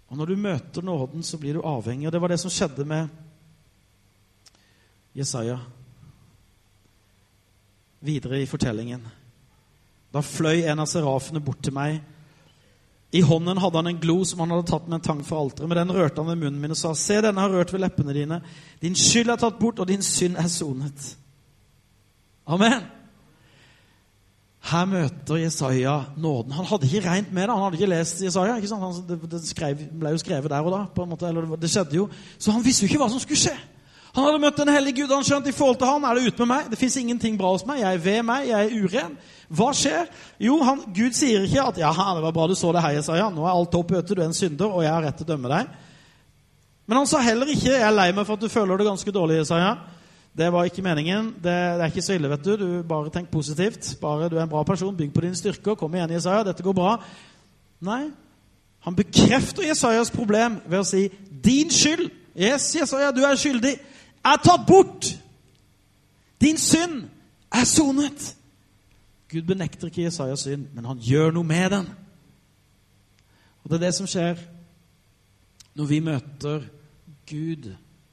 Og 0.10 0.18
Når 0.18 0.26
du 0.26 0.36
møter 0.36 0.82
nåden, 0.82 1.24
så 1.24 1.38
blir 1.38 1.54
du 1.54 1.62
avhengig. 1.62 2.08
Og 2.08 2.12
Det 2.14 2.22
var 2.22 2.28
det 2.28 2.40
som 2.40 2.52
skjedde 2.52 2.86
med 2.86 3.08
Jesaja 5.16 5.60
videre 8.02 8.42
i 8.42 8.46
fortellingen. 8.46 9.08
Da 10.14 10.20
fløy 10.20 10.66
en 10.66 10.80
av 10.80 10.90
serafene 10.90 11.40
bort 11.40 11.62
til 11.64 11.74
meg. 11.74 12.02
I 13.12 13.22
hånden 13.22 13.60
hadde 13.60 13.78
han 13.78 13.88
en 13.88 14.00
glo 14.00 14.24
som 14.26 14.40
han 14.40 14.52
hadde 14.52 14.68
tatt 14.72 14.88
med 14.88 14.98
en 14.98 15.06
tang 15.06 15.22
fra 15.26 15.40
alteret. 15.40 15.70
Med 15.70 15.78
den 15.78 15.92
rørte 15.92 16.24
han 16.24 16.32
ved 16.32 16.40
munnen 16.42 16.62
min 16.62 16.72
og 16.72 16.80
sa, 16.80 16.94
Se, 16.96 17.22
denne 17.22 17.42
har 17.42 17.52
rørt 17.52 17.74
ved 17.74 17.84
leppene 17.84 18.16
dine. 18.16 18.42
Din 18.82 18.96
skyld 18.96 19.30
er 19.30 19.40
tatt 19.40 19.60
bort, 19.60 19.80
og 19.80 19.88
din 19.88 20.02
synd 20.02 20.40
er 20.40 20.48
sonet. 20.48 21.18
Amen. 22.48 22.82
Her 24.62 24.86
møter 24.86 25.40
Jesaja 25.42 25.96
nåden. 26.22 26.54
Han 26.54 26.68
hadde 26.70 26.86
ikke 26.86 27.08
regnet 27.08 27.32
med 27.34 27.48
det. 27.48 27.54
Han 27.56 27.64
hadde 27.64 27.80
ikke 27.80 27.90
lest 27.90 28.22
Jesaja. 28.22 28.56
ikke 28.56 28.70
sant? 28.70 28.84
Han, 28.86 29.06
det, 29.10 29.32
det 29.32 29.42
skrev, 29.50 29.80
ble 30.00 30.14
jo 30.14 30.22
skrevet 30.22 30.52
der 30.54 30.62
og 30.68 30.74
da. 30.76 30.82
på 30.96 31.04
en 31.04 31.10
måte, 31.10 31.28
eller 31.28 31.56
det 31.58 31.70
skjedde 31.72 31.98
jo. 31.98 32.08
Så 32.38 32.54
han 32.54 32.66
visste 32.66 32.86
jo 32.86 32.92
ikke 32.92 33.02
hva 33.02 33.10
som 33.10 33.24
skulle 33.24 33.42
skje. 33.42 33.56
Han 34.12 34.28
hadde 34.28 34.42
møtt 34.44 34.60
en 34.60 34.74
hellig 34.74 34.94
Gud. 35.00 35.12
Han 35.16 35.24
skjønte 35.26 35.50
i 35.50 35.56
forhold 35.56 35.80
til 35.80 35.88
han 35.88 36.06
er 36.06 36.18
det 36.20 36.30
ute 36.30 36.44
med 36.44 36.50
meg. 36.52 36.66
Det 36.72 36.78
fins 36.78 36.98
ingenting 37.00 37.38
bra 37.40 37.54
hos 37.56 37.64
meg. 37.66 37.80
Jeg 37.82 37.96
er 37.96 38.04
ved 38.04 38.26
meg. 38.28 38.50
Jeg 38.50 38.68
er 38.68 38.84
uren. 38.84 39.14
Hva 39.50 39.70
skjer? 39.76 40.12
Jo, 40.44 40.58
han, 40.68 40.84
Gud 40.94 41.16
sier 41.16 41.48
ikke 41.48 41.64
at 41.72 41.80
ja, 41.80 41.92
det 41.96 42.26
var 42.28 42.36
bra 42.36 42.46
du 42.52 42.54
så 42.60 42.74
det 42.76 42.84
her, 42.84 42.98
Jesaja. 43.00 43.30
Nå 43.32 43.48
er 43.48 43.54
alt 43.56 43.72
topp, 43.72 43.96
vet 43.96 44.12
du. 44.12 44.14
Du 44.14 44.22
er 44.22 44.28
en 44.28 44.36
synder, 44.36 44.68
og 44.68 44.84
jeg 44.84 44.92
har 44.92 45.08
rett 45.08 45.18
til 45.18 45.26
å 45.26 45.32
dømme 45.32 45.52
deg. 45.52 45.72
Men 46.92 47.00
han 47.00 47.10
sa 47.10 47.24
heller 47.24 47.50
ikke 47.50 47.72
jeg 47.72 47.82
er 47.88 47.96
lei 47.96 48.10
meg 48.12 48.28
for 48.28 48.36
at 48.36 48.44
du 48.44 48.52
føler 48.52 48.78
det 48.78 48.90
ganske 48.92 49.16
dårlig, 49.16 49.40
Jesaja. 49.42 49.74
Det 50.38 50.48
var 50.54 50.64
ikke 50.64 50.82
meningen. 50.82 51.34
Det, 51.36 51.44
det, 51.44 51.82
er 51.82 51.92
ikke 51.92 52.02
så 52.02 52.16
ille, 52.16 52.30
vet 52.30 52.46
du. 52.46 52.56
Du 52.56 52.84
Bare 52.88 53.12
tenk 53.12 53.30
positivt. 53.30 53.98
Bare 54.02 54.30
Du 54.30 54.38
er 54.38 54.44
en 54.44 54.50
bra 54.50 54.64
person. 54.64 54.98
Bygg 54.98 55.14
på 55.14 55.22
dine 55.22 55.36
styrker. 55.36 55.76
Kom 55.76 55.96
igjen, 55.96 56.12
Jesaja. 56.12 56.44
Dette 56.48 56.64
går 56.64 56.74
bra. 56.74 56.96
Nei. 57.84 58.10
Han 58.88 58.96
bekrefter 58.96 59.68
Jesajas 59.68 60.12
problem 60.12 60.62
ved 60.66 60.80
å 60.80 60.88
si 60.88 61.10
'din 61.44 61.70
skyld'. 61.70 62.10
Yes, 62.36 62.76
Jesaja, 62.76 63.12
du 63.12 63.22
er 63.22 63.36
skyldig 63.36 63.76
er 64.26 64.38
tatt 64.44 64.68
bort. 64.68 65.10
Din 66.42 66.58
synd 66.58 67.04
er 67.54 67.66
sonet. 67.66 68.36
Gud 69.32 69.48
benekter 69.48 69.88
ikke 69.88 70.04
Jesajas 70.04 70.46
synd, 70.46 70.68
men 70.76 70.86
han 70.86 71.00
gjør 71.02 71.32
noe 71.36 71.48
med 71.48 71.70
den. 71.72 71.88
Og 73.64 73.70
Det 73.70 73.78
er 73.78 73.86
det 73.86 73.96
som 73.96 74.10
skjer 74.10 74.42
når 75.76 75.86
vi 75.88 76.00
møter 76.04 76.66
Gud 77.30 77.70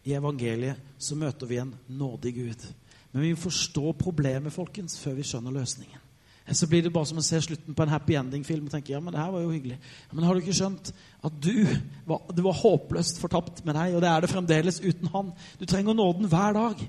i 0.09 0.17
evangeliet. 0.17 0.81
Så 0.99 1.17
møter 1.19 1.49
vi 1.49 1.61
en 1.61 1.75
nådig 1.89 2.35
Gud. 2.35 2.69
Men 3.13 3.25
vi 3.25 3.33
må 3.35 3.41
forstå 3.41 3.93
problemet 4.01 4.55
folkens, 4.55 4.99
før 5.01 5.19
vi 5.19 5.27
skjønner 5.27 5.55
løsningen. 5.55 6.05
Så 6.53 6.67
blir 6.67 6.81
det 6.81 6.93
bare 6.93 7.05
som 7.05 7.19
å 7.21 7.25
se 7.25 7.41
slutten 7.45 7.77
på 7.77 7.85
en 7.85 7.91
happy 7.93 8.15
ending-film 8.17 8.69
og 8.69 8.73
tenke 8.73 8.95
ja, 8.95 9.01
men 9.05 9.13
det 9.13 9.21
her 9.21 9.33
var 9.35 9.43
jo 9.43 9.53
hyggelig. 9.53 9.77
Ja, 10.07 10.15
men 10.17 10.25
har 10.25 10.33
du 10.33 10.41
ikke 10.41 10.57
skjønt 10.57 10.93
at 11.29 11.35
du 11.45 11.67
var, 12.09 12.23
det 12.33 12.45
var 12.45 12.57
håpløst 12.57 13.21
fortapt 13.21 13.61
med 13.67 13.77
deg, 13.77 13.97
og 13.97 14.01
det 14.01 14.09
er 14.09 14.25
det 14.25 14.31
fremdeles 14.33 14.81
uten 14.81 15.13
han? 15.13 15.35
Du 15.61 15.67
trenger 15.69 15.97
nåden 15.99 16.31
hver 16.33 16.57
dag. 16.57 16.87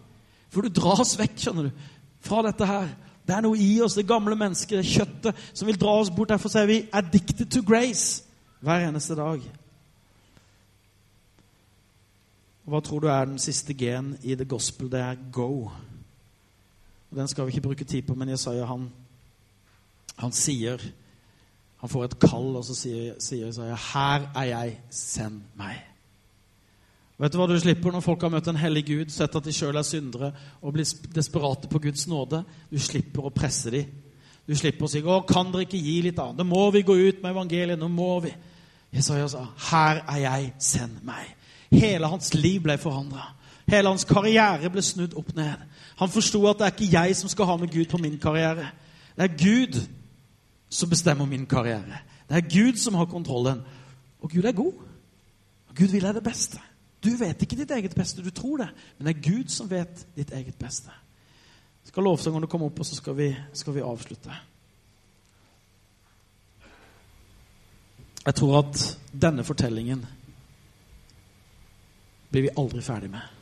For 0.49 0.63
du 0.63 0.71
dras 0.71 1.11
vekk, 1.19 1.35
skjønner 1.43 1.67
du, 1.67 1.83
fra 2.23 2.39
dette 2.47 2.69
her. 2.69 2.87
Det 3.27 3.35
er 3.35 3.43
noe 3.45 3.59
i 3.59 3.73
oss, 3.83 3.97
det 3.99 4.07
gamle 4.07 4.37
mennesket, 4.39 4.79
det 4.79 4.93
kjøttet, 4.93 5.43
som 5.51 5.67
vil 5.67 5.79
dra 5.81 5.97
oss 5.99 6.13
bort. 6.13 6.31
Derfor 6.31 6.55
sier 6.55 6.69
vi 6.69 6.85
'addicted 6.87 7.51
to 7.51 7.61
grace' 7.67 8.23
hver 8.63 8.87
eneste 8.87 9.15
dag. 9.15 9.43
Hva 12.69 12.79
tror 12.85 12.99
du 13.03 13.07
er 13.09 13.25
den 13.25 13.39
siste 13.41 13.73
gen 13.73 14.13
i 14.23 14.35
the 14.35 14.45
gospel? 14.45 14.91
Det 14.91 14.99
er 14.99 15.15
'go'. 15.31 15.71
Og 17.11 17.17
Den 17.17 17.27
skal 17.27 17.45
vi 17.45 17.49
ikke 17.49 17.67
bruke 17.67 17.83
tid 17.85 18.01
på, 18.01 18.15
men 18.15 18.29
Jesaja 18.29 18.65
han 18.65 18.89
han 20.19 20.31
sier 20.31 20.81
Han 21.79 21.89
får 21.89 22.03
et 22.03 22.19
kall, 22.19 22.55
og 22.59 22.65
så 22.67 22.75
sier, 22.75 23.13
sier 23.19 23.45
Jesaja, 23.45 23.75
'Her 23.75 24.31
er 24.35 24.43
jeg, 24.43 24.79
send 24.89 25.41
meg'. 25.55 25.85
Vet 27.19 27.31
du 27.33 27.37
hva 27.37 27.47
du 27.47 27.59
slipper 27.59 27.91
når 27.91 28.03
folk 28.03 28.21
har 28.21 28.29
møtt 28.29 28.47
en 28.47 28.59
hellig 28.59 28.85
Gud, 28.85 29.09
sett 29.11 29.35
at 29.35 29.45
de 29.45 29.53
sjøl 29.53 29.75
er 29.75 29.87
syndere, 29.87 30.33
og 30.61 30.73
blir 30.73 30.83
desperate 31.15 31.67
på 31.71 31.79
Guds 31.79 32.07
nåde? 32.07 32.43
Du 32.71 32.79
slipper 32.79 33.27
å 33.27 33.31
presse 33.35 33.71
dem. 33.71 33.85
Du 34.47 34.55
slipper 34.55 34.85
å 34.85 34.89
si 34.89 35.01
'Å, 35.01 35.21
kan 35.27 35.51
dere 35.51 35.61
ikke 35.61 35.79
gi 35.79 36.01
litt 36.01 36.19
annet? 36.19 36.37
Nå 36.37 36.43
må 36.43 36.71
vi 36.71 36.81
gå 36.81 36.95
ut 36.95 37.23
med 37.23 37.31
evangeliet. 37.31 37.79
Nå 37.79 37.87
må 37.87 38.19
vi.' 38.19 38.35
Jesaja 38.91 39.27
sa, 39.27 39.47
'Her 39.57 40.03
er 40.07 40.17
jeg, 40.17 40.53
send 40.59 40.99
meg'. 41.03 41.38
Hele 41.71 42.07
hans 42.07 42.33
liv 42.33 42.61
ble 42.63 42.77
forandra. 42.81 43.27
Hele 43.69 43.91
hans 43.91 44.07
karriere 44.09 44.69
ble 44.73 44.81
snudd 44.81 45.13
opp 45.17 45.33
ned. 45.37 45.65
Han 45.99 46.09
forsto 46.09 46.41
at 46.49 46.59
det 46.59 46.67
er 46.67 46.75
ikke 46.75 46.93
jeg 46.93 47.17
som 47.19 47.29
skal 47.29 47.49
ha 47.49 47.57
med 47.61 47.73
Gud 47.73 47.85
på 47.91 47.99
min 48.01 48.17
karriere. 48.21 48.71
Det 49.15 49.27
er 49.27 49.37
Gud 49.37 49.81
som 50.69 50.89
bestemmer 50.89 51.25
min 51.25 51.45
karriere. 51.45 52.01
Det 52.29 52.37
er 52.37 52.49
Gud 52.49 52.77
som 52.77 52.95
har 52.95 53.05
kontrollen. 53.05 53.61
Og 54.21 54.31
Gud 54.31 54.43
er 54.43 54.51
god. 54.51 54.73
Og 55.69 55.75
Gud 55.75 55.87
vil 55.87 56.03
deg 56.03 56.15
det 56.15 56.23
beste. 56.23 56.61
Du 57.03 57.09
vet 57.15 57.41
ikke 57.41 57.55
ditt 57.55 57.71
eget 57.71 57.95
beste, 57.95 58.23
du 58.23 58.31
tror 58.35 58.57
det, 58.59 58.67
men 58.97 59.07
det 59.07 59.13
er 59.15 59.29
Gud 59.31 59.51
som 59.53 59.69
vet 59.71 60.01
ditt 60.17 60.33
eget 60.35 60.55
beste. 60.59 60.91
Skal 61.87 62.03
lovsangerne 62.03 62.47
komme 62.47 62.67
opp, 62.67 62.79
og 62.79 62.85
så 62.85 62.97
skal 62.97 63.15
vi, 63.15 63.29
skal 63.55 63.75
vi 63.77 63.85
avslutte. 63.85 64.35
Jeg 68.25 68.35
tror 68.35 68.57
at 68.59 68.81
denne 69.21 69.43
fortellingen 69.47 70.03
blir 72.29 72.45
vi 72.45 72.55
aldri 72.57 72.81
ferdig 72.85 73.11
med. 73.11 73.35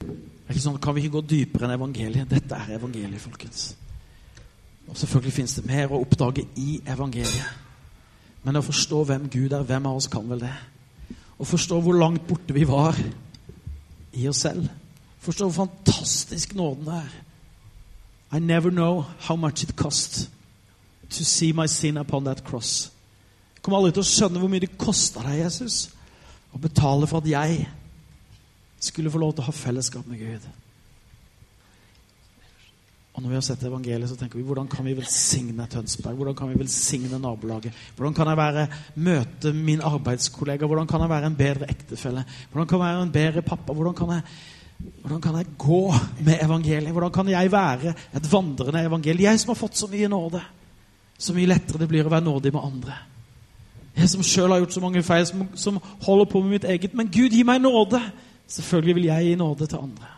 Det 0.00 0.48
er 0.48 0.56
ikke 0.56 0.64
sånn, 0.64 0.80
Kan 0.82 0.96
vi 0.96 1.04
ikke 1.04 1.18
gå 1.18 1.22
dypere 1.30 1.66
enn 1.66 1.76
evangeliet? 1.76 2.30
Dette 2.30 2.56
er 2.56 2.76
evangeliet, 2.78 3.22
folkens. 3.22 3.74
Og 4.88 4.96
selvfølgelig 4.96 5.34
fins 5.34 5.54
det 5.58 5.66
mer 5.68 5.92
å 5.92 6.00
oppdage 6.02 6.46
i 6.58 6.80
evangeliet. 6.90 7.50
Men 8.42 8.56
å 8.56 8.64
forstå 8.64 9.04
hvem 9.06 9.28
Gud 9.30 9.52
er, 9.52 9.66
hvem 9.68 9.86
av 9.86 9.98
oss 10.00 10.08
kan 10.10 10.26
vel 10.30 10.42
det? 10.42 10.54
Å 11.40 11.46
forstå 11.46 11.80
hvor 11.84 11.98
langt 11.98 12.26
borte 12.28 12.56
vi 12.56 12.64
var 12.68 12.96
i 14.16 14.26
oss 14.28 14.42
selv. 14.46 14.66
Forstå 15.20 15.48
hvor 15.48 15.66
fantastisk 15.66 16.54
nåden 16.58 16.88
er. 16.96 17.12
I 18.32 18.38
never 18.38 18.70
know 18.70 19.04
how 19.26 19.36
much 19.36 19.62
it 19.62 19.76
cost 19.76 20.30
to 21.10 21.24
see 21.24 21.52
my 21.52 21.66
sin 21.66 21.96
upon 21.98 22.24
that 22.24 22.44
cross. 22.44 22.90
Jeg 23.54 23.62
kommer 23.62 23.78
aldri 23.78 23.92
til 23.92 24.04
å 24.04 24.10
skjønne 24.10 24.40
hvor 24.40 24.50
mye 24.50 24.62
det 24.62 24.76
kosta 24.80 25.22
deg, 25.26 25.42
Jesus, 25.42 25.90
å 26.50 26.58
betale 26.62 27.08
for 27.10 27.22
at 27.22 27.30
jeg 27.30 27.68
skulle 28.80 29.12
få 29.12 29.20
lov 29.20 29.34
til 29.34 29.44
å 29.44 29.50
ha 29.50 29.54
fellesskap 29.54 30.06
med 30.08 30.22
Gud. 30.22 30.48
Og 33.10 33.24
når 33.24 33.32
vi 33.32 33.36
har 33.36 33.42
sett 33.44 33.64
evangeliet, 33.66 34.08
så 34.08 34.16
tenker 34.16 34.38
vi 34.38 34.44
hvordan 34.46 34.68
kan 34.70 34.86
vi 34.86 34.94
velsigne 34.96 35.66
Tønsberg? 35.68 36.14
Hvordan 36.16 36.36
kan 36.38 36.52
vi 36.52 36.60
velsigne 36.60 37.18
nabolaget? 37.20 37.74
Hvordan 37.96 38.14
kan 38.16 38.30
jeg 38.30 38.38
være, 38.38 38.66
møte 39.02 39.52
min 39.52 39.82
arbeidskollega? 39.84 40.66
Hvordan 40.70 40.88
kan 40.88 41.04
jeg 41.04 41.10
være 41.10 41.28
en 41.28 41.36
bedre 41.36 41.68
ektefelle? 41.68 42.24
Hvordan 42.52 42.70
kan 42.70 42.78
jeg 42.78 42.86
være 42.86 43.02
en 43.08 43.12
bedre 43.18 43.42
pappa? 43.44 43.74
Hvordan 43.76 43.98
kan 43.98 44.14
jeg, 44.14 44.22
hvordan 45.02 45.20
kan 45.26 45.36
jeg 45.36 45.52
gå 45.58 45.82
med 46.22 46.46
evangeliet? 46.46 46.94
Hvordan 46.96 47.14
kan 47.18 47.34
jeg 47.34 47.52
være 47.52 47.94
et 48.14 48.32
vandrende 48.32 48.86
evangelium? 48.88 49.26
Jeg 49.26 49.42
som 49.42 49.52
har 49.52 49.62
fått 49.66 49.82
så 49.82 49.90
mye 49.90 50.08
nåde. 50.08 50.40
Så 51.20 51.36
mye 51.36 51.50
lettere 51.50 51.82
det 51.82 51.90
blir 51.90 52.06
å 52.06 52.14
være 52.14 52.24
nådig 52.30 52.54
med 52.54 52.64
andre. 52.64 53.00
Jeg 53.96 54.08
som 54.08 54.22
sjøl 54.22 54.52
har 54.52 54.62
gjort 54.62 54.74
så 54.76 54.82
mange 54.82 55.02
feil, 55.02 55.26
som, 55.26 55.44
som 55.54 55.80
holder 56.06 56.28
på 56.30 56.40
med 56.44 56.56
mitt 56.56 56.64
eget. 56.64 56.94
Men 56.94 57.10
Gud, 57.10 57.34
gi 57.34 57.42
meg 57.46 57.60
nåde! 57.62 58.00
Selvfølgelig 58.50 58.94
vil 58.94 59.04
jeg 59.04 59.24
gi 59.24 59.34
nåde 59.38 59.66
til 59.66 59.78
andre. 59.78 60.08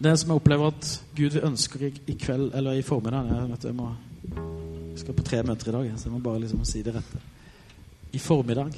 Det 0.00 0.12
som 0.18 0.30
jeg 0.30 0.40
opplever 0.40 0.70
at 0.70 0.90
Gud 1.16 1.36
ønsker 1.42 1.82
i, 1.88 1.90
i 2.08 2.14
kveld 2.16 2.54
eller 2.56 2.78
i 2.78 2.82
formiddag 2.82 3.26
Jeg, 3.28 3.48
vet, 3.50 3.64
jeg, 3.64 3.74
må, 3.74 3.88
jeg 4.92 5.02
skal 5.02 5.16
på 5.18 5.26
tre 5.26 5.42
møter 5.42 5.68
i 5.68 5.74
dag, 5.74 5.90
så 5.98 6.08
jeg 6.08 6.14
må 6.14 6.20
bare 6.24 6.40
liksom 6.40 6.62
si 6.64 6.80
det 6.82 6.94
rette. 6.94 7.20
I 8.12 8.18
formiddag 8.18 8.72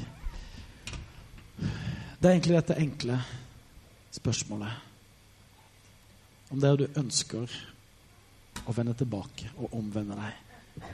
Det 2.19 2.27
er 2.29 2.33
egentlig 2.33 2.57
dette 2.57 2.79
enkle 2.81 3.21
spørsmålet. 4.13 4.81
Om 6.51 6.61
det 6.61 6.73
du 6.79 6.87
ønsker 6.97 7.55
å 8.67 8.75
vende 8.77 8.95
tilbake 8.99 9.51
og 9.59 9.75
omvende 9.79 10.19
deg 10.19 10.89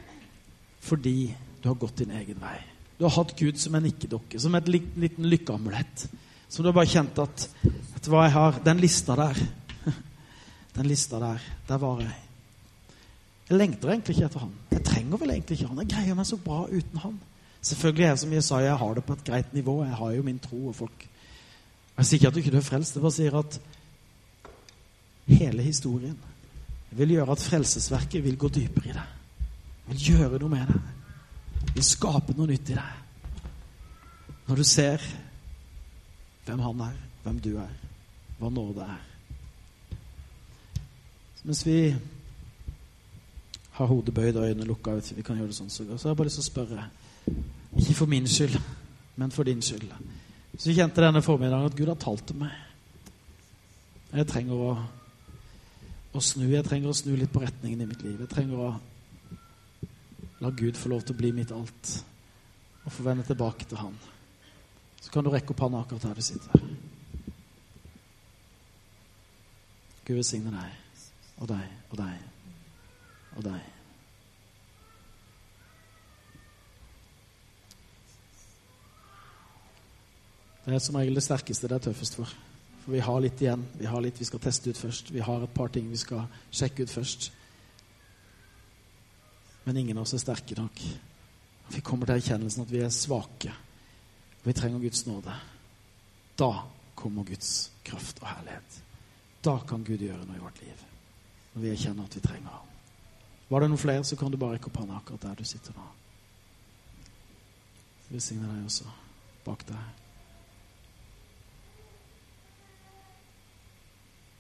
fordi 0.89 1.35
du 1.61 1.69
har 1.69 1.77
gått 1.77 1.97
din 2.01 2.14
egen 2.16 2.39
vei. 2.41 2.57
Du 2.99 3.05
har 3.05 3.12
hatt 3.12 3.35
Gud 3.37 3.59
som 3.61 3.75
en 3.77 3.85
nikkedokke, 3.85 4.41
som 4.41 4.55
et 4.57 4.69
liten 4.71 5.27
lykkeamulett. 5.29 6.07
Som 6.49 6.64
du 6.64 6.71
har 6.71 6.77
bare 6.79 6.89
kjent 6.89 7.19
at 7.23 7.45
vet 7.62 8.07
du 8.07 8.11
hva 8.11 8.25
jeg 8.25 8.35
har, 8.35 8.61
Den 8.64 8.81
lista 8.81 9.16
der 9.19 9.37
den 10.79 10.89
lista 10.89 11.21
der, 11.21 11.43
der 11.69 11.79
var 11.83 12.01
jeg. 12.01 12.16
Jeg 13.49 13.59
lengter 13.59 13.93
egentlig 13.93 14.16
ikke 14.16 14.27
etter 14.29 14.45
han. 14.45 14.55
Jeg 14.71 14.85
trenger 14.85 15.21
vel 15.21 15.35
egentlig 15.35 15.59
ikke 15.59 15.69
han. 15.69 15.83
Jeg 15.83 15.93
greier 15.93 16.16
meg 16.19 16.29
så 16.29 16.39
bra 16.41 16.62
uten 16.69 17.03
han. 17.05 17.21
Selvfølgelig 17.69 18.05
er 18.05 18.11
jeg 18.12 18.23
som 18.23 18.33
Jesaja, 18.33 18.66
jeg 18.71 18.81
har 18.81 18.95
det 18.95 19.05
på 19.05 19.16
et 19.16 19.25
greit 19.25 19.55
nivå. 19.55 19.77
Jeg 19.85 19.99
har 19.99 20.11
jo 20.14 20.25
min 20.27 20.39
tro 20.43 20.61
og 20.69 20.77
folk 20.77 21.07
Jeg 21.99 22.07
sier 22.07 22.19
ikke 22.21 22.29
at 22.29 22.35
du 22.35 22.39
ikke 22.39 22.57
er 22.57 22.66
frelst. 22.66 22.95
Jeg 22.95 23.03
bare 23.03 23.16
sier 23.16 23.39
at 23.39 23.61
hele 25.27 25.62
historien 25.62 26.19
vil 26.97 27.14
gjøre 27.16 27.34
at 27.34 27.45
frelsesverket 27.45 28.24
vil 28.24 28.39
gå 28.41 28.49
dypere 28.53 28.91
i 28.91 28.97
deg. 28.97 29.16
Vil 29.89 30.05
gjøre 30.12 30.41
noe 30.41 30.53
med 30.53 30.70
deg. 30.70 31.72
Vil 31.74 31.86
skape 31.86 32.36
noe 32.36 32.49
nytt 32.49 32.72
i 32.72 32.78
deg. 32.78 33.43
Når 34.49 34.61
du 34.61 34.64
ser 34.64 35.05
hvem 36.47 36.62
han 36.64 36.86
er, 36.86 36.95
hvem 37.24 37.41
du 37.45 37.51
er, 37.61 37.72
hva 38.39 38.49
nåde 38.53 38.86
er. 38.86 39.03
Så 41.36 41.49
Mens 41.51 41.66
vi 41.66 41.80
har 43.78 43.86
hodet 43.86 44.14
bøyd 44.14 44.36
og 44.36 44.47
øynene 44.49 44.66
lukka, 44.66 44.97
vi 45.14 45.22
kan 45.22 45.36
gjøre 45.36 45.53
det 45.53 45.59
sånn, 45.59 45.70
så 45.70 45.84
har 45.84 46.11
jeg 46.11 46.18
bare 46.18 46.30
lyst 46.30 46.41
til 46.41 46.47
å 46.47 46.53
spørre 46.53 46.86
Ikke 47.78 47.95
for 47.95 48.11
min 48.11 48.26
skyld, 48.26 48.57
men 49.20 49.30
for 49.30 49.45
din 49.45 49.61
skyld. 49.62 49.93
Så 50.57 50.70
jeg 50.70 50.78
kjente 50.80 51.05
denne 51.05 51.20
formiddagen 51.22 51.68
at 51.68 51.76
Gud 51.76 51.91
har 51.93 51.99
talt 52.01 52.24
til 52.26 52.41
meg. 52.41 52.55
Jeg 54.09 54.26
trenger 54.30 54.57
å 54.57 54.70
å 56.12 56.22
snu. 56.24 56.46
Jeg 56.50 56.66
trenger 56.66 56.90
å 56.90 56.96
snu 56.96 57.14
litt 57.16 57.32
på 57.32 57.42
retningen 57.42 57.84
i 57.84 57.88
mitt 57.88 58.04
liv. 58.04 58.20
Jeg 58.20 58.32
trenger 58.32 58.62
å 58.62 58.70
la 60.38 60.50
Gud 60.54 60.78
få 60.78 60.92
lov 60.92 61.02
til 61.04 61.16
å 61.16 61.18
bli 61.18 61.32
mitt 61.34 61.52
alt 61.54 61.94
og 62.84 62.92
få 62.94 63.04
vende 63.04 63.26
tilbake 63.26 63.66
til 63.68 63.80
Han. 63.82 63.96
Så 65.00 65.12
kan 65.12 65.24
du 65.24 65.30
rekke 65.30 65.52
opp 65.52 65.61
hånda 65.66 65.82
akkurat 65.82 66.09
her 66.09 66.18
du 66.18 66.24
sitter. 66.24 66.68
Gud 70.09 70.16
velsigne 70.16 70.52
deg 70.54 71.42
og 71.42 71.50
deg 71.50 71.66
og 71.90 71.98
deg 72.00 72.14
og 73.36 73.44
deg. 73.50 73.74
Det 80.68 80.76
er 80.76 80.84
som 80.84 80.98
regel 81.00 81.16
det 81.16 81.24
sterkeste 81.24 81.68
det 81.68 81.78
er 81.78 81.84
tøffest 81.88 82.18
for. 82.18 82.47
For 82.89 82.95
vi 82.97 83.01
har 83.05 83.20
litt 83.20 83.43
igjen. 83.43 83.66
Vi 83.76 83.84
har 83.84 84.01
litt 84.01 84.16
vi 84.16 84.24
skal 84.24 84.41
teste 84.41 84.70
ut 84.72 84.78
først. 84.80 85.11
Vi 85.12 85.20
har 85.20 85.43
et 85.45 85.53
par 85.53 85.68
ting 85.68 85.91
vi 85.93 85.99
skal 86.01 86.22
sjekke 86.49 86.86
ut 86.86 86.93
først. 86.95 87.26
Men 89.66 89.76
ingen 89.76 89.99
av 90.01 90.07
oss 90.07 90.14
er 90.16 90.22
sterke 90.22 90.57
nok. 90.57 90.80
Vi 91.74 91.82
kommer 91.84 92.09
til 92.09 92.16
erkjennelsen 92.16 92.64
at 92.64 92.72
vi 92.72 92.80
er 92.80 92.89
svake. 92.89 93.53
Og 94.39 94.49
vi 94.49 94.57
trenger 94.57 94.80
Guds 94.86 95.05
nåde. 95.05 95.36
Da 96.41 96.49
kommer 96.97 97.28
Guds 97.28 97.53
kraft 97.84 98.24
og 98.24 98.30
herlighet. 98.32 98.80
Da 99.45 99.59
kan 99.68 99.84
Gud 99.84 100.09
gjøre 100.09 100.24
noe 100.24 100.41
i 100.41 100.45
vårt 100.49 100.64
liv. 100.64 100.89
Når 101.53 101.66
vi 101.68 101.76
erkjenner 101.76 102.09
at 102.09 102.16
vi 102.16 102.24
trenger 102.24 102.57
ham. 102.57 102.74
Var 103.53 103.61
det 103.61 103.68
noen 103.68 103.84
flere, 103.84 104.01
så 104.09 104.16
kan 104.16 104.32
du 104.32 104.41
bare 104.41 104.57
rekke 104.57 104.72
opp 104.72 104.80
hånda 104.80 104.97
akkurat 105.03 105.28
der 105.28 105.36
du 105.36 105.45
sitter 105.45 105.76
nå. 105.76 105.93
Velsigne 108.09 108.49
deg 108.49 108.64
også 108.64 108.89
bak 109.45 109.68
deg. 109.68 110.07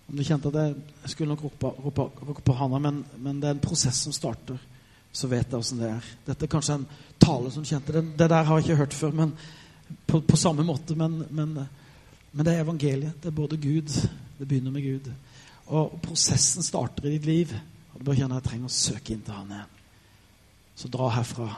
Om 0.08 0.16
du 0.16 0.24
kjente 0.24 0.48
at 0.48 0.56
jeg, 0.56 0.74
skulle 1.12 1.34
nok 1.34 1.44
rope, 1.44 1.70
rope, 1.84 2.04
rope 2.24 2.42
på 2.44 2.56
handa, 2.56 2.80
men, 2.80 3.02
men, 3.20 3.40
det 3.40 3.50
er 3.50 3.56
en 3.56 3.64
prosess 3.64 4.00
som 4.06 4.14
starter, 4.16 4.56
så 5.12 5.28
vet 5.28 5.50
jeg 5.50 5.60
åssen 5.60 5.80
det 5.82 5.90
er. 5.90 6.06
Dette 6.24 6.46
er 6.46 6.52
kanskje 6.52 6.78
en 6.78 6.86
tale 7.20 7.50
som 7.52 7.66
kjente 7.66 7.92
det. 7.92 8.04
Det 8.16 8.28
der 8.30 8.46
har 8.48 8.58
jeg 8.58 8.68
ikke 8.68 8.78
hørt 8.80 8.96
før, 8.96 9.12
men 9.18 9.34
på, 10.08 10.20
på 10.24 10.38
samme 10.40 10.64
måte. 10.64 10.96
Men, 10.96 11.18
men, 11.28 11.52
men, 12.32 12.44
det 12.44 12.54
er 12.54 12.64
evangeliet. 12.64 13.18
Det 13.20 13.28
er 13.28 13.36
både 13.36 13.60
Gud 13.60 13.92
Det 14.38 14.46
begynner 14.46 14.70
med 14.70 14.84
Gud. 14.86 15.10
Og 15.74 15.98
prosessen 16.00 16.62
starter 16.62 17.08
i 17.08 17.16
ditt 17.16 17.26
liv. 17.26 17.52
Og 17.92 18.00
du 18.00 18.06
bare 18.06 18.20
kjenner 18.20 18.38
at 18.38 18.46
jeg 18.46 18.52
trenger 18.52 18.70
å 18.70 18.76
søke 18.78 19.12
inn 19.12 19.24
til 19.26 19.34
Han 19.34 19.52
igjen. 19.56 19.74
Så 20.78 20.88
dra 20.94 21.08
herfra 21.10 21.48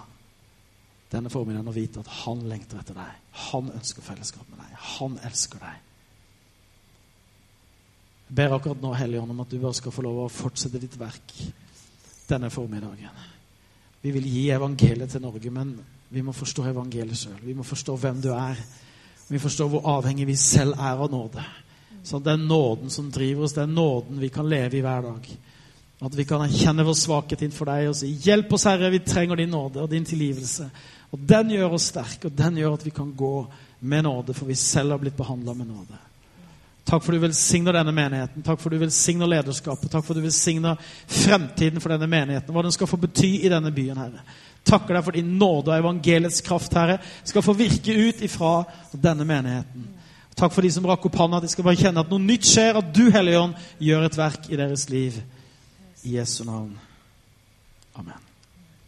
denne 1.13 1.31
formiddagen 1.31 1.69
og 1.69 1.77
vite 1.77 2.03
at 2.03 2.11
Han 2.23 2.43
lengter 2.49 2.81
etter 2.81 2.97
deg. 2.97 3.23
Han 3.51 3.71
ønsker 3.77 4.07
fellesskap 4.07 4.49
med 4.49 4.63
deg. 4.65 4.75
Han 4.97 5.19
elsker 5.29 5.63
deg. 5.63 5.90
Ber 8.31 8.55
akkurat 8.55 8.83
nå, 8.83 8.93
Hellige 8.95 9.21
Ånd, 9.21 9.31
om 9.35 9.41
at 9.43 9.51
du 9.51 9.59
bare 9.59 9.75
skal 9.75 9.93
få 9.95 10.05
lov 10.07 10.25
å 10.25 10.31
fortsette 10.31 10.79
ditt 10.79 10.95
verk 11.01 11.33
denne 12.31 12.51
formiddagen. 12.51 13.25
Vi 14.01 14.13
vil 14.15 14.29
gi 14.31 14.45
evangeliet 14.55 15.11
til 15.11 15.25
Norge, 15.25 15.51
men 15.51 15.73
vi 16.09 16.23
må 16.23 16.33
forstå 16.35 16.69
evangeliet 16.71 17.19
sjøl. 17.19 17.41
Vi 17.43 17.57
må 17.59 17.67
forstå 17.67 17.97
hvem 17.99 18.21
du 18.23 18.31
er. 18.33 18.61
Vi 19.31 19.39
forstår 19.43 19.69
hvor 19.73 19.89
avhengig 19.97 20.29
vi 20.31 20.37
selv 20.39 20.79
er 20.79 21.03
av 21.03 21.11
nåde. 21.11 21.43
Så 22.07 22.21
er 22.23 22.39
nåden 22.39 22.91
som 22.91 23.11
driver 23.13 23.45
oss, 23.45 23.57
er 23.59 23.67
nåden 23.67 24.21
vi 24.23 24.31
kan 24.33 24.49
leve 24.49 24.79
i 24.79 24.85
hver 24.85 25.03
dag. 25.05 25.27
At 26.01 26.15
vi 26.17 26.25
kan 26.25 26.47
erkjenne 26.47 26.87
vår 26.87 26.97
svakhet 26.97 27.43
innenfor 27.45 27.69
deg 27.69 27.91
og 27.91 27.97
si 27.99 28.15
'Hjelp 28.15 28.53
oss, 28.57 28.65
Herre, 28.65 28.91
vi 28.91 29.03
trenger 29.05 29.37
din 29.37 29.51
nåde 29.51 29.83
og 29.83 29.91
din 29.91 30.05
tilgivelse'. 30.05 30.71
Og 31.13 31.19
Den 31.19 31.51
gjør 31.51 31.75
oss 31.75 31.91
sterke, 31.91 32.27
og 32.27 32.39
den 32.39 32.57
gjør 32.57 32.73
at 32.73 32.85
vi 32.87 32.91
kan 32.91 33.13
gå 33.17 33.47
med 33.81 34.03
nåde, 34.03 34.35
for 34.35 34.47
vi 34.47 34.55
selv 34.55 34.91
har 34.91 34.99
blitt 34.99 35.17
behandla 35.17 35.55
med 35.55 35.67
nåde. 35.67 36.10
Takk 36.85 37.05
for 37.05 37.15
du 37.15 37.21
velsigner 37.23 37.77
denne 37.77 37.93
menigheten. 37.95 38.43
Takk 38.43 38.61
for 38.61 38.73
du 38.73 38.81
velsigner 38.81 39.29
lederskapet. 39.31 39.91
Takk 39.93 40.05
for 40.07 40.17
du 40.17 40.25
velsigner 40.25 40.81
fremtiden 41.07 41.83
for 41.83 41.93
denne 41.93 42.09
menigheten. 42.11 42.55
Hva 42.55 42.65
den 42.67 42.75
skal 42.75 42.91
få 42.91 42.99
bety 43.01 43.37
i 43.45 43.53
denne 43.53 43.73
byen, 43.75 44.01
Herre. 44.01 44.25
Takker 44.67 44.97
deg 44.97 45.05
for 45.07 45.17
din 45.17 45.35
nåde 45.41 45.73
og 45.73 45.79
evangeliets 45.79 46.43
kraft, 46.45 46.75
Herre, 46.77 46.99
skal 47.25 47.45
få 47.45 47.55
virke 47.57 47.95
ut 47.97 48.23
ifra 48.27 48.61
denne 48.93 49.25
menigheten. 49.29 49.89
Takk 50.37 50.55
for 50.55 50.65
de 50.65 50.73
som 50.73 50.87
rakk 50.89 51.05
opp 51.09 51.21
hånda, 51.21 51.41
at 51.41 51.45
de 51.45 51.53
skal 51.53 51.67
bare 51.67 51.81
kjenne 51.81 52.01
at 52.01 52.13
noe 52.13 52.23
nytt 52.23 52.49
skjer, 52.49 52.81
at 52.81 52.95
du, 52.97 53.07
Hellige 53.13 53.45
gjør 53.91 54.09
et 54.09 54.19
verk 54.21 54.49
i 54.49 54.61
deres 54.61 54.89
liv. 54.93 55.21
I 56.05 56.17
Jesu 56.17 56.43
navn. 56.49 56.73
Amen. 58.01 58.30